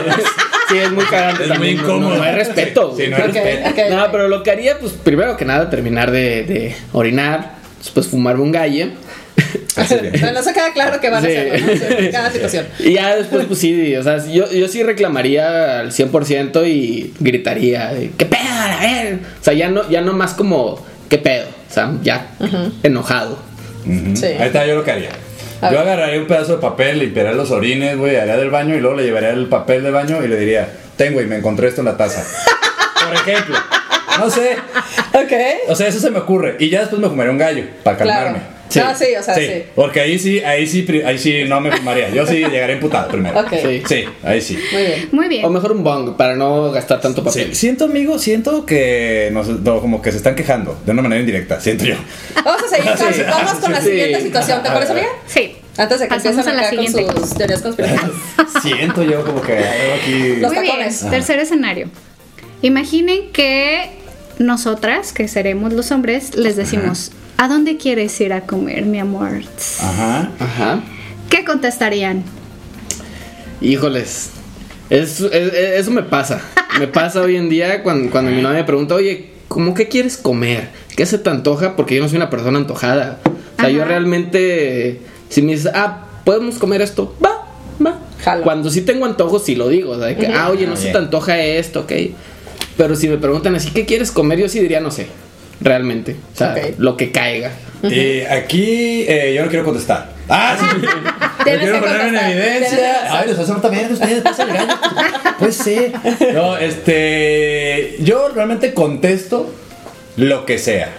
sí, 0.69 0.77
es 0.77 0.91
muy 0.91 1.05
cagante 1.05 1.43
es 1.43 1.47
muy 1.49 1.55
también. 1.57 1.77
no- 1.77 1.83
incómodo. 1.83 2.09
No, 2.11 2.17
no 2.17 2.23
hay 2.23 2.35
respeto. 2.35 2.93
Sí, 2.97 3.07
no 3.07 3.17
hay 3.17 3.23
respeto. 3.23 3.95
No, 3.95 4.11
pero 4.11 4.27
lo 4.27 4.43
que 4.43 4.51
haría, 4.51 4.79
pues 4.79 4.93
primero 4.93 5.35
que 5.37 5.45
nada, 5.45 5.69
terminar 5.69 6.11
de, 6.11 6.43
de 6.43 6.75
orinar, 6.91 7.55
después 7.79 8.07
fumarme 8.07 8.43
un 8.43 8.51
galle. 8.51 8.91
Bueno, 9.75 10.39
eso 10.39 10.53
queda 10.53 10.71
claro 10.71 10.99
que 11.01 11.09
van 11.09 11.25
a 11.25 11.27
hacer 11.27 11.59
¿no? 11.59 12.11
Cada 12.11 12.29
situación. 12.31 12.67
Y 12.77 12.93
ya 12.93 13.15
después, 13.15 13.45
pues 13.47 13.57
sí, 13.59 13.95
o 13.95 14.03
sea, 14.03 14.23
yo, 14.27 14.51
yo 14.51 14.67
sí 14.67 14.83
reclamaría 14.83 15.79
al 15.79 15.91
100% 15.91 16.67
y 16.67 17.11
gritaría, 17.19 17.87
de, 17.91 18.11
¿qué 18.15 18.25
pedo? 18.27 18.41
A 18.51 18.79
ver. 18.79 19.15
O 19.41 19.43
sea, 19.43 19.53
ya 19.53 19.69
no, 19.69 19.89
ya 19.89 20.01
no 20.01 20.13
más 20.13 20.35
como, 20.35 20.85
¿qué 21.09 21.17
pedo? 21.17 21.45
O 21.69 21.73
sea, 21.73 21.91
ya 22.03 22.27
enojado. 22.83 23.39
Sí. 24.13 24.25
Ahí 24.25 24.37
está 24.47 24.65
yo 24.67 24.75
lo 24.75 24.83
que 24.83 24.91
haría. 24.91 25.09
A 25.63 25.71
yo 25.71 25.79
ver. 25.79 25.87
agarraría 25.87 26.19
un 26.19 26.27
pedazo 26.27 26.55
de 26.55 26.61
papel, 26.61 26.99
limpiaría 26.99 27.33
los 27.33 27.51
orines, 27.51 27.97
güey, 27.97 28.15
haría 28.15 28.37
del 28.37 28.49
baño 28.49 28.75
y 28.75 28.79
luego 28.79 28.97
le 28.97 29.03
llevaría 29.03 29.29
el 29.29 29.47
papel 29.47 29.83
del 29.83 29.93
baño 29.93 30.23
y 30.23 30.27
le 30.27 30.37
diría, 30.37 30.69
tengo 30.97 31.21
y 31.21 31.25
me 31.25 31.37
encontré 31.37 31.67
esto 31.67 31.81
en 31.81 31.85
la 31.85 31.97
taza. 31.97 32.23
Por 33.05 33.13
ejemplo. 33.13 33.57
No 34.19 34.29
sé. 34.29 34.57
Ok. 35.13 35.33
O 35.69 35.75
sea, 35.75 35.87
eso 35.87 35.99
se 35.99 36.11
me 36.11 36.19
ocurre. 36.19 36.55
Y 36.59 36.69
ya 36.69 36.81
después 36.81 37.01
me 37.01 37.09
fumaría 37.09 37.31
un 37.31 37.37
gallo 37.37 37.63
para 37.83 37.97
calmarme. 37.97 38.39
Claro. 38.39 38.53
No, 38.79 38.95
sí, 38.95 39.05
o 39.19 39.23
sea, 39.23 39.35
sí. 39.35 39.63
Porque 39.75 39.99
ahí 40.01 40.17
sí, 40.19 40.39
ahí 40.39 40.65
sí, 40.67 40.85
ahí 41.05 41.17
sí 41.17 41.43
no 41.47 41.59
me 41.61 41.71
fumaría. 41.75 42.09
Yo 42.09 42.25
sí 42.25 42.35
llegaría 42.37 42.73
imputado 42.75 43.07
primero. 43.09 43.39
Ok. 43.39 43.49
Sí. 43.61 43.83
Sí, 43.87 44.05
ahí 44.23 44.41
sí. 44.41 44.57
Muy 44.71 44.81
bien. 44.83 45.09
Muy 45.11 45.25
O 45.25 45.29
bien. 45.29 45.53
mejor 45.53 45.71
un 45.73 45.83
bong 45.83 46.15
para 46.15 46.35
no 46.35 46.71
gastar 46.71 47.01
tanto 47.01 47.23
papel. 47.23 47.47
Sí, 47.49 47.55
siento, 47.55 47.85
amigo, 47.85 48.17
siento 48.19 48.65
que 48.65 49.29
nos, 49.33 49.47
no, 49.47 49.79
como 49.81 50.01
que 50.01 50.11
se 50.11 50.17
están 50.17 50.35
quejando 50.35 50.79
de 50.85 50.91
una 50.91 51.01
manera 51.01 51.19
indirecta, 51.21 51.59
siento 51.59 51.85
yo. 51.85 51.95
Vamos 52.43 52.63
a 52.63 52.67
seguir 52.67 52.91
con, 52.97 53.13
Sí. 53.13 53.21
vamos 53.29 53.53
con 53.55 53.71
la 53.71 53.81
Sí. 53.81 53.89
siguiente 53.89 54.21
situación. 54.21 54.63
¿Te 54.63 54.69
parece, 54.69 54.91
amiga? 54.91 55.07
Sí. 55.27 55.55
Antes 55.75 55.99
de 56.01 56.05
que 56.05 56.09
Pasamos 56.15 56.37
empiecen 56.37 56.59
a 56.59 56.61
la 56.61 56.69
con 56.69 56.85
siguiente. 56.87 57.19
sus 57.21 57.35
teorías 57.35 57.61
conspirativas. 57.61 58.11
Siento 58.61 59.03
yo 59.03 59.25
como 59.25 59.41
que 59.41 59.53
algo 59.57 59.93
aquí. 60.01 60.35
Los 60.39 60.53
Muy 60.53 60.61
bien. 60.61 60.87
Tercer 61.09 61.39
escenario. 61.39 61.87
Imaginen 62.61 63.31
que 63.31 63.89
nosotras, 64.39 65.13
que 65.13 65.27
seremos 65.27 65.73
los 65.73 65.91
hombres, 65.91 66.35
les 66.35 66.55
decimos, 66.55 67.11
¿a 67.43 67.47
dónde 67.49 67.75
quieres 67.75 68.19
ir 68.21 68.31
a 68.31 68.41
comer, 68.41 68.85
mi 68.85 68.99
amor? 68.99 69.41
Ajá. 69.81 70.29
Ajá. 70.39 70.79
¿Qué 71.29 71.43
contestarían? 71.43 72.23
Híjoles. 73.59 74.29
Eso, 74.89 75.27
es- 75.31 75.53
es- 75.53 75.79
eso 75.81 75.91
me 75.91 76.03
pasa. 76.03 76.41
Me 76.79 76.87
pasa 76.87 77.21
hoy 77.21 77.35
en 77.35 77.49
día 77.49 77.83
cuando, 77.83 78.09
cuando 78.11 78.31
mi 78.31 78.41
novia 78.41 78.59
me 78.59 78.63
pregunta, 78.63 78.95
oye, 78.95 79.31
¿cómo 79.47 79.73
qué 79.73 79.87
quieres 79.87 80.17
comer? 80.17 80.69
¿Qué 80.95 81.05
se 81.05 81.17
te 81.17 81.29
antoja? 81.29 81.75
Porque 81.75 81.95
yo 81.95 82.01
no 82.01 82.07
soy 82.07 82.17
una 82.17 82.29
persona 82.29 82.57
antojada. 82.57 83.19
O 83.25 83.61
sea, 83.61 83.69
yo 83.69 83.83
realmente, 83.85 85.01
si 85.29 85.41
me 85.41 85.53
dices, 85.53 85.71
ah, 85.73 86.07
podemos 86.25 86.57
comer 86.59 86.81
esto, 86.81 87.13
va, 87.23 87.45
va. 87.85 87.99
Jalo. 88.23 88.43
Cuando 88.43 88.69
sí 88.69 88.81
tengo 88.81 89.05
antojos, 89.05 89.43
sí 89.43 89.55
lo 89.55 89.67
digo. 89.69 89.91
O 89.91 89.97
sea, 89.97 90.07
de 90.07 90.15
que, 90.15 90.27
ah, 90.27 90.49
oye, 90.49 90.65
no 90.65 90.73
Ah, 90.73 90.77
se 90.77 90.83
bien. 90.83 90.93
te 90.93 90.99
antoja 90.99 91.39
esto, 91.41 91.81
ok. 91.81 91.91
Pero 92.77 92.95
si 92.95 93.07
me 93.09 93.17
preguntan 93.17 93.53
así, 93.55 93.69
¿qué 93.71 93.85
quieres 93.85 94.11
comer? 94.11 94.39
Yo 94.39 94.47
sí 94.49 94.59
diría, 94.59 94.79
no 94.79 94.91
sé. 94.91 95.07
Realmente. 95.63 96.15
O 96.33 96.37
sea, 96.37 96.55
lo 96.77 96.97
que 96.97 97.11
caiga. 97.11 97.51
Y 97.83 98.21
aquí 98.21 99.05
eh, 99.07 99.33
yo 99.35 99.43
no 99.43 99.49
quiero 99.49 99.65
contestar. 99.65 100.13
Ah, 100.29 100.55
sí. 100.57 100.65
Yo 101.45 101.59
quiero 101.59 101.73
que 101.73 101.79
ponerme 101.81 102.17
en 102.17 102.31
evidencia. 102.31 103.19
Ay, 103.19 103.29
los 103.29 103.37
hacen 103.37 103.59
también 103.59 103.91
ustedes, 103.91 104.21
pasa 104.23 104.43
el 104.43 104.53
gallo. 104.53 104.73
Pues 105.37 105.57
sí. 105.57 105.91
No, 106.33 106.55
este. 106.55 107.97
Yo 107.99 108.29
realmente 108.29 108.73
contesto 108.73 109.53
lo 110.15 110.45
que 110.45 110.57
sea. 110.57 110.89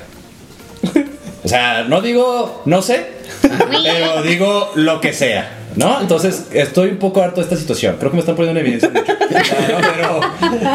O 1.42 1.48
sea, 1.48 1.84
no 1.84 2.00
digo 2.00 2.62
no 2.64 2.82
sé, 2.82 3.06
pero 3.42 4.22
digo 4.22 4.72
lo 4.74 5.00
que 5.00 5.12
sea. 5.12 5.50
¿No? 5.76 6.00
Entonces 6.00 6.46
estoy 6.52 6.90
un 6.90 6.98
poco 6.98 7.22
harto 7.22 7.36
de 7.36 7.44
esta 7.44 7.56
situación. 7.56 7.96
Creo 7.98 8.10
que 8.10 8.16
me 8.16 8.20
están 8.20 8.36
poniendo 8.36 8.60
en 8.60 8.66
evidencia 8.66 8.90
mucho. 8.90 9.12
No, 9.24 9.80
pero, 9.80 10.20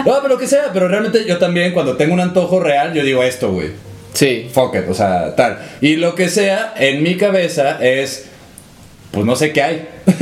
no, 0.06 0.16
pero 0.22 0.28
lo 0.28 0.38
que 0.38 0.48
sea. 0.48 0.72
Pero 0.74 0.88
realmente 0.88 1.26
yo 1.26 1.38
también, 1.38 1.72
cuando 1.74 1.96
tengo 1.96 2.14
un 2.14 2.20
antojo 2.20 2.60
real, 2.60 2.94
yo 2.94 3.04
digo 3.04 3.24
esto, 3.24 3.52
güey. 3.52 3.70
Sí. 4.14 4.50
Fuck 4.52 4.76
it, 4.76 4.90
o 4.90 4.94
sea, 4.94 5.36
tal. 5.36 5.60
Y 5.82 5.96
lo 5.96 6.16
que 6.16 6.30
sea, 6.30 6.74
en 6.78 7.04
mi 7.04 7.16
cabeza 7.16 7.78
es. 7.82 8.26
Pues 9.12 9.26
no 9.26 9.36
sé 9.36 9.54
qué 9.54 9.62
hay. 9.64 9.88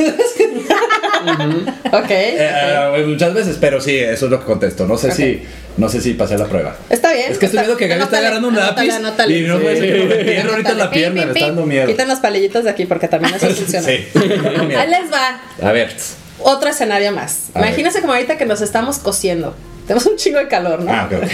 ok. 1.91 2.09
Eh, 2.09 2.37
eh, 2.39 3.03
muchas 3.07 3.33
veces, 3.33 3.57
pero 3.59 3.79
sí, 3.81 3.97
eso 3.97 4.25
es 4.25 4.31
lo 4.31 4.39
que 4.39 4.45
contesto. 4.45 4.85
No 4.87 4.97
sé 4.97 5.07
Ok. 5.07 5.13
si, 5.13 5.43
no 5.77 5.89
sé 5.89 6.01
si 6.01 6.13
pasé 6.13 6.37
la 6.37 6.45
prueba. 6.45 6.75
Está 6.89 7.13
bien. 7.13 7.31
Es 7.31 7.37
que 7.37 7.45
estoy 7.45 7.59
viendo 7.59 7.77
que 7.77 7.87
Gaby 7.87 8.03
está 8.03 8.17
agarrando 8.19 8.47
un 8.47 8.55
lápiz 8.55 8.91
anótale. 8.91 9.37
y 9.37 9.41
no 9.43 9.57
Sí. 9.57 9.63
puede 9.63 9.77
ser 9.77 9.93
que 9.93 10.03
me 10.05 10.19
entierro 10.19 10.51
ahorita 10.51 10.71
en 10.71 10.77
la 10.77 10.91
pierna, 10.91 11.25
me 11.25 11.31
está 11.33 11.45
dando 11.47 11.65
miedo. 11.65 11.87
Quiten 11.87 12.07
las 12.07 12.19
palillitas 12.19 12.63
de 12.63 12.69
aquí 12.69 12.85
porque 12.85 13.07
también 13.07 13.33
eso 13.35 13.47
funciona. 13.49 13.85
Sí. 13.87 14.07
Ahí 14.15 14.89
les 14.89 15.11
va 15.11 15.41
A 15.61 15.71
ver. 15.71 15.93
otro 16.39 16.69
escenario 16.69 17.11
más. 17.11 17.45
A 17.53 17.59
ver. 17.59 17.67
Imagínense 17.69 18.01
como 18.01 18.13
ahorita 18.13 18.37
que 18.37 18.45
nos 18.45 18.61
estamos 18.61 18.99
cosiendo. 18.99 19.55
Tenemos 19.85 20.05
un 20.05 20.17
chingo 20.17 20.39
de 20.39 20.49
calor, 20.49 20.81
¿no? 20.81 20.91
Ah, 20.91 21.07
ok, 21.09 21.13
hace 21.23 21.29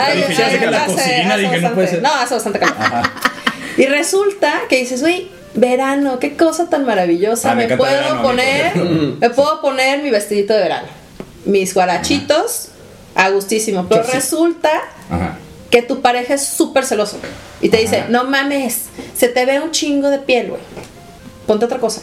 calor. 0.00 0.26
que 0.60 0.66
la 0.70 0.84
hace- 0.84 0.92
cocina, 0.92 1.34
hace 1.34 1.38
dije, 1.40 1.46
no 1.46 1.50
bastante- 1.50 1.74
puede 1.74 1.88
ser. 1.88 2.02
No, 2.02 2.14
hace 2.14 2.34
bastante 2.34 2.58
calor. 2.60 2.74
Y 3.76 3.86
resulta 3.86 4.52
que 4.68 4.76
dices, 4.76 5.00
güey, 5.00 5.28
verano, 5.54 6.18
qué 6.18 6.36
cosa 6.36 6.68
tan 6.68 6.84
maravillosa. 6.84 7.52
Ah, 7.52 7.54
me 7.54 7.68
puedo 7.68 7.92
verano, 7.92 8.22
poner, 8.22 8.76
me 9.20 9.30
puedo 9.30 9.60
poner 9.60 10.02
mi 10.02 10.10
vestidito 10.10 10.54
de 10.54 10.60
verano. 10.60 10.88
Mis 11.44 11.74
guarachitos, 11.74 12.68
a 13.14 13.30
gustísimo. 13.30 13.86
Pero 13.88 14.04
sí. 14.04 14.12
resulta 14.12 14.70
Ajá. 15.10 15.38
que 15.70 15.82
tu 15.82 16.00
pareja 16.00 16.34
es 16.34 16.46
súper 16.46 16.84
celoso. 16.84 17.18
Y 17.60 17.68
te 17.68 17.78
dice, 17.78 18.04
no 18.08 18.24
mames, 18.24 18.86
se 19.16 19.28
te 19.28 19.44
ve 19.46 19.60
un 19.60 19.70
chingo 19.70 20.10
de 20.10 20.18
piel, 20.18 20.48
güey. 20.48 20.60
Ponte 21.46 21.64
otra 21.64 21.78
cosa. 21.78 22.02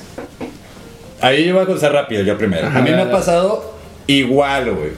Ahí 1.21 1.45
yo 1.45 1.53
voy 1.53 1.63
a 1.63 1.65
contestar 1.65 1.93
rápido, 1.93 2.23
yo 2.23 2.37
primero. 2.37 2.67
Ajá, 2.67 2.79
a 2.79 2.81
mí 2.81 2.91
me 2.91 3.01
ha 3.01 3.11
pasado 3.11 3.73
igual, 4.07 4.71
güey. 4.71 4.91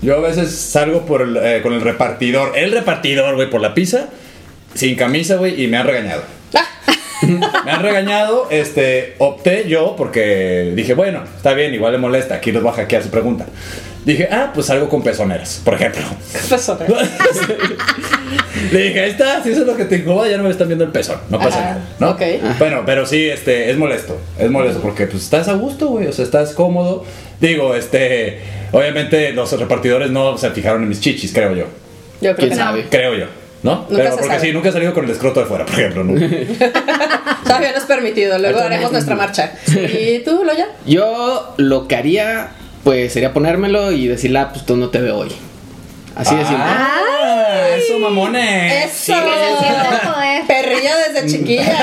Yo 0.00 0.16
a 0.16 0.20
veces 0.20 0.54
salgo 0.54 1.04
por 1.04 1.22
el, 1.22 1.36
eh, 1.36 1.60
con 1.62 1.72
el 1.72 1.80
repartidor, 1.80 2.56
el 2.56 2.72
repartidor, 2.72 3.34
güey, 3.34 3.50
por 3.50 3.60
la 3.60 3.74
pizza, 3.74 4.08
sin 4.74 4.94
camisa, 4.96 5.36
güey, 5.36 5.62
y 5.62 5.66
me 5.66 5.76
han 5.76 5.86
regañado. 5.86 6.22
Ah, 6.54 6.64
Me 7.64 7.70
han 7.70 7.82
regañado, 7.82 8.46
este, 8.50 9.14
opté 9.18 9.68
yo 9.68 9.94
porque 9.96 10.72
dije, 10.74 10.94
bueno, 10.94 11.22
está 11.36 11.54
bien, 11.54 11.74
igual 11.74 11.92
le 11.92 11.98
molesta, 11.98 12.36
aquí 12.36 12.52
les 12.52 12.62
voy 12.62 12.70
a 12.72 12.74
hackear 12.74 13.02
su 13.02 13.10
pregunta. 13.10 13.46
Dije, 14.04 14.28
ah, 14.30 14.52
pues 14.54 14.66
salgo 14.66 14.88
con 14.88 15.02
pezoneras, 15.02 15.60
por 15.64 15.74
ejemplo. 15.74 16.02
¿qué 16.32 16.38
pasó? 16.48 16.78
Le 18.72 18.78
dije, 18.82 19.00
ahí 19.00 19.10
está, 19.10 19.42
si 19.42 19.50
eso 19.50 19.60
es 19.62 19.66
lo 19.66 19.76
que 19.76 19.84
te 19.84 19.96
incomoda, 19.96 20.28
ya 20.28 20.36
no 20.36 20.44
me 20.44 20.50
están 20.50 20.66
viendo 20.68 20.84
el 20.84 20.90
pezón, 20.90 21.18
no 21.30 21.38
pasa 21.38 21.58
Ajá, 21.58 21.68
nada, 21.70 21.88
¿no? 21.98 22.10
ok. 22.10 22.22
Bueno, 22.58 22.82
pero 22.84 23.06
sí, 23.06 23.28
este, 23.28 23.70
es 23.70 23.76
molesto, 23.76 24.18
es 24.38 24.50
molesto 24.50 24.80
porque 24.80 25.06
pues 25.06 25.22
estás 25.22 25.48
a 25.48 25.54
gusto, 25.54 25.88
güey, 25.88 26.06
o 26.06 26.12
sea, 26.12 26.24
estás 26.24 26.52
cómodo. 26.54 27.04
Digo, 27.40 27.74
este, 27.74 28.40
obviamente 28.72 29.32
los 29.32 29.58
repartidores 29.58 30.10
no 30.10 30.36
se 30.38 30.50
fijaron 30.50 30.82
en 30.82 30.88
mis 30.88 31.00
chichis, 31.00 31.32
creo 31.32 31.54
yo, 31.54 31.64
Yo 32.20 32.34
creo 32.34 32.36
¿Quién 32.36 32.50
que 32.50 32.56
no. 32.56 32.62
sabe? 32.62 32.86
creo 32.90 33.14
yo, 33.14 33.26
¿no? 33.62 33.74
Nunca 33.74 33.86
pero 33.88 34.10
se 34.10 34.18
porque 34.18 34.34
sabe. 34.36 34.40
sí, 34.40 34.52
nunca 34.52 34.68
he 34.68 34.72
salido 34.72 34.94
con 34.94 35.04
el 35.04 35.10
escroto 35.10 35.40
de 35.40 35.46
fuera, 35.46 35.66
por 35.66 35.74
ejemplo, 35.78 36.04
¿no? 36.04 36.12
Todavía 37.44 37.72
no 37.72 37.78
es 37.78 37.84
permitido, 37.84 38.38
luego 38.38 38.60
haremos 38.60 38.92
nuestra 38.92 39.14
marcha. 39.16 39.52
¿Y 39.66 40.20
tú, 40.20 40.44
Loya? 40.44 40.68
Yo 40.86 41.54
lo 41.56 41.88
que 41.88 41.96
haría, 41.96 42.50
pues 42.84 43.12
sería 43.12 43.32
ponérmelo 43.32 43.92
y 43.92 44.06
decirle, 44.06 44.38
ah, 44.40 44.50
pues 44.52 44.64
tú 44.66 44.76
no 44.76 44.88
te 44.90 45.00
veo 45.00 45.16
hoy. 45.16 45.32
Así 46.14 46.34
de 46.34 46.44
simple. 46.44 46.64
Ah, 46.66 47.00
eso, 47.78 47.98
mamones. 47.98 48.84
¡Eso! 48.86 49.12
Que 49.14 49.30
se 49.30 49.58
sienta 49.66 50.00
el 50.02 50.08
poder. 50.12 50.42
Perrilla 50.46 50.92
desde 51.12 51.28
chiquilla. 51.38 51.76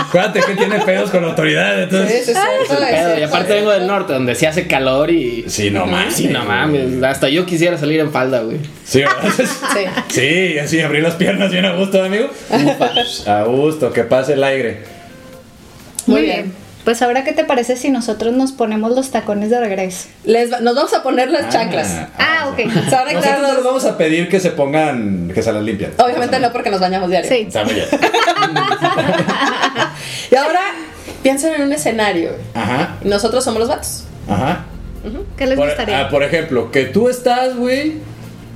Acuérdate 0.00 0.40
que 0.40 0.54
tiene 0.56 0.80
pedos 0.80 1.10
con 1.10 1.22
la 1.22 1.28
autoridad, 1.28 1.74
Sí, 1.76 1.82
entonces. 1.82 2.26
sí, 2.26 2.32
sí, 2.32 2.38
Es 2.62 2.68
sí, 2.68 2.74
pedo. 2.78 3.14
sí, 3.14 3.20
Y 3.20 3.22
aparte 3.24 3.48
sí. 3.48 3.54
vengo 3.54 3.70
del 3.70 3.86
norte, 3.86 4.12
donde 4.12 4.34
sí 4.34 4.46
hace 4.46 4.66
calor 4.66 5.10
y. 5.10 5.44
Sí, 5.48 5.70
no 5.70 5.86
mames. 5.86 6.14
Sí, 6.14 6.28
no 6.28 6.44
mames. 6.44 7.02
Hasta 7.02 7.28
yo 7.28 7.46
quisiera 7.46 7.78
salir 7.78 8.00
en 8.00 8.12
falda, 8.12 8.40
güey. 8.40 8.58
Sí. 8.84 9.02
Sí. 9.38 9.84
Sí, 10.08 10.58
así 10.58 10.80
abrir 10.80 11.02
las 11.02 11.14
piernas 11.14 11.50
bien 11.52 11.64
a 11.64 11.74
gusto, 11.74 12.02
amigo. 12.02 12.28
A 13.26 13.42
gusto, 13.44 13.92
que 13.92 14.04
pase 14.04 14.32
el 14.34 14.42
aire. 14.44 14.82
Muy 16.06 16.22
bien. 16.22 16.52
Pues 16.88 17.02
ahora, 17.02 17.22
¿qué 17.22 17.32
te 17.34 17.44
parece 17.44 17.76
si 17.76 17.90
nosotros 17.90 18.32
nos 18.32 18.52
ponemos 18.52 18.92
los 18.96 19.10
tacones 19.10 19.50
de 19.50 19.60
regreso? 19.60 20.08
Les 20.24 20.50
va- 20.50 20.60
nos 20.60 20.74
vamos 20.74 20.94
a 20.94 21.02
poner 21.02 21.30
las 21.30 21.50
chanclas. 21.52 22.06
Ah, 22.18 22.48
ok. 22.50 22.56
Se 22.56 22.64
van 22.64 23.08
a 23.08 23.10
quitar 23.10 23.14
Nosotros 23.14 23.40
no 23.42 23.46
los- 23.48 23.54
les 23.56 23.64
vamos 23.64 23.84
a 23.84 23.98
pedir 23.98 24.30
que 24.30 24.40
se 24.40 24.52
pongan, 24.52 25.30
que 25.34 25.42
se 25.42 25.52
las 25.52 25.62
limpian. 25.62 25.90
Obviamente 25.98 26.40
no 26.40 26.50
porque 26.50 26.70
nos 26.70 26.80
bañamos 26.80 27.10
diario. 27.10 27.28
Sí. 27.28 27.46
Y 30.30 30.34
ahora 30.36 30.60
piensen 31.22 31.52
en 31.56 31.62
un 31.64 31.72
escenario. 31.74 32.30
Ajá, 32.54 32.96
nosotros 33.04 33.44
somos 33.44 33.60
los 33.60 33.68
vatos. 33.68 34.04
ajá. 34.26 34.64
¿Qué 35.36 35.44
les 35.46 35.56
Por, 35.56 35.66
gustaría? 35.68 36.00
ah, 36.06 36.08
por 36.08 36.22
ejemplo, 36.22 36.70
que 36.70 36.84
tú 36.86 37.10
estás, 37.10 37.54
güey. 37.54 37.96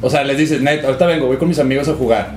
O 0.01 0.09
sea, 0.09 0.25
les 0.25 0.39
dices, 0.39 0.63
net, 0.63 0.83
ahorita 0.87 1.05
vengo, 1.05 1.27
voy 1.27 1.37
con 1.37 1.49
mis 1.49 1.59
amigos 1.59 1.87
a 1.89 1.93
jugar. 1.93 2.31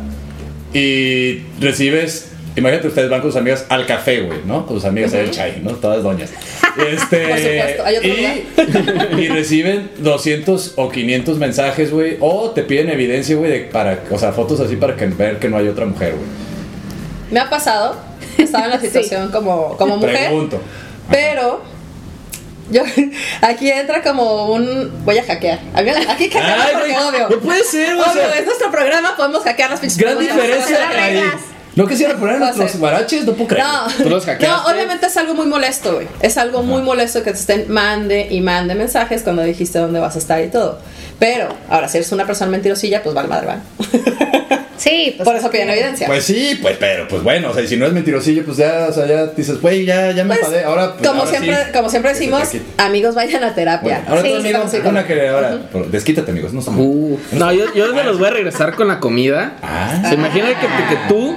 Y 0.73 1.43
recibes, 1.61 2.33
imagínate, 2.55 2.87
ustedes 2.87 3.09
van 3.09 3.21
con 3.21 3.31
sus 3.31 3.39
amigas 3.39 3.65
al 3.69 3.85
café, 3.85 4.21
güey, 4.21 4.39
¿no? 4.45 4.65
Con 4.65 4.77
sus 4.77 4.85
amigas 4.85 5.13
ahí 5.13 5.21
el 5.21 5.31
chai, 5.31 5.59
¿no? 5.61 5.71
Todas 5.71 6.03
doñas. 6.03 6.31
Este, 6.75 7.27
Por 7.29 7.37
supuesto, 7.39 7.85
hay 7.85 7.95
otro 7.95 8.09
y, 8.09 9.21
y 9.21 9.27
reciben 9.29 9.91
200 9.99 10.73
o 10.75 10.89
500 10.89 11.37
mensajes, 11.37 11.89
güey. 11.89 12.17
O 12.19 12.49
te 12.51 12.63
piden 12.63 12.89
evidencia, 12.89 13.33
güey, 13.37 13.49
de- 13.49 13.59
para, 13.61 13.99
o 14.11 14.19
sea, 14.19 14.33
fotos 14.33 14.59
así 14.59 14.75
para 14.75 14.93
que, 14.97 15.05
ver 15.05 15.39
que 15.39 15.47
no 15.47 15.55
hay 15.57 15.69
otra 15.69 15.85
mujer, 15.85 16.11
güey. 16.15 16.25
Me 17.31 17.39
ha 17.39 17.49
pasado. 17.49 17.95
Estaba 18.37 18.65
en 18.65 18.71
la 18.71 18.79
situación 18.81 19.31
como, 19.31 19.77
como 19.77 19.95
mujer. 19.95 20.17
Pregunto. 20.27 20.59
Pero 21.09 21.61
yo 22.71 22.81
aquí 23.41 23.69
entra 23.71 24.01
como 24.03 24.51
un 24.51 24.91
voy 25.05 25.17
a 25.17 25.23
hackear. 25.23 25.59
Aquí 25.73 25.89
hackeamos 26.29 26.65
Ay, 26.65 26.73
porque 26.73 26.97
obvio. 26.97 27.29
no 27.29 27.39
puede 27.39 27.63
ser, 27.63 27.95
güey, 27.95 28.05
o 28.05 28.11
Obvio, 28.11 28.21
sea- 28.21 28.39
es 28.39 28.45
nuestro 28.45 28.69
programa, 28.69 29.15
podemos 29.15 29.43
hackear 29.43 29.69
las 29.69 29.79
pinches 29.79 29.97
Gran 29.97 30.19
diferencia 30.19 30.77
las 30.79 30.93
reglas. 30.93 31.33
No 31.75 31.85
quisiera 31.87 32.15
poner 32.15 32.41
ser. 32.53 32.79
guaraches, 32.79 33.25
no 33.25 33.33
puedo 33.33 33.49
creer. 33.49 33.65
No, 33.65 34.03
¿Tú 34.03 34.09
los 34.09 34.25
no, 34.25 34.65
obviamente 34.65 35.07
es 35.07 35.17
algo 35.17 35.33
muy 35.33 35.45
molesto, 35.45 35.95
güey. 35.95 36.07
Es 36.21 36.37
algo 36.37 36.63
muy 36.63 36.81
molesto 36.81 37.21
que 37.21 37.31
te 37.31 37.37
estén 37.37 37.71
mande 37.71 38.27
y 38.29 38.39
mande 38.41 38.75
mensajes 38.75 39.23
cuando 39.23 39.43
dijiste 39.43 39.79
dónde 39.79 39.99
vas 39.99 40.15
a 40.15 40.19
estar 40.19 40.41
y 40.41 40.47
todo. 40.47 40.79
Pero, 41.19 41.47
ahora, 41.69 41.87
si 41.87 41.97
eres 41.97 42.11
una 42.11 42.25
persona 42.25 42.51
mentirosilla, 42.51 43.01
pues 43.01 43.15
vale 43.15 43.27
madre, 43.27 43.47
¿va? 43.47 43.59
Sí, 44.77 45.13
pues. 45.15 45.25
Por 45.25 45.37
eso 45.37 45.49
piden 45.49 45.69
evidencia. 45.69 46.05
Pues 46.05 46.25
sí, 46.25 46.59
pues, 46.61 46.75
pero, 46.77 47.07
pues 47.07 47.23
bueno, 47.23 47.49
o 47.49 47.53
sea, 47.53 47.63
y 47.63 47.67
si 47.67 47.77
no 47.77 47.85
es 47.85 47.93
mentirosillo, 47.93 48.43
pues 48.43 48.57
ya, 48.57 48.87
o 48.89 48.93
sea, 48.93 49.07
ya 49.07 49.27
dices, 49.27 49.61
güey, 49.61 49.85
ya, 49.85 50.11
ya 50.11 50.25
me 50.25 50.35
Pues, 50.35 50.39
enfadé. 50.39 50.65
Ahora, 50.65 50.97
pues, 50.97 51.07
como, 51.07 51.21
ahora 51.21 51.31
siempre, 51.31 51.55
sí, 51.55 51.71
como 51.73 51.89
siempre 51.89 52.13
decimos, 52.13 52.49
amigos, 52.77 53.15
vayan 53.15 53.45
a 53.45 53.55
terapia. 53.55 54.03
Bueno, 54.03 54.09
ahora 54.09 54.21
Sí, 54.21 54.27
tú, 54.29 54.35
amigo, 54.35 54.59
sí, 54.69 54.77
sí. 54.81 54.87
una 54.87 55.07
que 55.07 55.29
ahora, 55.29 55.59
desquítate, 55.89 56.29
amigos, 56.31 56.51
no 56.51 56.59
estamos. 56.59 56.81
Uh, 56.85 57.17
no, 57.31 57.53
yo, 57.53 57.73
yo 57.73 57.95
me 57.95 58.03
los 58.03 58.19
voy 58.19 58.27
a 58.27 58.31
regresar 58.31 58.75
con 58.75 58.89
la 58.89 58.99
comida. 58.99 59.53
Ah. 59.63 60.03
Se 60.09 60.15
imagina 60.15 60.47
que, 60.49 60.67
que 60.67 61.01
tú 61.07 61.35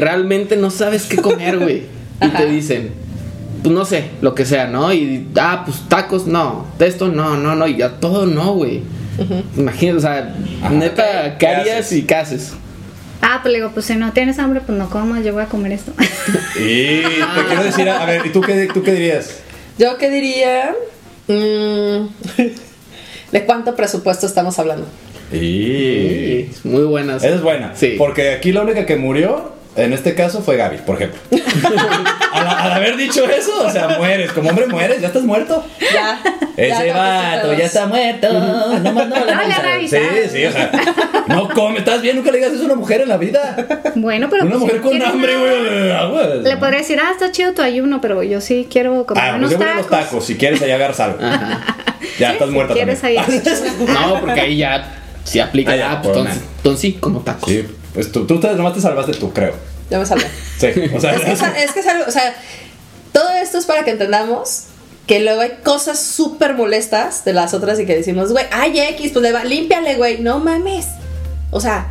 realmente 0.00 0.56
no 0.56 0.70
sabes 0.70 1.06
qué 1.06 1.16
comer, 1.16 1.58
güey. 1.58 1.82
Y 2.22 2.24
Ajá. 2.24 2.38
te 2.38 2.46
dicen, 2.46 2.92
pues 3.64 3.74
no 3.74 3.84
sé, 3.84 4.10
lo 4.20 4.34
que 4.36 4.44
sea, 4.46 4.68
¿no? 4.68 4.92
Y, 4.92 5.26
ah, 5.36 5.64
pues 5.66 5.78
tacos, 5.88 6.26
no. 6.28 6.66
De 6.78 6.86
esto, 6.86 7.08
no, 7.08 7.36
no, 7.36 7.56
no. 7.56 7.66
Y 7.66 7.78
ya 7.78 7.90
todo, 7.90 8.26
no, 8.26 8.54
güey. 8.54 8.82
Imagínate, 9.56 9.98
o 9.98 10.00
sea, 10.00 10.34
Ajá. 10.62 10.70
neta. 10.70 11.38
¿qué 11.38 11.38
¿Qué 11.38 11.46
harías 11.46 11.92
y 11.92 12.02
qué 12.02 12.14
haces? 12.14 12.52
Ah, 13.22 13.40
pues 13.42 13.52
le 13.52 13.58
digo, 13.58 13.72
pues 13.72 13.86
si 13.86 13.94
no 13.96 14.12
tienes 14.12 14.38
hambre, 14.38 14.60
pues 14.64 14.76
no 14.78 14.88
comas, 14.90 15.24
yo 15.24 15.32
voy 15.32 15.42
a 15.42 15.46
comer 15.46 15.72
esto. 15.72 15.92
Y 16.58 17.02
te 17.02 17.44
quiero 17.48 17.64
decir, 17.64 17.88
a 17.88 18.04
ver, 18.04 18.26
¿y 18.26 18.30
tú 18.30 18.40
qué, 18.40 18.68
tú 18.72 18.82
qué 18.82 18.92
dirías? 18.92 19.40
Yo 19.78 19.96
qué 19.98 20.10
diría. 20.10 20.74
Mm, 21.28 22.06
¿De 23.32 23.44
cuánto 23.44 23.74
presupuesto 23.74 24.26
estamos 24.26 24.58
hablando? 24.58 24.86
Y... 25.32 25.36
Sí, 25.36 26.50
muy 26.64 26.84
buenas. 26.84 27.24
Esa 27.24 27.34
es 27.34 27.42
buena. 27.42 27.74
Sí. 27.74 27.96
Porque 27.98 28.32
aquí 28.32 28.52
la 28.52 28.62
única 28.62 28.86
que 28.86 28.96
murió, 28.96 29.55
en 29.76 29.92
este 29.92 30.14
caso, 30.14 30.42
fue 30.42 30.56
Gaby, 30.56 30.78
por 30.78 30.96
ejemplo. 30.96 31.20
al, 32.32 32.46
al 32.46 32.72
haber 32.72 32.96
dicho 32.96 33.24
eso, 33.28 33.66
o 33.66 33.70
sea, 33.70 33.88
mueres. 33.98 34.32
Como 34.32 34.50
hombre 34.50 34.66
mueres, 34.66 35.00
ya 35.00 35.08
estás 35.08 35.22
muerto. 35.22 35.64
Ya. 35.80 36.20
Ese 36.56 36.86
ya, 36.86 36.94
vato 36.96 37.52
ya 37.52 37.66
está 37.66 37.86
muerto. 37.86 38.32
No 38.32 38.92
más 38.92 39.08
no 39.08 39.16
No 39.26 39.42
le. 39.78 39.88
Sí, 39.88 39.98
sí, 40.32 40.44
o 40.46 40.52
sea. 40.52 40.70
No 41.28 41.48
come, 41.50 41.78
estás 41.80 42.00
bien, 42.02 42.16
nunca 42.16 42.30
le 42.30 42.38
digas 42.38 42.52
eso 42.52 42.62
a 42.62 42.66
una 42.66 42.74
mujer 42.76 43.02
en 43.02 43.08
la 43.08 43.16
vida. 43.16 43.56
bueno, 43.94 44.28
pero. 44.30 44.42
Una 44.44 44.52
pues, 44.58 44.60
mujer 44.62 44.76
si 44.82 44.82
con 44.82 45.02
hambre, 45.02 45.36
güey. 45.36 46.42
Le 46.42 46.56
podría 46.56 46.78
decir, 46.78 46.98
ah, 47.00 47.10
está 47.12 47.30
chido 47.32 47.52
tu 47.52 47.62
ayuno, 47.62 48.00
pero 48.00 48.22
yo 48.22 48.40
sí 48.40 48.66
quiero 48.70 49.04
comer 49.06 49.22
Ah, 49.24 49.28
pues 49.32 49.38
unos 49.38 49.50
yo 49.52 49.58
voy 49.58 49.66
a 49.66 49.74
los 49.74 49.88
tacos. 49.88 50.06
tacos. 50.06 50.24
Si 50.26 50.36
quieres, 50.36 50.62
allá 50.62 50.76
agarras 50.76 51.00
algo. 51.00 51.18
Ya 52.18 52.32
estás 52.32 52.48
muerta 52.50 52.72
quieres 52.74 53.00
también. 53.00 53.24
ahí 53.28 53.42
No, 53.88 54.20
porque 54.20 54.40
ahí 54.40 54.56
ya 54.58 54.94
se 55.24 55.42
aplica. 55.42 55.72
Ah, 55.72 55.76
ya, 55.76 55.92
Ah, 55.92 56.02
pues 56.02 56.16
entonces, 56.16 56.42
entonces 56.58 56.80
sí, 56.80 56.92
como 56.94 57.20
tacos. 57.20 57.50
Sí, 57.50 57.66
pues 57.96 58.12
tú, 58.12 58.26
tú 58.26 58.38
te, 58.38 58.52
nomás 58.54 58.74
te 58.74 58.80
salvaste 58.82 59.12
tú, 59.14 59.32
creo. 59.32 59.54
Ya 59.90 59.98
me 59.98 60.04
salvé. 60.04 60.26
Sí, 60.58 60.66
o 60.94 61.00
sea, 61.00 61.14
Es 61.14 61.20
que, 61.22 61.32
es, 61.32 61.42
es 61.64 61.72
que 61.72 61.80
es 61.80 61.86
algo, 61.86 62.04
o 62.06 62.10
sea, 62.10 62.34
todo 63.12 63.30
esto 63.42 63.56
es 63.56 63.64
para 63.64 63.84
que 63.84 63.90
entendamos 63.92 64.64
que 65.06 65.20
luego 65.20 65.40
hay 65.40 65.52
cosas 65.64 65.98
súper 65.98 66.52
molestas 66.54 67.24
de 67.24 67.32
las 67.32 67.54
otras 67.54 67.80
y 67.80 67.86
que 67.86 67.96
decimos, 67.96 68.32
güey, 68.32 68.44
ay, 68.52 68.78
X, 68.78 69.12
pues 69.12 69.22
le 69.22 69.32
va, 69.32 69.44
límpiale, 69.44 69.94
güey, 69.96 70.18
no 70.18 70.38
mames. 70.40 70.86
O 71.50 71.60
sea, 71.60 71.86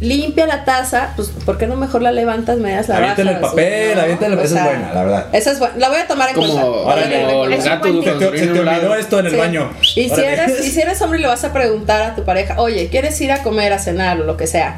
limpia 0.00 0.46
la 0.46 0.64
taza, 0.64 1.12
pues, 1.16 1.28
¿por 1.44 1.58
qué 1.58 1.66
no 1.66 1.76
mejor 1.76 2.00
la 2.02 2.12
levantas, 2.12 2.58
me 2.58 2.72
das 2.74 2.88
la 2.88 2.96
Aviéntale 2.96 3.32
el 3.32 3.40
papel, 3.40 3.98
aviéntale- 3.98 4.42
esa 4.42 4.58
es 4.58 4.64
buena, 4.64 4.94
la 4.94 5.02
verdad. 5.04 5.26
Esa 5.32 5.50
es 5.52 5.58
buena, 5.58 5.74
la 5.76 5.88
voy 5.90 5.98
a 5.98 6.06
tomar 6.06 6.28
en 6.30 6.34
Como, 6.36 6.48
cuenta. 6.52 6.66
Órale. 6.70 7.56
los 7.56 7.64
gatos 7.64 8.04
se 8.04 8.12
te, 8.12 8.38
se 8.38 8.50
olvidó 8.50 8.94
esto 8.96 9.18
en 9.20 9.26
el 9.26 9.36
baño. 9.36 9.70
Y 9.96 10.08
si, 10.08 10.20
eres, 10.22 10.64
y 10.64 10.70
si 10.70 10.80
eres 10.80 11.02
hombre 11.02 11.18
y 11.18 11.22
le 11.22 11.28
vas 11.28 11.44
a 11.44 11.52
preguntar 11.52 12.02
a 12.02 12.14
tu 12.14 12.24
pareja, 12.24 12.60
oye, 12.60 12.88
¿quieres 12.88 13.20
ir 13.20 13.32
a 13.32 13.42
comer, 13.42 13.72
a 13.72 13.78
cenar 13.78 14.20
o 14.20 14.24
lo 14.24 14.36
que 14.36 14.46
sea? 14.46 14.76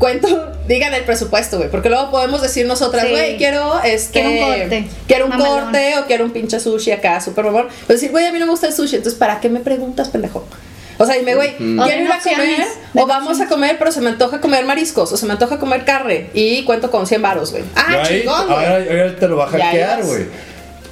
Cuento, 0.00 0.26
digan 0.66 0.92
el 0.94 1.04
presupuesto, 1.04 1.58
güey, 1.58 1.70
porque 1.70 1.88
luego 1.88 2.10
podemos 2.10 2.42
decir 2.42 2.66
nosotras, 2.66 3.04
Sí. 3.04 3.10
güey, 3.12 3.36
quiero 3.36 3.80
este 3.84 4.20
Quiero 4.20 4.30
un 4.30 4.38
corte. 4.38 4.88
quiero 5.06 5.24
un 5.26 5.30
Mamalón. 5.30 5.60
corte 5.64 5.98
o 6.00 6.06
quiero 6.06 6.24
un 6.24 6.32
pinche 6.32 6.58
sushi 6.58 6.90
acá, 6.90 7.20
súper 7.20 7.44
mamón. 7.44 7.68
Pues 7.86 8.00
decir, 8.00 8.10
güey, 8.10 8.26
a 8.26 8.32
mí 8.32 8.40
no 8.40 8.46
me 8.46 8.50
gusta 8.50 8.66
el 8.66 8.72
sushi, 8.72 8.96
entonces 8.96 9.16
¿para 9.18 9.38
qué 9.40 9.48
me 9.48 9.60
preguntas, 9.60 10.08
pendejo? 10.08 10.44
O 10.98 11.06
sea, 11.06 11.14
dime, 11.14 11.34
güey, 11.34 11.50
O 11.78 11.84
quiero 11.86 12.02
ir 12.02 12.12
a 12.12 12.18
comer 12.18 12.66
o 12.94 13.06
vamos 13.06 13.40
a 13.40 13.46
comer, 13.48 13.76
pero 13.78 13.90
se 13.90 14.02
me 14.02 14.10
antoja 14.10 14.38
comer 14.40 14.66
mariscos 14.66 15.10
o 15.10 15.16
se 15.16 15.24
me 15.24 15.32
antoja 15.32 15.58
comer 15.58 15.86
carne 15.86 16.28
y 16.34 16.62
cuento 16.64 16.90
con 16.90 17.06
100 17.06 17.22
varos, 17.22 17.52
güey. 17.52 17.62
Ah, 17.74 18.02
chingón, 18.06 18.46
güey. 18.48 18.58
ahora, 18.66 18.84
ahora 18.90 19.16
te 19.16 19.28
lo 19.28 19.36
va 19.38 19.44
a 19.46 19.48
hackear, 19.48 20.02
güey. 20.04 20.26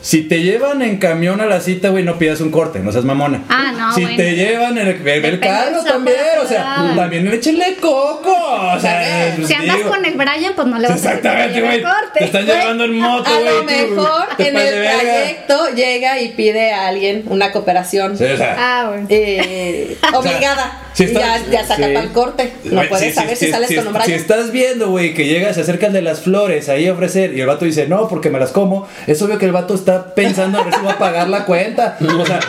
Si 0.01 0.23
te 0.23 0.43
llevan 0.43 0.81
en 0.83 0.99
camión 0.99 1.41
a 1.41 1.47
la 1.47 1.61
cita, 1.61 1.89
güey, 1.89 2.05
no 2.05 2.19
pidas 2.19 2.41
un 2.41 2.51
corte, 2.51 2.79
no 2.81 2.93
seas 2.93 3.05
mamona. 3.05 3.43
Ah, 3.49 3.73
no, 3.77 3.93
Si 3.95 4.03
bueno. 4.03 4.17
te 4.17 4.37
llevan 4.37 4.79
en 4.79 4.89
el, 4.89 5.41
carro 5.41 5.83
también, 5.85 6.17
a 6.39 6.43
o 6.43 6.47
sea, 6.47 6.93
también 6.97 7.27
échenle 7.29 7.77
coco. 7.81 8.33
O 8.75 8.81
sea, 8.81 9.33
pues, 9.37 9.49
Si 9.49 9.55
andas 9.55 9.77
digo, 9.79 9.89
con 9.91 10.05
el 10.05 10.15
Brian, 10.15 10.53
pues 10.55 10.69
no 10.69 10.79
le 10.79 10.89
vas 10.89 11.05
a 11.05 11.09
Exactamente, 11.15 11.61
güey. 11.61 11.83
Te 12.15 12.25
están 12.25 12.47
Güey, 12.47 12.57
llevando 12.59 12.85
en 12.85 12.99
moto, 12.99 13.29
A 13.29 13.33
güey. 13.35 13.45
lo 13.45 13.61
tú, 13.61 13.65
mejor 13.67 14.27
en 14.39 14.57
el 14.57 14.69
trayecto 14.85 15.69
llega 15.75 16.21
y 16.21 16.29
pide 16.29 16.73
a 16.73 16.89
alguien 16.89 17.25
una 17.27 17.51
cooperación 17.53 18.17
Sí, 18.17 18.25
o 18.25 18.37
sea, 18.37 18.57
Ah, 18.59 18.89
bueno. 18.89 19.07
eh, 19.11 19.97
obligada. 20.15 20.81
Ya, 21.07 21.37
estás- 21.37 21.51
ya 21.51 21.67
saca 21.67 21.87
sí. 21.87 21.95
el 21.95 22.09
corte. 22.13 22.53
No 22.65 22.83
puedes 22.89 23.15
saber 23.15 23.37
si, 23.37 23.51
sales 23.51 23.69
con 23.75 23.89
un 23.89 23.95
si 23.95 23.99
Brian. 24.01 24.19
estás 24.21 24.51
viendo, 24.53 24.91
güey, 24.91 25.15
que 25.15 25.27
llega, 25.27 25.53
se 25.55 25.61
acercan 25.61 25.93
de 25.93 26.03
las 26.03 26.21
flores 26.21 26.69
ahí 26.69 26.87
a 26.89 26.93
ofrecer 26.93 27.35
y 27.37 27.41
el 27.41 27.47
vato 27.47 27.65
dice, 27.65 27.87
no, 27.87 28.09
porque 28.09 28.31
me 28.31 28.39
las 28.39 28.51
como, 28.51 28.87
es 29.07 29.21
obvio 29.23 29.39
que 29.39 29.47
el 29.47 29.53
vato 29.53 29.75
está 29.75 30.15
pensando 30.15 30.59
a 30.59 30.65
ver 30.65 30.75
si 30.75 30.81
va 30.85 30.93
a 30.93 30.99
pagar 30.99 31.29
la 31.29 31.45
cuenta. 31.45 31.97
O 32.01 32.27
sea, 32.27 32.41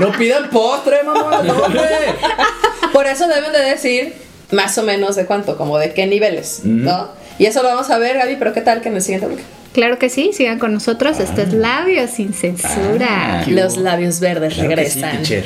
no 0.00 0.12
pidan 0.12 0.50
postre, 0.50 1.02
mamá, 1.04 1.42
no, 1.42 1.54
güey. 1.68 2.92
Por 2.92 3.06
eso 3.06 3.26
deben 3.28 3.52
de 3.52 3.60
decir 3.60 4.14
más 4.52 4.76
o 4.78 4.82
menos 4.82 5.16
de 5.16 5.26
cuánto, 5.26 5.56
como 5.56 5.78
de 5.78 5.92
qué 5.92 6.06
niveles, 6.06 6.60
¿no? 6.64 7.08
Y 7.38 7.46
eso 7.46 7.62
lo 7.62 7.68
vamos 7.68 7.90
a 7.90 7.98
ver, 7.98 8.16
Gaby, 8.16 8.36
pero 8.36 8.52
¿qué 8.54 8.60
tal 8.62 8.80
que 8.80 8.88
en 8.88 8.96
el 8.96 9.02
siguiente 9.02 9.26
bloque? 9.26 9.42
Claro 9.74 9.98
que 9.98 10.08
sí, 10.08 10.30
sigan 10.32 10.58
con 10.58 10.72
nosotros. 10.72 11.20
Esto 11.20 11.42
es 11.42 11.52
Labios 11.52 12.10
sin 12.10 12.32
censura. 12.32 13.40
Ah. 13.40 13.44
Los 13.46 13.76
labios 13.76 14.20
verdes 14.20 14.54
Claro 14.54 14.74
que 14.74 14.88
sí, 14.88 15.02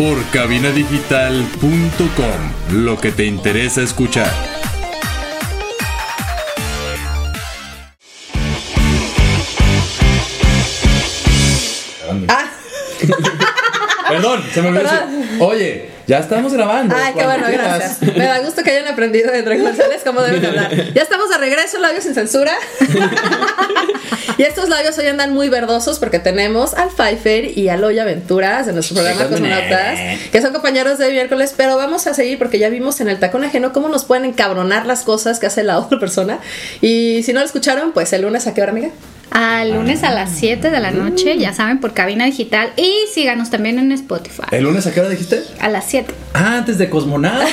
Por 0.00 0.24
cabinadigital.com, 0.30 2.72
lo 2.72 2.98
que 2.98 3.12
te 3.12 3.26
interesa 3.26 3.82
escuchar. 3.82 4.32
Ah, 12.28 12.46
Perdón, 14.08 14.42
se 14.54 14.62
me 14.62 14.68
olvidó. 14.68 14.88
Oye, 15.40 15.90
ya 16.06 16.20
estamos 16.20 16.54
grabando. 16.54 16.96
ay, 16.96 17.12
qué 17.14 17.24
bueno, 17.24 17.46
quieras. 17.46 17.98
gracias. 18.00 18.16
Me 18.16 18.24
da 18.24 18.40
gusto 18.40 18.62
que 18.62 18.70
hayan 18.70 18.88
aprendido 18.88 19.30
de 19.30 19.42
González 19.42 20.00
cómo 20.02 20.22
deben 20.22 20.46
hablar. 20.46 20.74
Ya 20.94 21.02
estamos 21.02 21.28
de 21.28 21.36
regreso, 21.36 21.78
labios 21.78 22.04
sin 22.04 22.14
censura. 22.14 22.54
y 24.40 24.42
estos 24.42 24.70
labios 24.70 24.96
hoy 24.96 25.06
andan 25.06 25.34
muy 25.34 25.50
verdosos 25.50 25.98
porque 25.98 26.18
tenemos 26.18 26.72
al 26.72 26.88
Pfeiffer 26.88 27.58
y 27.58 27.68
a 27.68 27.76
Loya 27.76 28.04
Aventuras 28.04 28.64
de 28.64 28.72
nuestro 28.72 28.94
programa 28.94 29.28
Cosmonautas, 29.28 29.98
que 30.32 30.40
son 30.40 30.54
compañeros 30.54 30.96
de 30.96 31.10
miércoles, 31.10 31.52
pero 31.54 31.76
vamos 31.76 32.06
a 32.06 32.14
seguir 32.14 32.38
porque 32.38 32.58
ya 32.58 32.70
vimos 32.70 33.02
en 33.02 33.10
el 33.10 33.18
tacón 33.18 33.44
ajeno 33.44 33.74
cómo 33.74 33.90
nos 33.90 34.06
pueden 34.06 34.24
encabronar 34.24 34.86
las 34.86 35.02
cosas 35.02 35.40
que 35.40 35.46
hace 35.46 35.62
la 35.62 35.78
otra 35.78 35.98
persona. 35.98 36.40
Y 36.80 37.22
si 37.22 37.34
no 37.34 37.40
lo 37.40 37.44
escucharon, 37.44 37.92
pues 37.92 38.14
el 38.14 38.22
lunes 38.22 38.46
a 38.46 38.54
qué 38.54 38.62
hora, 38.62 38.72
amiga? 38.72 38.88
Al 39.30 39.72
lunes 39.74 40.02
a 40.02 40.10
las 40.10 40.30
7 40.30 40.70
de 40.70 40.80
la 40.80 40.90
noche, 40.90 41.38
ya 41.38 41.52
saben, 41.52 41.78
por 41.80 41.94
cabina 41.94 42.24
digital. 42.24 42.72
Y 42.76 42.92
síganos 43.12 43.50
también 43.50 43.78
en 43.78 43.92
Spotify. 43.92 44.42
¿El 44.50 44.64
lunes 44.64 44.86
a 44.86 44.92
qué 44.92 45.00
hora 45.00 45.08
dijiste? 45.08 45.42
A 45.60 45.68
las 45.68 45.84
7. 45.86 46.12
Ah, 46.34 46.58
antes 46.58 46.78
de 46.78 46.88
Cosmonauta. 46.90 47.46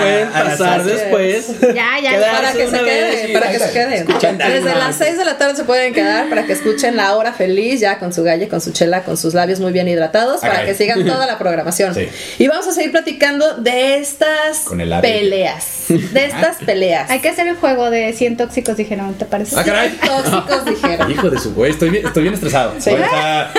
Pueden 0.00 0.28
A 0.34 0.44
las 0.44 0.52
pasar 0.58 0.84
después. 0.84 1.60
Ya, 1.60 2.00
ya, 2.02 2.20
Para 2.20 2.52
que 2.52 2.66
se 2.66 2.78
queden, 2.80 3.32
para 3.32 3.50
que 3.50 3.58
se 3.58 3.70
queden. 3.72 4.06
Desde 4.06 4.74
las 4.74 4.88
más. 4.88 4.96
6 4.96 5.18
de 5.18 5.24
la 5.24 5.38
tarde 5.38 5.56
se 5.56 5.64
pueden 5.64 5.92
quedar 5.92 6.28
para 6.28 6.44
que 6.46 6.52
escuchen 6.52 6.96
la 6.96 7.14
hora 7.16 7.32
feliz 7.32 7.80
ya 7.80 7.98
con 7.98 8.12
su 8.12 8.22
galle, 8.22 8.48
con 8.48 8.60
su 8.60 8.72
chela, 8.72 9.02
con 9.02 9.16
sus 9.16 9.34
labios 9.34 9.60
muy 9.60 9.72
bien 9.72 9.88
hidratados, 9.88 10.40
para 10.40 10.64
que 10.64 10.74
sigan 10.74 11.04
toda 11.04 11.26
la 11.26 11.38
programación. 11.38 11.94
Sí. 11.94 12.08
Y 12.38 12.48
vamos 12.48 12.66
a 12.68 12.72
seguir 12.72 12.90
platicando 12.92 13.54
de 13.56 13.98
estas 13.98 14.60
Con 14.64 14.80
el 14.80 14.90
labio. 14.90 15.10
peleas. 15.10 15.66
De 15.88 16.24
estas 16.26 16.56
peleas. 16.64 17.10
Hay 17.10 17.20
que 17.20 17.28
hacer 17.28 17.46
el 17.46 17.56
juego 17.56 17.90
de 17.90 18.12
100 18.12 18.36
tóxicos, 18.36 18.76
dijeron, 18.76 19.14
¿te 19.14 19.24
parece? 19.24 19.56
Ah, 19.58 19.64
caray. 19.64 19.98
Tóxicos 20.30 20.64
dijeron. 20.82 21.10
Hijo 21.10 21.30
de 21.30 21.38
su 21.38 21.54
güey, 21.54 21.70
estoy 21.72 21.90
bien, 21.90 22.06
estoy 22.06 22.22
bien 22.22 22.34
estresado. 22.34 22.74
Sí. 22.78 22.90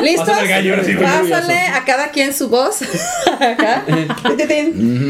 ¿Listos? 0.01 0.27
gallo, 0.47 0.83
sí. 0.83 0.93
Pásale 0.95 1.59
a 1.67 1.83
cada 1.85 2.09
quien 2.09 2.33
su 2.33 2.49
voz. 2.49 2.77
Acá. 3.39 3.83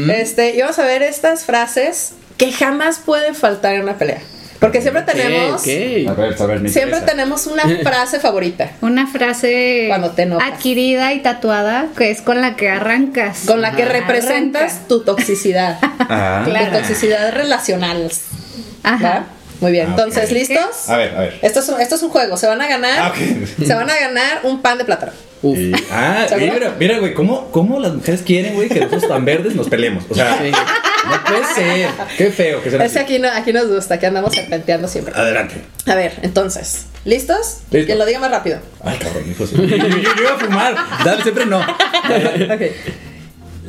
Este, 0.08 0.56
y 0.56 0.60
vamos 0.60 0.78
a 0.78 0.84
ver 0.84 1.02
estas 1.02 1.44
frases 1.44 2.12
que 2.36 2.52
jamás 2.52 2.98
pueden 2.98 3.34
faltar 3.34 3.74
en 3.74 3.82
una 3.82 3.96
pelea. 3.98 4.20
Porque 4.60 4.80
siempre 4.80 5.02
tenemos. 5.02 5.62
A 5.62 5.66
ver, 5.66 6.08
a 6.08 6.46
ver, 6.46 6.58
Siempre 6.70 6.98
interesa. 6.98 7.04
tenemos 7.04 7.46
una 7.46 7.64
frase 7.82 8.20
favorita. 8.20 8.70
Una 8.80 9.06
frase 9.06 9.84
Cuando 9.88 10.12
te 10.12 10.22
enojas. 10.22 10.50
adquirida 10.50 11.12
y 11.12 11.20
tatuada 11.20 11.88
que 11.96 12.10
es 12.10 12.22
con 12.22 12.40
la 12.40 12.56
que 12.56 12.70
arrancas. 12.70 13.40
Con 13.46 13.60
la 13.60 13.72
que 13.76 13.82
Arranca. 13.82 13.98
representas 14.14 14.88
tu 14.88 15.00
toxicidad. 15.04 15.78
Ah. 15.82 16.42
Claro. 16.46 16.70
Tu 16.70 16.78
toxicidad 16.78 17.32
relacional. 17.34 18.10
¿va? 18.84 18.90
Ajá. 18.94 19.24
Muy 19.60 19.72
bien. 19.72 19.86
Ah, 19.86 19.90
Entonces. 19.90 20.30
¿listos? 20.32 20.88
A 20.88 20.96
ver, 20.96 21.14
a 21.16 21.20
ver. 21.20 21.38
Esto 21.42 21.60
es, 21.60 21.68
un, 21.68 21.80
esto 21.80 21.94
es 21.94 22.02
un 22.02 22.10
juego. 22.10 22.36
Se 22.36 22.46
van 22.46 22.60
a 22.60 22.66
ganar. 22.68 22.98
Ah. 23.00 23.12
Se 23.64 23.74
van 23.74 23.88
a 23.88 23.98
ganar 23.98 24.40
un 24.42 24.60
pan 24.62 24.78
de 24.78 24.84
plátano. 24.84 25.12
Uf. 25.42 25.56
Y- 25.58 25.72
ah, 25.90 26.26
¿Seguro? 26.28 26.52
mira, 26.54 26.74
mira, 26.78 26.98
güey, 26.98 27.14
¿cómo, 27.14 27.50
¿cómo 27.50 27.78
las 27.78 27.92
mujeres 27.94 28.22
quieren, 28.22 28.54
güey, 28.54 28.68
que 28.68 28.80
nosotros 28.80 29.08
tan 29.08 29.24
verdes 29.24 29.54
nos 29.54 29.68
peleemos? 29.68 30.04
O 30.08 30.14
sea, 30.14 30.38
Sí. 30.38 30.50
no 30.50 31.24
puede 31.24 31.54
ser. 31.54 31.90
Qué 32.16 32.30
feo 32.30 32.62
que 32.62 32.70
sea 32.70 32.84
Ese 32.84 32.98
aquí, 33.00 33.18
no, 33.18 33.28
aquí 33.30 33.52
nos 33.52 33.68
gusta, 33.68 33.98
que 33.98 34.06
andamos 34.06 34.34
serpenteando 34.34 34.88
siempre. 34.88 35.14
Adelante. 35.14 35.56
A 35.86 35.94
ver, 35.94 36.14
entonces, 36.22 36.86
¿listos? 37.04 37.58
Listo. 37.70 37.86
Quien 37.86 37.98
lo 37.98 38.06
diga 38.06 38.18
más 38.18 38.30
rápido. 38.30 38.58
Ay, 38.82 38.98
cabrón, 38.98 39.24
hijo. 39.30 39.44
yo 39.54 39.62
iba 40.22 40.32
a 40.34 40.38
fumar. 40.38 40.74
Dale, 41.04 41.22
siempre 41.22 41.46
no. 41.46 41.60
Ok. 42.54 42.62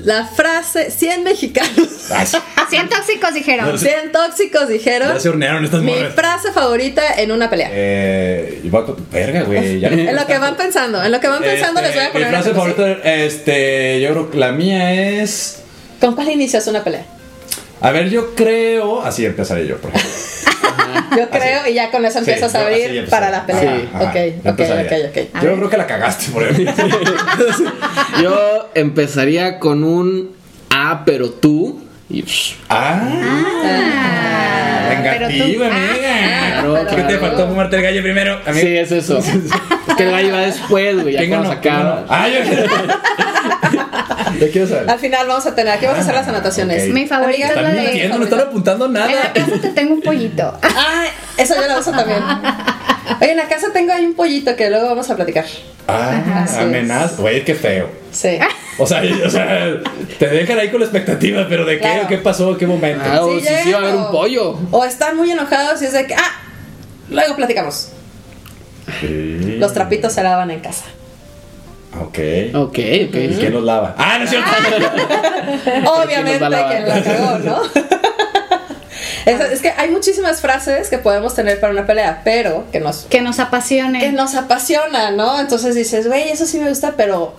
La 0.08 0.26
frase 0.26 0.89
100 0.89 1.24
mexicanos, 1.26 1.89
Ay, 2.12 2.26
100 2.70 2.88
tóxicos, 2.88 3.34
dijeron. 3.34 3.78
100 3.78 4.14
tóxicos 4.14 4.70
dijeron. 4.70 5.14
ya 5.14 5.20
se 5.20 5.28
hornearon 5.28 5.66
estas 5.66 5.82
Mi 5.82 5.91
morras. 5.91 6.14
frase 6.16 6.53
favorita 6.53 7.01
en 7.18 7.34
una 7.34 7.49
pelea. 7.49 7.70
Eh, 7.74 8.62
voy 8.64 8.84
a 8.88 9.14
verga, 9.14 9.43
güey. 9.43 9.80
ya 9.82 9.89
no- 9.89 9.97
En 9.97 10.16
lo 10.16 10.26
que 10.26 10.38
van 10.38 10.55
pensando, 10.55 11.03
en 11.03 11.12
lo 11.12 11.20
que 11.20 11.28
van 11.28 11.43
pensando 11.43 11.82
les 11.82 11.91
voy 11.93 11.99
a 11.99 12.05
Este, 12.05 12.14
poner 12.14 12.28
Mi 12.30 12.34
una 12.34 12.41
frase 12.41 12.55
cosa 12.58 12.74
favorita, 12.74 13.10
este, 13.14 13.99
yo 13.99 14.12
creo 14.12 14.32
que 14.32 14.38
la 14.38 14.51
mía 14.53 14.93
es. 15.22 15.60
¿Con 15.99 16.16
cuál 16.16 16.30
inicias 16.32 16.66
una 16.68 16.86
pelea? 16.86 17.05
A 17.82 17.91
ver, 17.91 18.10
yo 18.10 18.34
creo. 18.34 19.01
Así 19.01 19.26
empezaré 19.26 19.68
yo, 19.68 19.76
por 19.76 19.91
ejemplo. 19.93 20.10
Yo 21.17 21.30
creo, 21.30 21.67
y 21.67 21.73
ya 21.73 21.91
con 21.91 22.05
eso 22.05 22.19
Sí, 22.19 22.32
empiezas 22.32 22.55
a 22.55 22.61
abrir 22.61 23.07
para 23.09 23.30
la 23.30 23.45
pelea. 23.45 23.78
Sí. 23.78 23.89
Ajá, 23.93 24.03
ok, 24.05 24.15
yo 24.43 24.51
ok, 24.51 24.59
ok, 24.59 24.93
ok. 25.09 25.43
Yo 25.43 25.55
creo 25.55 25.69
que 25.69 25.78
la 25.78 25.88
cagaste, 25.88 26.32
por 26.32 26.43
ejemplo. 26.43 26.86
Yo 28.21 28.69
empezaría 28.75 29.59
con 29.59 29.84
un 29.84 30.36
A, 30.69 31.03
pero 31.05 31.30
tú. 31.32 31.82
Y 32.09 32.21
psh, 32.23 32.55
ah, 32.69 32.97
tú- 35.04 35.04
vengativa, 35.04 35.68
amiga. 35.68 36.62
Claro, 36.62 36.86
¿Qué 36.89 36.95
te 36.95 37.04
claro. 37.04 37.20
faltó 37.20 37.48
fumarte 37.48 37.76
el 37.78 37.82
gallo 37.84 38.02
primero, 38.04 38.34
amiga? 38.45 38.62
Sí, 38.62 38.78
es 38.78 38.91
eso. 38.91 39.18
es 39.88 39.95
que 39.95 40.04
el 40.04 40.12
gallo 40.12 40.34
va 40.34 40.39
después, 40.41 41.02
güey. 41.02 41.14
Ya 41.14 41.20
¿Quién 41.20 41.32
cuando 41.32 41.50
se 41.52 41.58
acaba. 41.58 42.06
Ah, 42.10 42.28
yo. 42.28 42.39
Yo 44.39 44.52
quiero 44.52 44.68
saber. 44.68 44.89
Al 44.89 45.00
final 45.00 45.28
vamos 45.28 45.45
a 45.48 45.56
tener, 45.56 45.74
aquí 45.74 45.86
vamos 45.86 46.00
a 46.00 46.02
hacer 46.04 46.14
las 46.16 46.28
anotaciones. 46.28 46.84
ok. 46.88 46.93
Mi 46.93 47.08
favorita 47.08 47.48
es 47.48 47.56
la 47.56 47.70
de. 47.70 47.82
mintiendo, 47.82 48.18
no 48.20 48.24
están 48.26 48.39
apuntando 48.41 48.86
En 48.86 48.93
la 48.93 49.08
nada. 49.08 49.34
casa 49.34 49.52
te 49.62 49.70
tengo 49.70 49.93
un 49.95 50.02
pollito. 50.02 50.60
Ay, 50.62 51.10
eso 51.38 51.56
yo 51.56 51.68
lo 51.74 51.80
uso 51.80 51.91
también. 51.91 52.20
Oye, 53.22 53.32
en 53.32 53.38
la 53.38 53.47
casa 53.47 53.68
tengo 53.74 53.93
ahí 53.93 54.05
un 54.05 54.14
pollito 54.14 54.55
que 54.55 54.70
luego 54.70 54.88
vamos 54.88 55.10
a 55.10 55.16
platicar. 55.16 55.45
Ah, 55.88 56.45
amenaza. 56.60 57.22
Güey, 57.22 57.45
qué 57.45 57.55
feo. 57.55 57.89
Sí. 58.12 58.38
O 58.78 58.86
sea, 58.86 59.01
o 59.26 59.30
sea, 59.30 59.82
te 60.20 60.28
dejan 60.28 60.60
ahí 60.60 60.70
con 60.70 60.80
la 60.80 60.86
expectativa, 60.86 61.45
pero 61.47 61.66
¿de 61.66 61.76
qué? 61.76 61.82
Claro. 61.82 62.08
¿Qué 62.08 62.18
pasó? 62.18 62.58
¿Qué 62.58 62.68
momento? 62.68 63.03
Ah, 63.05 63.22
o 63.22 63.39
Sí 63.39 63.45
si 63.45 63.53
sí 63.64 63.72
va 63.72 63.80
a 63.80 63.82
haber 63.82 63.95
un 63.95 64.12
pollo. 64.12 64.60
O 64.72 64.84
están 64.84 65.16
muy 65.16 65.32
enojados 65.32 65.82
y 65.82 65.86
es 65.86 65.93
de 65.93 66.05
que, 66.05 66.16
ah, 66.16 66.41
luego 67.10 67.36
platicamos. 67.36 67.89
Sí. 68.99 69.55
Los 69.58 69.74
trapitos 69.74 70.14
se 70.14 70.24
lavan 70.24 70.51
en 70.51 70.60
casa. 70.60 70.86
Ok. 72.01 72.20
Ok, 72.53 72.78
ok. 72.78 72.78
¿Y 72.78 73.36
quién 73.39 73.53
los 73.53 73.64
lava? 73.64 73.95
Ah, 73.97 74.18
no 74.20 74.26
es 74.26 74.30
cierto. 74.30 74.49
Obviamente 75.91 76.38
¿Quién 76.38 76.51
nos 76.51 76.53
va 76.53 76.70
a 76.70 76.70
que 76.70 76.80
la 76.82 77.03
cagó, 77.03 77.39
¿no? 77.39 77.62
Es, 79.28 79.39
es 79.51 79.61
que 79.61 79.69
hay 79.69 79.89
muchísimas 79.89 80.41
frases 80.41 80.89
que 80.89 80.97
podemos 80.97 81.36
tener 81.36 81.59
para 81.59 81.73
una 81.73 81.86
pelea, 81.86 82.21
pero 82.23 82.65
que 82.71 82.80
nos, 82.80 83.05
Que 83.09 83.21
nos 83.21 83.39
apasione. 83.39 83.99
que 83.99 84.11
nos 84.11 84.36
apasiona, 84.36 85.11
¿no? 85.11 85.39
Entonces 85.39 85.75
dices, 85.75 86.07
güey, 86.07 86.30
eso 86.30 86.45
sí 86.45 86.59
me 86.59 86.69
gusta, 86.69 86.93
pero, 86.97 87.34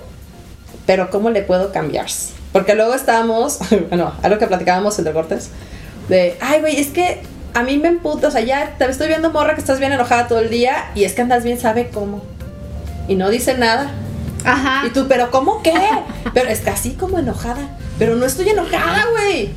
pero 0.87 1.11
¿cómo 1.11 1.31
le 1.31 1.43
puedo 1.43 1.73
cambiar? 1.73 2.07
Porque 2.53 2.75
luego 2.75 2.95
estábamos, 2.95 3.59
bueno, 3.89 4.13
algo 4.23 4.39
que 4.39 4.47
platicábamos 4.47 4.99
entre 4.99 5.13
cortes, 5.13 5.51
de, 6.09 6.37
ay, 6.41 6.61
güey, 6.61 6.81
es 6.81 6.89
que 6.89 7.23
a 7.55 7.63
mí 7.63 7.79
me 7.79 7.89
emputa, 7.89 8.29
o 8.29 8.31
sea, 8.31 8.41
ya 8.41 8.75
te 8.79 8.85
estoy 8.85 9.09
viendo 9.09 9.31
morra 9.31 9.55
que 9.55 9.61
estás 9.61 9.79
bien 9.79 9.93
enojada 9.93 10.29
todo 10.29 10.39
el 10.39 10.51
día 10.51 10.91
y 10.95 11.05
es 11.05 11.13
que 11.15 11.23
andas 11.23 11.45
bien, 11.45 11.59
sabe 11.59 11.91
cómo. 11.93 12.23
Y 13.09 13.15
no 13.15 13.31
dice 13.31 13.57
nada. 13.57 13.91
Ajá. 14.45 14.87
Y 14.87 14.91
tú, 14.91 15.07
pero 15.09 15.31
¿cómo 15.31 15.63
qué? 15.63 15.73
Pero 16.35 16.49
es 16.49 16.61
que 16.61 16.71
así 16.71 16.91
como 16.93 17.19
enojada. 17.19 17.77
Pero 17.99 18.15
no 18.15 18.25
estoy 18.27 18.49
enojada, 18.51 19.05
güey. 19.13 19.51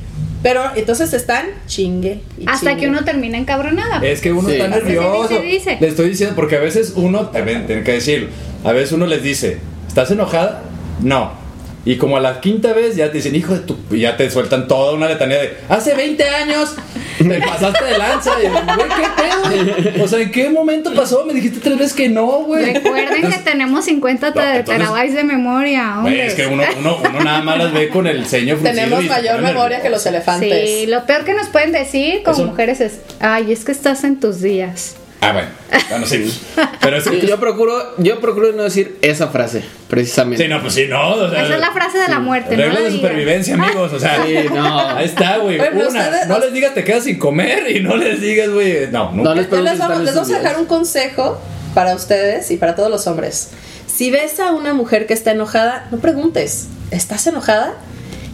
Pero 0.43 0.63
entonces 0.75 1.13
están 1.13 1.45
chingue. 1.67 2.21
y 2.37 2.45
Hasta 2.47 2.71
chingue. 2.71 2.81
que 2.83 2.89
uno 2.89 3.03
termina 3.03 3.37
encabronada. 3.37 3.99
Es 4.05 4.21
que 4.21 4.31
uno 4.31 4.49
Sí. 4.49 4.55
está 4.55 4.67
nervioso. 4.67 5.27
dice, 5.29 5.41
dice. 5.41 5.77
Le 5.79 5.87
estoy 5.87 6.09
diciendo, 6.09 6.35
porque 6.35 6.55
a 6.55 6.59
veces 6.59 6.93
uno, 6.95 7.27
también 7.27 7.67
tiene 7.67 7.83
que 7.83 7.93
decirlo, 7.93 8.29
a 8.63 8.71
veces 8.71 8.91
uno 8.93 9.05
les 9.05 9.21
dice, 9.23 9.57
¿estás 9.87 10.09
enojada? 10.11 10.63
No. 11.01 11.40
Y 11.84 11.97
como 11.97 12.15
a 12.15 12.19
la 12.19 12.39
quinta 12.41 12.73
vez 12.73 12.95
ya 12.95 13.07
te 13.11 13.17
dicen, 13.17 13.36
hijo 13.36 13.53
de 13.55 13.61
tu... 13.61 13.75
Y 13.89 14.01
ya 14.01 14.15
te 14.15 14.29
sueltan 14.29 14.67
toda 14.67 14.93
una 14.93 15.07
letanía 15.07 15.39
de, 15.41 15.57
hace 15.67 15.95
20 15.95 16.23
años 16.29 16.75
te 17.17 17.39
pasaste 17.41 17.84
de 17.86 17.97
lanza. 17.97 18.32
Y, 18.39 18.47
güey, 18.47 18.88
¿qué 18.89 19.91
pedo? 19.91 20.03
O 20.03 20.07
sea, 20.07 20.19
¿en 20.19 20.32
qué 20.32 20.49
momento 20.51 20.93
pasó? 20.93 21.25
Me 21.25 21.34
dijiste 21.34 21.59
tres 21.59 21.79
veces 21.79 21.93
que 21.93 22.07
no, 22.07 22.43
güey. 22.43 22.73
Recuerden 22.73 23.32
que 23.32 23.38
tenemos 23.39 23.86
50 23.86 24.29
No, 24.29 24.41
entonces- 24.41 24.65
terabytes 24.65 25.15
de 25.15 25.23
memoria, 25.23 25.97
Güey, 26.01 26.13
hombre. 26.13 26.25
es 26.27 26.34
que 26.36 26.45
uno, 26.45 26.63
uno, 26.79 26.97
uno 27.09 27.23
nada 27.23 27.41
más 27.41 27.57
las 27.57 27.73
ve 27.73 27.89
con 27.89 28.05
el 28.05 28.27
ceño 28.27 28.57
fruncido 28.57 28.84
Tenemos 28.84 29.03
mayor 29.05 29.41
memoria 29.41 29.82
que 29.82 29.89
los 29.89 30.05
elefantes. 30.05 30.69
Sí, 30.69 30.86
lo 30.86 31.05
peor 31.07 31.25
que 31.25 31.34
nos 31.34 31.47
pueden 31.47 31.71
decir 31.71 32.21
como 32.23 32.38
Eso- 32.38 32.45
mujeres 32.45 32.79
es, 32.79 32.99
ay, 33.19 33.51
es 33.51 33.65
que 33.65 33.71
estás 33.71 34.03
en 34.03 34.19
tus 34.19 34.39
días. 34.41 34.97
Ah, 35.24 35.34
bueno. 35.34 35.49
Bueno, 35.89 36.05
sí. 36.07 36.41
Pero 36.82 36.97
es 36.97 37.03
Sí, 37.03 37.22
yo 37.28 37.39
procuro, 37.39 37.93
yo 37.97 38.19
procuro 38.19 38.51
no 38.53 38.63
decir 38.63 38.97
esa 39.03 39.28
frase, 39.28 39.63
precisamente. 39.88 40.43
Sí, 40.43 40.49
no, 40.49 40.59
pues 40.61 40.74
sí, 40.74 40.88
no. 40.89 41.09
o 41.11 41.30
sea, 41.30 41.43
Esa 41.45 41.53
es 41.55 41.59
la 41.61 41.72
frase 41.72 41.99
de 41.99 42.07
la 42.07 42.19
muerte, 42.19 42.57
¿no? 42.57 42.63
Reglas 42.63 42.82
la 42.82 42.89
de 42.89 42.95
supervivencia, 42.95 43.53
amigos. 43.53 43.93
O 43.93 43.99
sea, 43.99 44.24
Sí, 44.26 44.36
no. 44.51 44.80
ahí 44.89 45.05
está, 45.05 45.38
güey. 45.38 45.59
Una, 45.59 45.88
ustedes- 45.88 46.28
no 46.28 46.39
les 46.39 46.53
digas 46.53 46.74
te 46.74 46.84
quedas 46.84 47.03
sin 47.03 47.19
comer 47.19 47.69
y 47.69 47.82
no 47.82 47.95
les 47.97 48.19
digas, 48.19 48.49
güey. 48.49 48.88
No, 48.91 49.11
nunca. 49.11 49.30
No 49.30 49.36
les 49.36 49.51
les 49.51 49.78
vamos, 49.78 50.01
les 50.01 50.15
vamos 50.15 50.32
a 50.32 50.39
dejar 50.39 50.57
un 50.57 50.65
consejo 50.65 51.39
para 51.76 51.93
ustedes 51.93 52.49
y 52.49 52.57
para 52.57 52.76
todos 52.76 52.89
los 52.89 53.05
hombres. 53.05 53.51
Si 53.86 54.09
ves 54.09 54.39
a 54.39 54.51
una 54.53 54.74
mujer 54.74 55.05
que 55.05 55.13
está 55.13 55.32
enojada, 55.32 55.88
no 55.91 55.99
preguntes, 55.99 56.67
¿estás 56.89 57.28
enojada? 57.28 57.76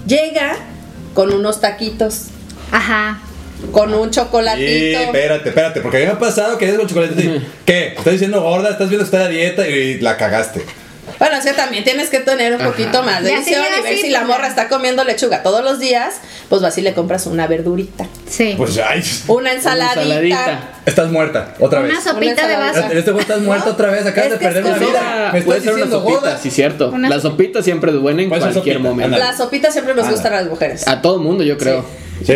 Llega 0.06 0.56
con 1.14 1.34
unos 1.34 1.60
taquitos, 1.60 2.28
Ajá. 2.72 3.20
Con 3.72 3.94
un 3.94 4.10
Sí, 4.14 4.20
chocolatito. 4.20 5.00
espérate, 5.00 5.50
espérate, 5.50 5.82
porque 5.82 5.98
a 5.98 6.00
mí 6.02 6.06
me 6.08 6.12
ha 6.14 6.20
pasado 6.20 6.58
que 6.58 6.66
llegas 6.66 6.80
con 6.80 6.88
chocolate 6.90 7.14
y 7.14 7.16
te 7.16 7.22
dicen, 7.24 7.48
¿qué? 7.66 7.88
¿Estás 7.98 8.14
diciendo 8.14 8.42
gorda? 8.42 8.70
¿Estás 8.70 8.90
viendo 8.90 9.04
que 9.10 9.16
está 9.16 9.26
a 9.26 9.30
dieta? 9.30 9.68
Y 9.68 10.00
la 10.00 10.18
cagaste. 10.18 10.64
Bueno, 11.20 11.38
o 11.40 11.42
sea, 11.42 11.54
también 11.56 11.84
tienes 11.84 12.10
que 12.10 12.20
tener 12.20 12.54
un 12.54 12.62
poquito 12.62 13.02
más 13.02 13.24
de 13.24 13.34
visión 13.36 13.62
y 13.62 13.82
ver 13.82 13.94
así, 13.94 14.02
si 14.04 14.10
la 14.12 14.20
pues 14.20 14.28
morra 14.30 14.44
ya. 14.44 14.50
está 14.50 14.68
comiendo 14.68 15.04
lechuga 15.04 15.42
todos 15.42 15.64
los 15.64 15.80
días, 15.80 16.16
pues 16.50 16.62
vas 16.62 16.78
y 16.78 16.82
le 16.82 16.94
compras 16.94 17.26
una 17.26 17.48
verdurita, 17.48 18.06
Sí. 18.30 18.54
Pues, 18.58 18.78
ay, 18.78 19.02
una 19.28 19.54
ensaladita. 19.54 20.02
ensaladita. 20.04 20.60
estás 20.86 21.10
muerta, 21.10 21.56
otra 21.60 21.80
Una 21.80 21.90
vez. 21.96 22.04
sopita 22.04 22.46
de 22.48 22.56
Una 22.58 22.66
vaso. 22.72 22.80
En 22.92 22.98
este 22.98 23.02
juego 23.12 23.22
estás 23.22 23.40
muerta 23.40 23.66
No, 23.66 23.72
otra 23.72 23.90
vez, 23.90 24.06
acabas 24.06 24.26
es 24.26 24.32
de 24.40 24.46
perder 24.46 24.64
es 24.64 24.70
una 24.70 24.78
que 24.80 24.86
vida. 24.86 25.00
Una- 25.00 25.32
Me 25.32 25.40
estás 25.40 25.44
puede 25.46 25.60
ser 25.62 25.70
una 25.74 25.84
diciendo 25.86 26.00
sopita, 26.02 26.20
gorda. 26.20 26.38
sí, 26.38 26.52
cierto. 26.52 26.90
Una 26.92 27.10
la 27.10 27.20
sopita. 27.20 27.64
siempre 27.64 27.92
es 27.92 27.98
buena 28.00 28.22
en 28.22 28.30
cualquier 28.30 28.54
sopita, 28.54 28.80
momento. 28.80 29.18
La 29.18 29.36
sopita 29.36 29.72
siempre 29.72 29.96
nos 29.96 30.06
Ah. 30.08 30.12
gustan 30.12 30.34
a 30.34 30.42
las 30.42 30.50
mujeres. 30.50 30.88
A 30.88 31.02
todo 31.02 31.20
mundo, 31.20 31.44
yo 31.44 31.58
creo. 31.58 31.82
Sí, 31.82 31.88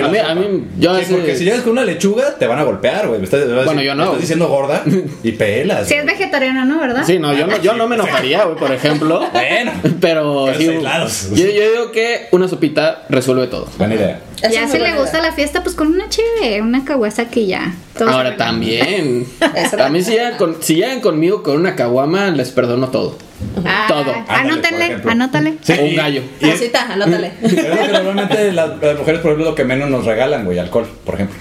a, 0.03 0.07
mí, 0.07 0.17
a 0.17 0.35
mí, 0.35 0.63
yo 0.79 0.95
Sí, 0.95 1.01
hace- 1.01 1.13
porque 1.13 1.35
si 1.35 1.43
llegas 1.45 1.61
con 1.61 1.71
una 1.73 1.83
lechuga, 1.83 2.35
te 2.37 2.47
van 2.47 2.59
a 2.59 2.63
golpear, 2.63 3.07
güey. 3.07 3.19
Bueno, 3.21 3.37
decir, 3.37 3.81
yo 3.81 3.95
no. 3.95 4.03
me 4.03 4.03
estás 4.05 4.21
diciendo 4.21 4.47
gorda 4.47 4.83
y 5.23 5.31
pelas. 5.33 5.87
Si 5.87 5.93
es 5.95 6.05
vegetariana, 6.05 6.65
¿no? 6.65 6.79
¿Verdad? 6.79 7.03
Sí, 7.05 7.19
no, 7.19 7.33
yo 7.33 7.47
no, 7.47 7.57
yo 7.61 7.73
no 7.73 7.87
me 7.87 7.95
enojaría, 8.01 8.43
güey, 8.45 8.57
por 8.57 8.71
ejemplo. 8.71 9.21
Bueno. 9.31 9.71
Pero 9.99 10.53
sí, 10.57 10.67
aislados. 10.69 11.29
yo, 11.31 11.45
yo 11.45 11.71
digo 11.71 11.91
que 11.91 12.27
una 12.31 12.47
sopita 12.47 13.03
resuelve 13.09 13.47
todo. 13.47 13.67
Buena 13.77 13.95
idea. 13.95 14.19
Ya 14.51 14.67
si 14.67 14.77
le 14.79 14.93
gusta 14.95 15.19
idea. 15.19 15.29
la 15.29 15.33
fiesta, 15.33 15.63
pues 15.63 15.75
con 15.75 15.87
una 15.87 16.09
chévere, 16.09 16.61
una 16.61 16.83
Kawasaki 16.85 17.47
ya. 17.47 17.73
Todo 17.97 18.09
se 18.09 18.13
Ahora 18.13 18.37
también. 18.37 19.25
Mí 19.91 20.01
si 20.03 20.11
llegan, 20.11 20.37
con, 20.37 20.57
si 20.61 20.75
llegan 20.75 21.01
conmigo 21.01 21.43
con 21.43 21.57
una 21.57 21.75
caguama, 21.75 22.29
les 22.31 22.51
perdono 22.51 22.89
todo. 22.89 23.17
Ah, 23.65 23.85
todo. 23.87 24.11
Ejemplo. 24.11 25.11
anótale. 25.11 25.55
Sí, 25.61 25.73
un 25.79 25.95
gallo. 25.95 26.21
Rosita, 26.41 26.93
anótale. 26.93 27.31
Es 27.41 27.53
lo 27.53 27.85
que 27.85 27.91
normalmente 27.91 28.51
las, 28.51 28.81
las 28.81 28.97
mujeres, 28.97 29.21
por 29.21 29.31
ejemplo, 29.31 29.45
lo 29.45 29.55
que 29.55 29.63
menos 29.65 29.89
nos 29.89 30.05
regalan, 30.05 30.45
güey, 30.45 30.59
alcohol, 30.59 30.87
por 31.05 31.15
ejemplo. 31.15 31.37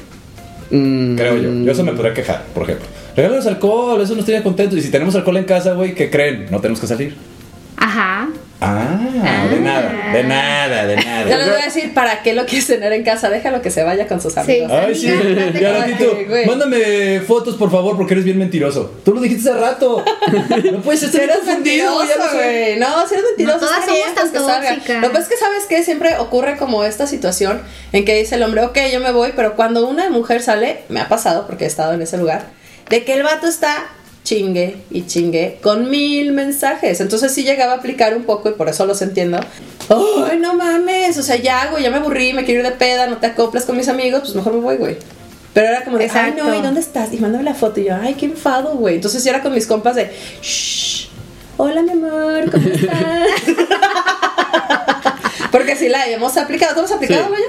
Mm, 0.70 1.16
Creo 1.16 1.36
yo. 1.36 1.64
Yo 1.64 1.72
eso 1.72 1.84
me 1.84 1.92
podría 1.92 2.14
quejar, 2.14 2.44
por 2.54 2.64
ejemplo. 2.64 2.86
Regálanos 3.16 3.46
alcohol, 3.46 4.00
eso 4.00 4.14
nos 4.14 4.24
tiene 4.24 4.42
contentos. 4.42 4.78
Y 4.78 4.82
si 4.82 4.90
tenemos 4.90 5.14
alcohol 5.14 5.36
en 5.36 5.44
casa, 5.44 5.72
güey, 5.72 5.94
¿qué 5.94 6.10
creen? 6.10 6.46
No 6.50 6.60
tenemos 6.60 6.80
que 6.80 6.86
salir. 6.86 7.16
Ajá. 7.80 8.28
Ah, 8.62 9.46
de 9.50 9.58
nada, 9.58 10.12
de 10.12 10.22
nada, 10.22 10.86
de 10.86 10.96
Ya 10.96 11.24
les 11.24 11.26
voy 11.26 11.32
a 11.32 11.46
nada. 11.46 11.64
decir 11.64 11.94
para 11.94 12.22
qué 12.22 12.34
lo 12.34 12.44
quieres 12.44 12.66
tener 12.66 12.92
en 12.92 13.02
casa. 13.04 13.30
Déjalo 13.30 13.62
que 13.62 13.70
se 13.70 13.82
vaya 13.84 14.06
con 14.06 14.20
sus 14.20 14.36
amigos. 14.36 14.70
Ay, 14.70 14.94
sí, 14.94 15.06
ya 15.58 15.72
ratito. 15.78 16.18
Mándame 16.46 17.20
fotos, 17.22 17.56
por 17.56 17.70
favor, 17.70 17.96
porque 17.96 18.12
eres 18.12 18.24
bien 18.26 18.36
mentiroso. 18.38 19.00
Tú 19.02 19.14
lo 19.14 19.20
dijiste 19.22 19.48
hace 19.48 19.58
rato. 19.58 20.04
No 20.72 20.82
puedes 20.82 21.02
estar 21.02 21.22
Eres 21.22 21.42
mentiroso, 21.46 22.04
güey. 22.34 22.78
No, 22.78 23.08
si 23.08 23.14
eres 23.14 23.24
mentiroso, 23.30 23.60
No 23.60 23.66
todas 23.66 23.80
está 23.80 23.92
somos 23.92 24.14
tan 24.14 24.14
pues, 24.14 24.30
que 24.30 24.38
salga. 24.38 24.74
tóxicas. 24.74 25.00
Lo 25.02 25.08
que 25.08 25.14
pasa 25.14 25.22
es 25.22 25.28
que 25.30 25.36
sabes 25.38 25.64
que 25.66 25.82
siempre 25.82 26.18
ocurre 26.18 26.56
como 26.58 26.84
esta 26.84 27.06
situación 27.06 27.62
en 27.92 28.04
que 28.04 28.14
dice 28.18 28.34
el 28.34 28.42
hombre, 28.42 28.62
ok, 28.62 28.76
yo 28.92 29.00
me 29.00 29.12
voy, 29.12 29.32
pero 29.34 29.56
cuando 29.56 29.88
una 29.88 30.10
mujer 30.10 30.42
sale, 30.42 30.82
me 30.90 31.00
ha 31.00 31.08
pasado 31.08 31.46
porque 31.46 31.64
he 31.64 31.68
estado 31.68 31.94
en 31.94 32.02
ese 32.02 32.18
lugar, 32.18 32.42
de 32.90 33.04
que 33.04 33.14
el 33.14 33.22
vato 33.22 33.46
está 33.46 33.86
chingue 34.24 34.76
y 34.90 35.06
chingue 35.06 35.58
con 35.62 35.90
mil 35.90 36.32
mensajes. 36.32 37.00
Entonces 37.00 37.32
sí 37.32 37.42
llegaba 37.44 37.72
a 37.72 37.76
aplicar 37.76 38.14
un 38.16 38.24
poco 38.24 38.48
y 38.50 38.52
por 38.52 38.68
eso 38.68 38.86
los 38.86 39.02
entiendo. 39.02 39.40
Ay, 39.88 40.38
no 40.38 40.54
mames, 40.54 41.18
o 41.18 41.22
sea, 41.22 41.36
ya, 41.36 41.68
güey, 41.70 41.82
ya 41.82 41.90
me 41.90 41.96
aburrí, 41.96 42.32
me 42.32 42.44
quiero 42.44 42.60
ir 42.60 42.66
de 42.66 42.72
peda, 42.72 43.06
no 43.08 43.16
te 43.16 43.26
acoplas 43.26 43.64
con 43.64 43.76
mis 43.76 43.88
amigos, 43.88 44.20
pues 44.22 44.34
mejor 44.34 44.52
me 44.54 44.60
voy, 44.60 44.76
güey. 44.76 44.96
Pero 45.52 45.66
era 45.66 45.82
como 45.84 45.98
de, 45.98 46.04
Exacto. 46.04 46.42
ay, 46.44 46.48
no, 46.50 46.54
¿y 46.54 46.62
dónde 46.62 46.80
estás? 46.80 47.12
Y 47.12 47.16
mándame 47.18 47.42
la 47.42 47.54
foto. 47.54 47.80
Y 47.80 47.86
yo, 47.86 47.96
ay, 48.00 48.14
qué 48.14 48.26
enfado, 48.26 48.76
güey. 48.76 48.94
Entonces 48.96 49.24
yo 49.24 49.30
era 49.30 49.42
con 49.42 49.52
mis 49.52 49.66
compas 49.66 49.96
de, 49.96 50.08
shh, 50.40 51.08
hola, 51.56 51.82
mi 51.82 51.90
amor, 51.90 52.50
¿cómo 52.52 52.68
estás? 52.72 53.26
Porque 55.50 55.74
si 55.76 55.88
la 55.88 56.06
hemos 56.06 56.36
aplicado. 56.36 56.74
¿Tú 56.74 56.80
lo 56.80 56.86
has 56.86 56.92
aplicado, 56.92 57.24
Sí. 57.24 57.28
güey? 57.30 57.42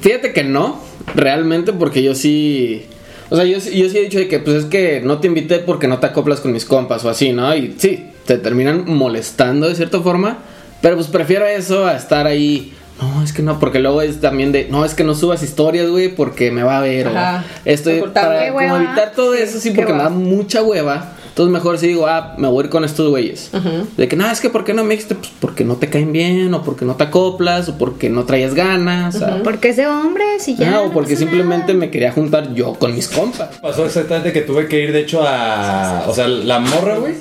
Fíjate 0.00 0.32
que 0.32 0.42
no, 0.44 0.80
realmente, 1.14 1.72
porque 1.72 2.02
yo 2.02 2.14
sí. 2.14 2.86
O 3.32 3.36
sea, 3.36 3.44
yo, 3.44 3.60
sí- 3.60 3.76
yo 3.78 3.88
sí 3.88 3.98
he 3.98 4.02
dicho 4.02 4.18
de 4.18 4.28
que, 4.28 4.38
pues 4.40 4.56
es 4.56 4.64
que 4.66 5.00
no 5.02 5.18
te 5.18 5.26
invité 5.26 5.58
porque 5.58 5.88
no 5.88 5.98
te 5.98 6.06
acoplas 6.06 6.40
con 6.40 6.52
mis 6.52 6.64
compas 6.64 7.04
o 7.04 7.08
así, 7.08 7.32
¿no? 7.32 7.54
Y 7.56 7.74
sí, 7.78 8.06
te 8.26 8.36
terminan 8.38 8.84
molestando 8.86 9.68
de 9.68 9.74
cierta 9.74 10.00
forma, 10.00 10.38
pero 10.82 10.96
pues 10.96 11.06
prefiero 11.08 11.46
eso 11.46 11.86
a 11.86 11.96
estar 11.96 12.26
ahí. 12.26 12.74
No, 13.00 13.22
es 13.24 13.32
que 13.32 13.42
no, 13.42 13.58
porque 13.58 13.78
luego 13.80 14.02
es 14.02 14.20
también 14.20 14.52
de, 14.52 14.68
no, 14.68 14.84
es 14.84 14.94
que 14.94 15.02
no 15.02 15.14
subas 15.14 15.42
historias, 15.42 15.88
güey, 15.88 16.08
porque 16.14 16.50
me 16.52 16.62
va 16.62 16.78
a 16.78 16.80
ver. 16.82 17.08
Ajá. 17.08 17.44
O 17.64 17.68
estoy 17.68 18.00
para 18.12 18.52
como 18.52 18.76
evitar 18.76 19.12
todo 19.16 19.34
eso, 19.34 19.58
sí, 19.58 19.70
porque 19.70 19.92
me 19.92 19.98
da 20.02 20.08
mucha 20.10 20.62
hueva. 20.62 21.12
Entonces 21.32 21.50
mejor 21.50 21.78
si 21.78 21.86
digo, 21.88 22.06
ah, 22.06 22.34
me 22.36 22.46
voy 22.46 22.62
a 22.62 22.64
ir 22.66 22.70
con 22.70 22.84
estos 22.84 23.08
güeyes. 23.08 23.50
De 23.96 24.06
que, 24.06 24.16
no, 24.16 24.30
es 24.30 24.40
que 24.42 24.50
¿por 24.50 24.64
qué 24.64 24.74
no 24.74 24.84
me 24.84 24.90
dijiste? 24.90 25.14
Pues 25.14 25.30
porque 25.40 25.64
no 25.64 25.76
te 25.76 25.88
caen 25.88 26.12
bien, 26.12 26.52
o 26.52 26.62
porque 26.62 26.84
no 26.84 26.94
te 26.94 27.04
acoplas, 27.04 27.70
o 27.70 27.78
porque 27.78 28.10
no 28.10 28.24
traías 28.24 28.52
ganas. 28.54 29.16
o- 29.22 29.42
Porque 29.42 29.70
es 29.70 29.78
de 29.78 29.86
hombres 29.86 30.46
y 30.48 30.56
ya. 30.56 30.74
Ah, 30.76 30.80
o 30.82 30.86
no 30.88 30.92
porque 30.92 31.16
simplemente 31.16 31.68
nada. 31.68 31.78
me 31.78 31.90
quería 31.90 32.12
juntar 32.12 32.52
yo 32.52 32.74
con 32.74 32.94
mis 32.94 33.08
compas. 33.08 33.48
Pasó 33.62 33.86
exactamente 33.86 34.32
que 34.32 34.42
tuve 34.42 34.68
que 34.68 34.80
ir, 34.84 34.92
de 34.92 35.00
hecho, 35.00 35.22
a. 35.26 36.04
O 36.06 36.14
sea, 36.14 36.28
la 36.28 36.58
morra, 36.58 36.98
güey. 36.98 37.14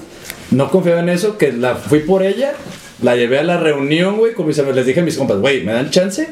No 0.52 0.70
confiaba 0.70 1.00
en 1.00 1.08
eso, 1.08 1.38
que 1.38 1.54
la 1.54 1.76
fui 1.76 2.00
por 2.00 2.22
ella, 2.24 2.52
la 3.02 3.16
llevé 3.16 3.40
a 3.40 3.44
la 3.44 3.56
reunión, 3.58 4.18
güey, 4.18 4.34
con 4.34 4.46
mis 4.46 4.60
amigos. 4.60 4.76
Les 4.76 4.86
dije 4.86 5.00
a 5.00 5.04
mis 5.04 5.16
compas, 5.18 5.38
güey, 5.38 5.64
¿me 5.64 5.72
dan 5.72 5.90
chance? 5.90 6.28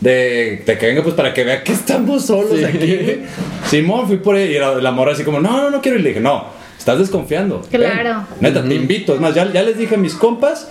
De, 0.00 0.62
de 0.64 0.78
que 0.78 0.86
venga, 0.86 1.02
pues 1.02 1.14
para 1.14 1.34
que 1.34 1.44
vea 1.44 1.62
que 1.62 1.72
estamos 1.72 2.24
solos 2.24 2.56
Sí. 2.58 2.64
aquí, 2.64 2.96
güey. 2.96 3.18
Simón, 3.68 4.06
fui 4.06 4.16
por 4.16 4.36
ella 4.36 4.56
y 4.56 4.58
la, 4.58 4.74
la 4.80 4.92
morra 4.92 5.12
así 5.12 5.24
como, 5.24 5.40
no, 5.40 5.54
no, 5.64 5.70
no 5.70 5.82
quiero. 5.82 5.98
Y 5.98 6.02
le 6.02 6.08
dije, 6.10 6.20
no, 6.20 6.44
estás 6.88 6.98
desconfiando. 6.98 7.60
ven. 7.70 7.80
Claro. 7.80 8.26
Neta, 8.40 8.62
te 8.64 8.74
invito. 8.74 9.14
Es 9.14 9.20
más, 9.20 9.34
ya, 9.34 9.50
ya 9.52 9.62
les 9.62 9.76
dije 9.76 9.94
a 9.96 9.98
mis 9.98 10.14
compas 10.14 10.68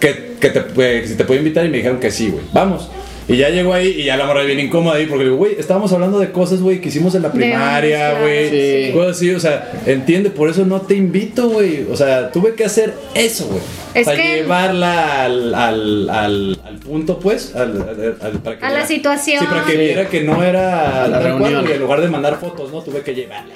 que, 0.00 0.36
que, 0.40 0.48
te, 0.50 0.64
que 0.64 1.06
si 1.06 1.14
te 1.16 1.24
puedo 1.24 1.38
invitar 1.38 1.64
y 1.66 1.68
me 1.68 1.76
dijeron 1.78 1.98
que 2.00 2.10
sí, 2.10 2.30
güey. 2.30 2.44
Vamos. 2.52 2.88
Y 3.30 3.36
ya 3.36 3.50
llegó 3.50 3.74
ahí 3.74 3.88
y 3.88 4.04
ya 4.04 4.16
la 4.16 4.24
morra 4.24 4.42
bien 4.44 4.58
incómoda 4.58 4.96
ahí 4.96 5.04
porque 5.04 5.24
digo, 5.24 5.36
güey, 5.36 5.56
estábamos 5.58 5.92
hablando 5.92 6.18
de 6.18 6.30
cosas, 6.32 6.60
güey, 6.62 6.80
que 6.80 6.88
hicimos 6.88 7.14
en 7.14 7.20
la 7.20 7.30
primaria, 7.30 8.18
güey. 8.20 8.48
sí. 8.86 8.92
Cosas 8.94 9.16
así, 9.18 9.30
o 9.34 9.38
sea, 9.40 9.70
entiende, 9.84 10.30
por 10.30 10.48
eso 10.48 10.64
no 10.64 10.80
te 10.80 10.94
invito, 10.94 11.50
güey. 11.50 11.84
O 11.92 11.96
sea, 11.96 12.32
tuve 12.32 12.54
que 12.54 12.64
hacer 12.64 12.94
eso, 13.14 13.46
güey. 13.48 13.60
Es 13.92 14.06
Para 14.06 14.16
que- 14.16 14.36
llevarla 14.36 15.24
al, 15.24 15.54
al, 15.54 16.08
al, 16.08 16.60
al 16.64 16.76
punto, 16.78 17.18
pues. 17.18 17.54
Al, 17.54 17.82
al- 17.82 18.16
al- 18.22 18.38
para 18.40 18.58
que 18.58 18.64
A 18.64 18.70
la 18.70 18.86
situación. 18.86 19.40
Sí, 19.40 19.46
para 19.46 19.64
que 19.66 19.72
Sí. 19.72 19.78
viera 19.78 20.08
que 20.08 20.22
no 20.22 20.42
era 20.42 21.06
la 21.08 21.20
tal 21.20 21.32
cual, 21.32 21.42
reunión. 21.42 21.62
güey, 21.64 21.74
En 21.74 21.80
lugar 21.82 22.00
de 22.00 22.08
mandar 22.08 22.38
fotos, 22.40 22.72
¿no? 22.72 22.80
Tuve 22.80 23.02
que 23.02 23.14
llevarla, 23.14 23.52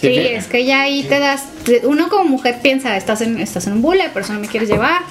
güey. 0.00 0.14
Sí, 0.14 0.26
es 0.34 0.46
que 0.46 0.64
ya 0.64 0.82
ahí 0.82 1.02
te 1.04 1.18
das. 1.18 1.46
Uno 1.84 2.08
como 2.08 2.24
mujer 2.24 2.58
piensa, 2.62 2.96
estás 2.96 3.20
en, 3.20 3.40
estás 3.40 3.66
en 3.66 3.74
un 3.74 3.82
bule, 3.82 4.04
pero 4.12 4.24
eso 4.24 4.32
no 4.32 4.40
me 4.40 4.48
quieres 4.48 4.68
llevar. 4.68 5.02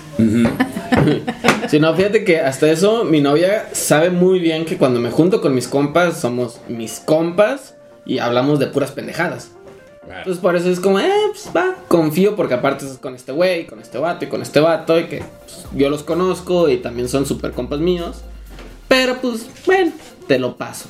Si 1.70 1.80
no, 1.80 1.94
fíjate 1.96 2.24
que 2.24 2.40
hasta 2.40 2.72
eso 2.72 3.04
mi 3.04 3.22
novia 3.22 3.70
sabe 3.74 4.10
muy 4.10 4.40
bien 4.40 4.66
que 4.66 4.78
cuando 4.78 5.00
me 5.00 5.12
junto 5.12 5.42
con 5.42 5.54
mis 5.54 5.68
compas 5.68 6.20
somos 6.20 6.60
mis 6.68 7.00
compas 7.00 7.76
y 8.06 8.20
hablamos 8.20 8.60
de 8.60 8.68
puras 8.68 8.92
pendejadas. 8.92 9.52
Entonces 10.08 10.42
por 10.42 10.56
eso 10.56 10.70
es 10.70 10.80
como, 10.80 11.00
eh, 11.00 11.12
pues 11.32 11.50
va, 11.56 11.76
confío 11.88 12.36
porque 12.36 12.54
aparte 12.54 12.86
es 12.86 12.98
con 12.98 13.16
este 13.16 13.32
güey, 13.32 13.66
con 13.66 13.80
este 13.80 13.98
vato 13.98 14.26
y 14.26 14.28
con 14.28 14.42
este 14.42 14.60
vato 14.60 15.00
y 15.00 15.06
que 15.06 15.20
pues, 15.20 15.66
yo 15.74 15.90
los 15.90 16.04
conozco 16.04 16.70
y 16.70 16.78
también 16.78 17.10
son 17.10 17.26
super 17.26 17.52
compas 17.52 17.80
míos. 17.80 18.22
Pero 18.88 19.18
pues, 19.20 19.48
bueno, 19.66 19.92
te 20.28 20.38
lo 20.38 20.58
paso. 20.58 20.90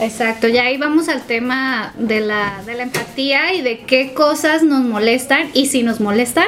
Exacto, 0.00 0.48
ya 0.48 0.64
ahí 0.64 0.78
vamos 0.78 1.08
al 1.08 1.22
tema 1.22 1.92
de 1.98 2.20
la, 2.20 2.62
de 2.64 2.74
la 2.74 2.84
empatía 2.84 3.54
y 3.54 3.62
de 3.62 3.80
qué 3.80 4.12
cosas 4.14 4.62
nos 4.62 4.82
molestan 4.82 5.50
y 5.54 5.66
si 5.66 5.82
nos 5.82 6.00
molestan 6.00 6.46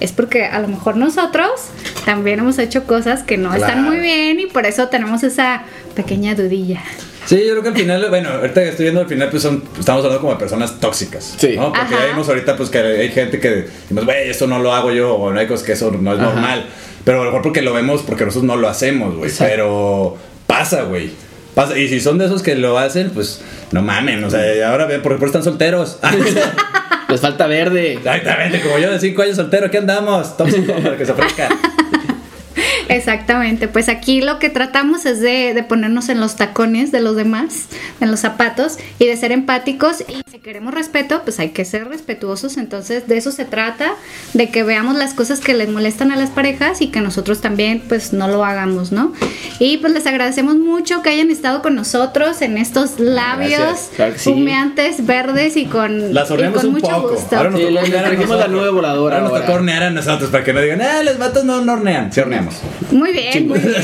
es 0.00 0.12
porque 0.12 0.44
a 0.44 0.60
lo 0.60 0.68
mejor 0.68 0.96
nosotros 0.96 1.50
también 2.04 2.38
hemos 2.38 2.58
hecho 2.58 2.84
cosas 2.84 3.22
que 3.22 3.36
no 3.38 3.54
están 3.54 3.84
muy 3.84 3.98
bien 3.98 4.40
y 4.40 4.46
por 4.46 4.66
eso 4.66 4.88
tenemos 4.88 5.22
esa 5.22 5.62
pequeña 5.94 6.34
dudilla. 6.34 6.82
Sí, 7.26 7.44
yo 7.44 7.52
creo 7.52 7.62
que 7.62 7.68
al 7.70 7.76
final, 7.76 8.06
bueno, 8.08 8.28
ahorita 8.28 8.62
que 8.62 8.68
estoy 8.68 8.84
viendo 8.84 9.00
al 9.00 9.08
final, 9.08 9.30
pues 9.30 9.42
son, 9.42 9.64
estamos 9.78 10.04
hablando 10.04 10.20
como 10.20 10.34
de 10.34 10.38
personas 10.38 10.78
tóxicas. 10.78 11.34
Sí. 11.36 11.56
¿no? 11.56 11.72
Porque 11.72 11.94
Ajá. 11.94 12.06
vemos 12.06 12.28
ahorita, 12.28 12.56
pues 12.56 12.70
que 12.70 12.78
hay 12.78 13.08
gente 13.08 13.40
que 13.40 13.50
decimos, 13.50 14.04
güey, 14.04 14.30
esto 14.30 14.46
no 14.46 14.60
lo 14.60 14.72
hago 14.72 14.92
yo, 14.92 15.16
o 15.16 15.32
no 15.32 15.40
hay 15.40 15.48
cosas 15.48 15.66
que 15.66 15.72
eso 15.72 15.90
no 15.90 16.12
es 16.12 16.20
normal. 16.20 16.66
Pero 17.04 17.22
a 17.22 17.24
lo 17.24 17.30
mejor 17.30 17.42
porque 17.42 17.62
lo 17.62 17.72
vemos, 17.72 18.02
porque 18.02 18.24
nosotros 18.24 18.44
no 18.44 18.56
lo 18.56 18.68
hacemos, 18.68 19.16
güey. 19.16 19.32
Pero 19.38 20.16
pasa, 20.46 20.82
güey. 20.82 21.10
Pasa. 21.56 21.78
Y 21.78 21.88
si 21.88 22.00
son 22.00 22.18
de 22.18 22.26
esos 22.26 22.42
que 22.42 22.54
lo 22.54 22.78
hacen, 22.78 23.08
pues 23.08 23.40
no 23.72 23.80
mamen. 23.80 24.22
O 24.24 24.28
sea, 24.28 24.68
ahora 24.68 24.84
ven, 24.84 25.00
por 25.00 25.18
qué 25.18 25.24
están 25.24 25.42
solteros. 25.42 25.98
Les 27.08 27.18
falta 27.18 27.46
verde. 27.46 27.94
Exactamente, 27.94 28.60
como 28.60 28.78
yo 28.78 28.90
de 28.90 29.00
5 29.00 29.22
años 29.22 29.36
soltero, 29.36 29.70
¿qué 29.70 29.78
andamos? 29.78 30.36
Tóxico, 30.36 30.74
para 30.74 30.98
que 30.98 31.06
se 31.06 31.12
ofrezca. 31.12 31.48
Exactamente, 32.88 33.68
pues 33.68 33.88
aquí 33.88 34.20
lo 34.20 34.38
que 34.38 34.50
tratamos 34.50 35.06
es 35.06 35.20
de, 35.20 35.54
de 35.54 35.62
ponernos 35.62 36.10
en 36.10 36.20
los 36.20 36.36
tacones 36.36 36.92
de 36.92 37.00
los 37.00 37.16
demás, 37.16 37.68
en 38.02 38.10
los 38.10 38.20
zapatos 38.20 38.76
y 38.98 39.06
de 39.06 39.16
ser 39.16 39.32
empáticos 39.32 40.02
y 40.06 40.25
si 40.36 40.42
queremos 40.42 40.74
respeto, 40.74 41.22
pues 41.24 41.40
hay 41.40 41.48
que 41.48 41.64
ser 41.64 41.88
respetuosos, 41.88 42.58
entonces 42.58 43.08
de 43.08 43.16
eso 43.16 43.32
se 43.32 43.46
trata, 43.46 43.94
de 44.34 44.50
que 44.50 44.64
veamos 44.64 44.94
las 44.94 45.14
cosas 45.14 45.40
que 45.40 45.54
les 45.54 45.70
molestan 45.70 46.12
a 46.12 46.16
las 46.16 46.28
parejas 46.28 46.82
y 46.82 46.88
que 46.88 47.00
nosotros 47.00 47.40
también 47.40 47.82
pues 47.88 48.12
no 48.12 48.28
lo 48.28 48.44
hagamos, 48.44 48.92
¿no? 48.92 49.14
Y 49.60 49.78
pues 49.78 49.94
les 49.94 50.06
agradecemos 50.06 50.56
mucho 50.56 51.00
que 51.00 51.08
hayan 51.08 51.30
estado 51.30 51.62
con 51.62 51.74
nosotros 51.74 52.42
en 52.42 52.58
estos 52.58 53.00
labios 53.00 53.88
claro 53.96 54.12
sí. 54.18 54.28
humeantes, 54.28 55.06
verdes 55.06 55.56
y 55.56 55.64
con, 55.64 56.12
Las 56.12 56.28
y 56.28 56.34
horneamos 56.34 56.58
con 56.58 56.66
un 56.66 56.72
mucho 56.74 56.88
poco. 56.88 57.14
gusto. 57.14 57.34
Ahora 57.34 57.48
nos 57.48 57.60
Sí, 57.60 57.92
trajimos 57.92 58.38
la 58.38 58.48
nube 58.48 58.68
voladora 58.68 59.16
Ahora 59.16 59.30
nos 59.30 59.40
tocó 59.40 59.54
hornear 59.54 59.84
a 59.84 59.90
nosotros 59.90 60.28
para 60.28 60.44
que 60.44 60.52
no 60.52 60.60
digan, 60.60 60.82
eh, 60.82 61.02
los 61.02 61.16
vatos 61.16 61.44
no, 61.44 61.62
no 61.64 61.72
hornean. 61.72 62.12
Sí 62.12 62.20
horneamos. 62.20 62.56
Muy 62.90 63.12
bien, 63.12 63.48
muy 63.48 63.58
bien. 63.58 63.74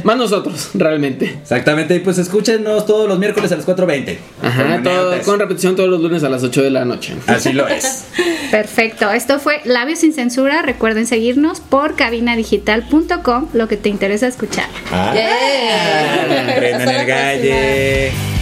Más 0.04 0.18
nosotros, 0.18 0.70
realmente. 0.74 1.38
Exactamente, 1.40 1.96
y 1.96 2.00
pues 2.00 2.18
escúchenos 2.18 2.84
todos 2.84 3.08
los 3.08 3.18
miércoles 3.18 3.50
a 3.52 3.56
las 3.56 3.66
4.20. 3.66 4.18
Ajá, 4.42 4.80
todo, 4.82 5.18
con 5.22 5.38
repetición 5.40 5.77
todos 5.78 5.90
los 5.90 6.00
lunes 6.00 6.24
a 6.24 6.28
las 6.28 6.42
8 6.42 6.60
de 6.64 6.70
la 6.70 6.84
noche. 6.84 7.14
Así 7.28 7.52
lo 7.52 7.68
es. 7.68 8.06
Perfecto, 8.50 9.12
esto 9.12 9.38
fue 9.38 9.60
Labios 9.64 10.00
sin 10.00 10.12
Censura. 10.12 10.60
Recuerden 10.60 11.06
seguirnos 11.06 11.60
por 11.60 11.94
cabinadigital.com, 11.94 13.46
lo 13.52 13.68
que 13.68 13.76
te 13.76 13.88
interesa 13.88 14.26
escuchar. 14.26 14.66
Ah, 14.90 15.12
Yeah. 15.14 16.78
Hasta 16.78 16.92
la 16.92 17.00
el 17.02 17.06
galle. 17.06 18.37